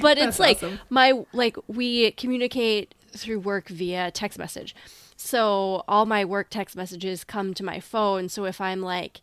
but 0.00 0.18
it's 0.18 0.38
That's 0.38 0.38
like 0.38 0.56
awesome. 0.58 0.80
my 0.90 1.24
like 1.32 1.56
we 1.68 2.12
communicate 2.12 2.94
through 3.16 3.40
work 3.40 3.68
via 3.68 4.10
text 4.10 4.38
message. 4.38 4.74
So 5.16 5.84
all 5.88 6.06
my 6.06 6.24
work 6.24 6.48
text 6.50 6.76
messages 6.76 7.24
come 7.24 7.54
to 7.54 7.64
my 7.64 7.80
phone. 7.80 8.28
So 8.28 8.44
if 8.44 8.60
I'm 8.60 8.80
like 8.80 9.20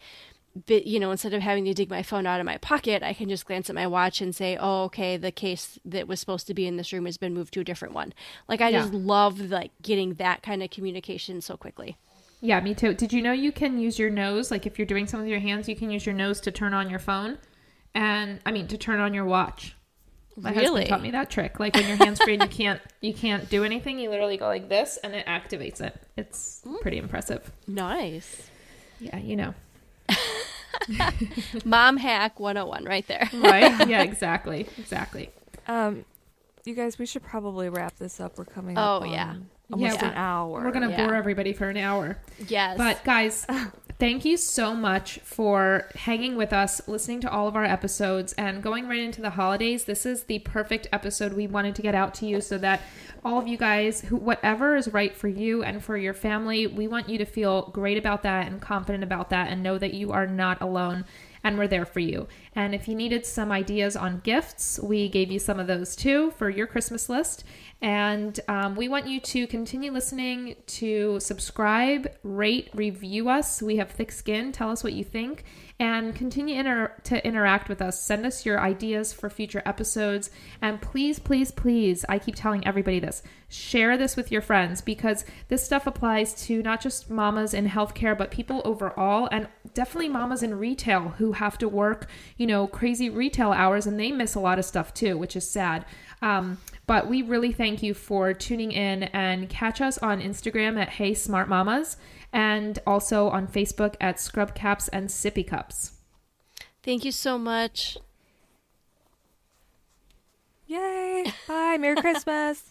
you 0.67 0.99
know, 0.99 1.11
instead 1.11 1.33
of 1.33 1.41
having 1.41 1.63
to 1.63 1.73
dig 1.73 1.89
my 1.89 2.03
phone 2.03 2.25
out 2.27 2.41
of 2.41 2.45
my 2.45 2.57
pocket, 2.57 3.01
I 3.03 3.13
can 3.13 3.29
just 3.29 3.45
glance 3.45 3.69
at 3.69 3.75
my 3.75 3.87
watch 3.87 4.19
and 4.19 4.35
say, 4.35 4.57
"Oh, 4.59 4.83
okay, 4.83 5.15
the 5.15 5.31
case 5.31 5.79
that 5.85 6.09
was 6.09 6.19
supposed 6.19 6.45
to 6.47 6.53
be 6.53 6.67
in 6.67 6.75
this 6.75 6.91
room 6.91 7.05
has 7.05 7.15
been 7.15 7.33
moved 7.33 7.53
to 7.53 7.61
a 7.61 7.63
different 7.63 7.93
one." 7.93 8.13
Like 8.49 8.59
I 8.59 8.67
Yeah. 8.69 8.81
just 8.81 8.93
love 8.93 9.39
like 9.39 9.71
getting 9.81 10.15
that 10.15 10.43
kind 10.43 10.61
of 10.61 10.69
communication 10.69 11.39
so 11.39 11.55
quickly. 11.55 11.95
yeah 12.41 12.59
me 12.59 12.73
too 12.73 12.93
did 12.93 13.13
you 13.13 13.21
know 13.21 13.31
you 13.31 13.51
can 13.51 13.79
use 13.79 13.97
your 13.99 14.09
nose 14.09 14.49
like 14.51 14.65
if 14.65 14.77
you're 14.79 14.85
doing 14.85 15.05
something 15.07 15.25
with 15.29 15.31
your 15.31 15.39
hands 15.39 15.69
you 15.69 15.75
can 15.75 15.91
use 15.91 16.05
your 16.07 16.15
nose 16.15 16.41
to 16.41 16.51
turn 16.51 16.73
on 16.73 16.89
your 16.89 16.97
phone 16.99 17.37
and 17.93 18.39
i 18.47 18.51
mean 18.51 18.67
to 18.67 18.77
turn 18.77 18.99
on 18.99 19.13
your 19.13 19.25
watch 19.25 19.75
my 20.37 20.51
Really? 20.51 20.65
husband 20.81 20.89
taught 20.89 21.01
me 21.01 21.11
that 21.11 21.29
trick 21.29 21.59
like 21.59 21.75
when 21.75 21.87
your 21.87 21.97
hands 21.97 22.21
free 22.21 22.33
and 22.35 22.43
you 22.43 22.49
can't 22.49 22.81
you 23.01 23.13
can't 23.13 23.49
do 23.49 23.63
anything 23.63 23.99
you 23.99 24.09
literally 24.09 24.37
go 24.37 24.47
like 24.47 24.69
this 24.69 24.97
and 25.03 25.13
it 25.13 25.25
activates 25.25 25.81
it 25.81 25.95
it's 26.17 26.61
pretty 26.81 26.97
impressive 26.97 27.51
Nice. 27.67 28.49
yeah 28.99 29.17
you 29.17 29.35
know 29.35 29.53
Mom 31.65 31.97
hack 31.97 32.39
101 32.39 32.85
right 32.85 33.07
there. 33.07 33.29
right 33.33 33.87
yeah 33.87 34.01
exactly 34.03 34.67
exactly 34.77 35.29
Um, 35.67 36.05
you 36.63 36.75
guys, 36.75 36.99
we 36.99 37.05
should 37.07 37.23
probably 37.23 37.69
wrap 37.69 37.97
this 37.97 38.19
up. 38.19 38.37
We're 38.37 38.45
coming. 38.45 38.77
Oh, 38.77 38.97
up 38.97 39.01
on 39.03 39.09
yeah. 39.09 39.35
almost 39.71 39.95
Yeah, 40.01 40.09
an 40.09 40.13
hour. 40.13 40.63
we're 40.63 40.71
gonna 40.71 40.89
Yeah. 40.91 41.05
bore 41.05 41.15
everybody 41.15 41.53
for 41.53 41.69
an 41.69 41.77
hour 41.77 42.17
Yes. 42.47 42.77
But 42.77 43.03
guys, 43.03 43.45
thank 44.01 44.25
you 44.25 44.35
so 44.35 44.73
much 44.73 45.19
for 45.19 45.87
hanging 45.93 46.35
with 46.35 46.51
us, 46.51 46.81
listening 46.87 47.21
to 47.21 47.29
all 47.29 47.47
of 47.47 47.55
our 47.55 47.63
episodes, 47.63 48.33
and 48.33 48.63
going 48.63 48.87
right 48.87 48.99
into 48.99 49.21
the 49.21 49.29
holidays. 49.29 49.83
This 49.83 50.07
is 50.07 50.23
the 50.23 50.39
perfect 50.39 50.87
episode 50.91 51.33
we 51.33 51.45
wanted 51.45 51.75
to 51.75 51.83
get 51.83 51.93
out 51.93 52.15
to 52.15 52.25
you 52.25 52.41
so 52.41 52.57
that 52.57 52.81
all 53.23 53.37
of 53.37 53.47
you 53.47 53.57
guys, 53.57 54.01
who 54.01 54.15
whatever 54.15 54.75
is 54.75 54.91
right 54.91 55.15
for 55.15 55.27
you 55.27 55.61
and 55.61 55.83
for 55.83 55.97
your 55.97 56.15
family, 56.15 56.65
we 56.65 56.87
want 56.87 57.09
you 57.09 57.19
to 57.19 57.25
feel 57.25 57.69
great 57.73 57.95
about 57.95 58.23
that 58.23 58.47
and 58.47 58.59
confident 58.59 59.03
about 59.03 59.29
that, 59.29 59.51
and 59.51 59.61
know 59.61 59.77
that 59.77 59.93
you 59.93 60.11
are 60.11 60.25
not 60.25 60.59
alone. 60.63 61.05
And 61.43 61.57
we're 61.57 61.67
there 61.67 61.85
for 61.85 61.99
you. 61.99 62.27
And 62.55 62.75
if 62.75 62.87
you 62.87 62.93
needed 62.93 63.25
some 63.25 63.51
ideas 63.51 63.95
on 63.95 64.19
gifts, 64.19 64.79
we 64.81 65.09
gave 65.09 65.31
you 65.31 65.39
some 65.39 65.59
of 65.59 65.65
those 65.65 65.95
too 65.95 66.29
for 66.31 66.49
your 66.49 66.67
Christmas 66.67 67.09
list. 67.09 67.43
And 67.81 68.39
um, 68.47 68.75
we 68.75 68.87
want 68.87 69.07
you 69.07 69.19
to 69.19 69.47
continue 69.47 69.91
listening, 69.91 70.55
to 70.67 71.19
subscribe, 71.19 72.11
rate, 72.21 72.69
review 72.75 73.27
us. 73.27 73.59
We 73.59 73.77
have 73.77 73.89
thick 73.89 74.11
skin. 74.11 74.51
Tell 74.51 74.69
us 74.69 74.83
what 74.83 74.93
you 74.93 75.03
think. 75.03 75.45
And 75.79 76.13
continue 76.13 76.59
inter- 76.59 76.93
to 77.05 77.25
interact 77.25 77.69
with 77.69 77.81
us. 77.81 78.03
Send 78.03 78.23
us 78.23 78.45
your 78.45 78.59
ideas 78.59 79.13
for 79.13 79.31
future 79.31 79.63
episodes. 79.65 80.29
And 80.61 80.79
please, 80.79 81.17
please, 81.17 81.49
please, 81.51 82.05
I 82.07 82.19
keep 82.19 82.35
telling 82.35 82.65
everybody 82.67 82.99
this 82.99 83.23
share 83.49 83.97
this 83.97 84.15
with 84.15 84.31
your 84.31 84.41
friends 84.41 84.79
because 84.79 85.25
this 85.49 85.65
stuff 85.65 85.85
applies 85.85 86.33
to 86.45 86.61
not 86.61 86.81
just 86.81 87.09
mamas 87.09 87.53
in 87.53 87.67
healthcare, 87.67 88.17
but 88.17 88.31
people 88.31 88.61
overall, 88.63 89.27
and 89.29 89.47
definitely 89.73 90.07
mamas 90.07 90.41
in 90.41 90.57
retail 90.57 91.09
who 91.17 91.33
have 91.33 91.57
to 91.57 91.67
work, 91.67 92.07
you 92.37 92.47
know, 92.47 92.65
crazy 92.65 93.09
retail 93.09 93.51
hours 93.51 93.85
and 93.85 93.99
they 93.99 94.11
miss 94.11 94.35
a 94.35 94.39
lot 94.39 94.57
of 94.57 94.63
stuff 94.63 94.93
too, 94.93 95.17
which 95.17 95.35
is 95.35 95.49
sad. 95.49 95.83
Um, 96.21 96.59
but 96.87 97.07
we 97.07 97.21
really 97.21 97.51
thank 97.51 97.81
you 97.83 97.93
for 97.93 98.33
tuning 98.33 98.71
in 98.71 99.03
and 99.03 99.49
catch 99.49 99.81
us 99.81 99.97
on 99.99 100.21
Instagram 100.21 100.79
at 100.79 100.89
Hey 100.89 101.13
Smart 101.13 101.47
Mamas 101.47 101.97
and 102.33 102.79
also 102.85 103.29
on 103.29 103.47
Facebook 103.47 103.95
at 103.99 104.19
Scrub 104.19 104.55
Caps 104.55 104.87
and 104.89 105.09
Sippy 105.09 105.45
Cups. 105.45 105.93
Thank 106.83 107.05
you 107.05 107.11
so 107.11 107.37
much. 107.37 107.97
Yay! 110.67 111.25
Bye. 111.47 111.77
Merry 111.77 111.97
Christmas. 111.97 112.63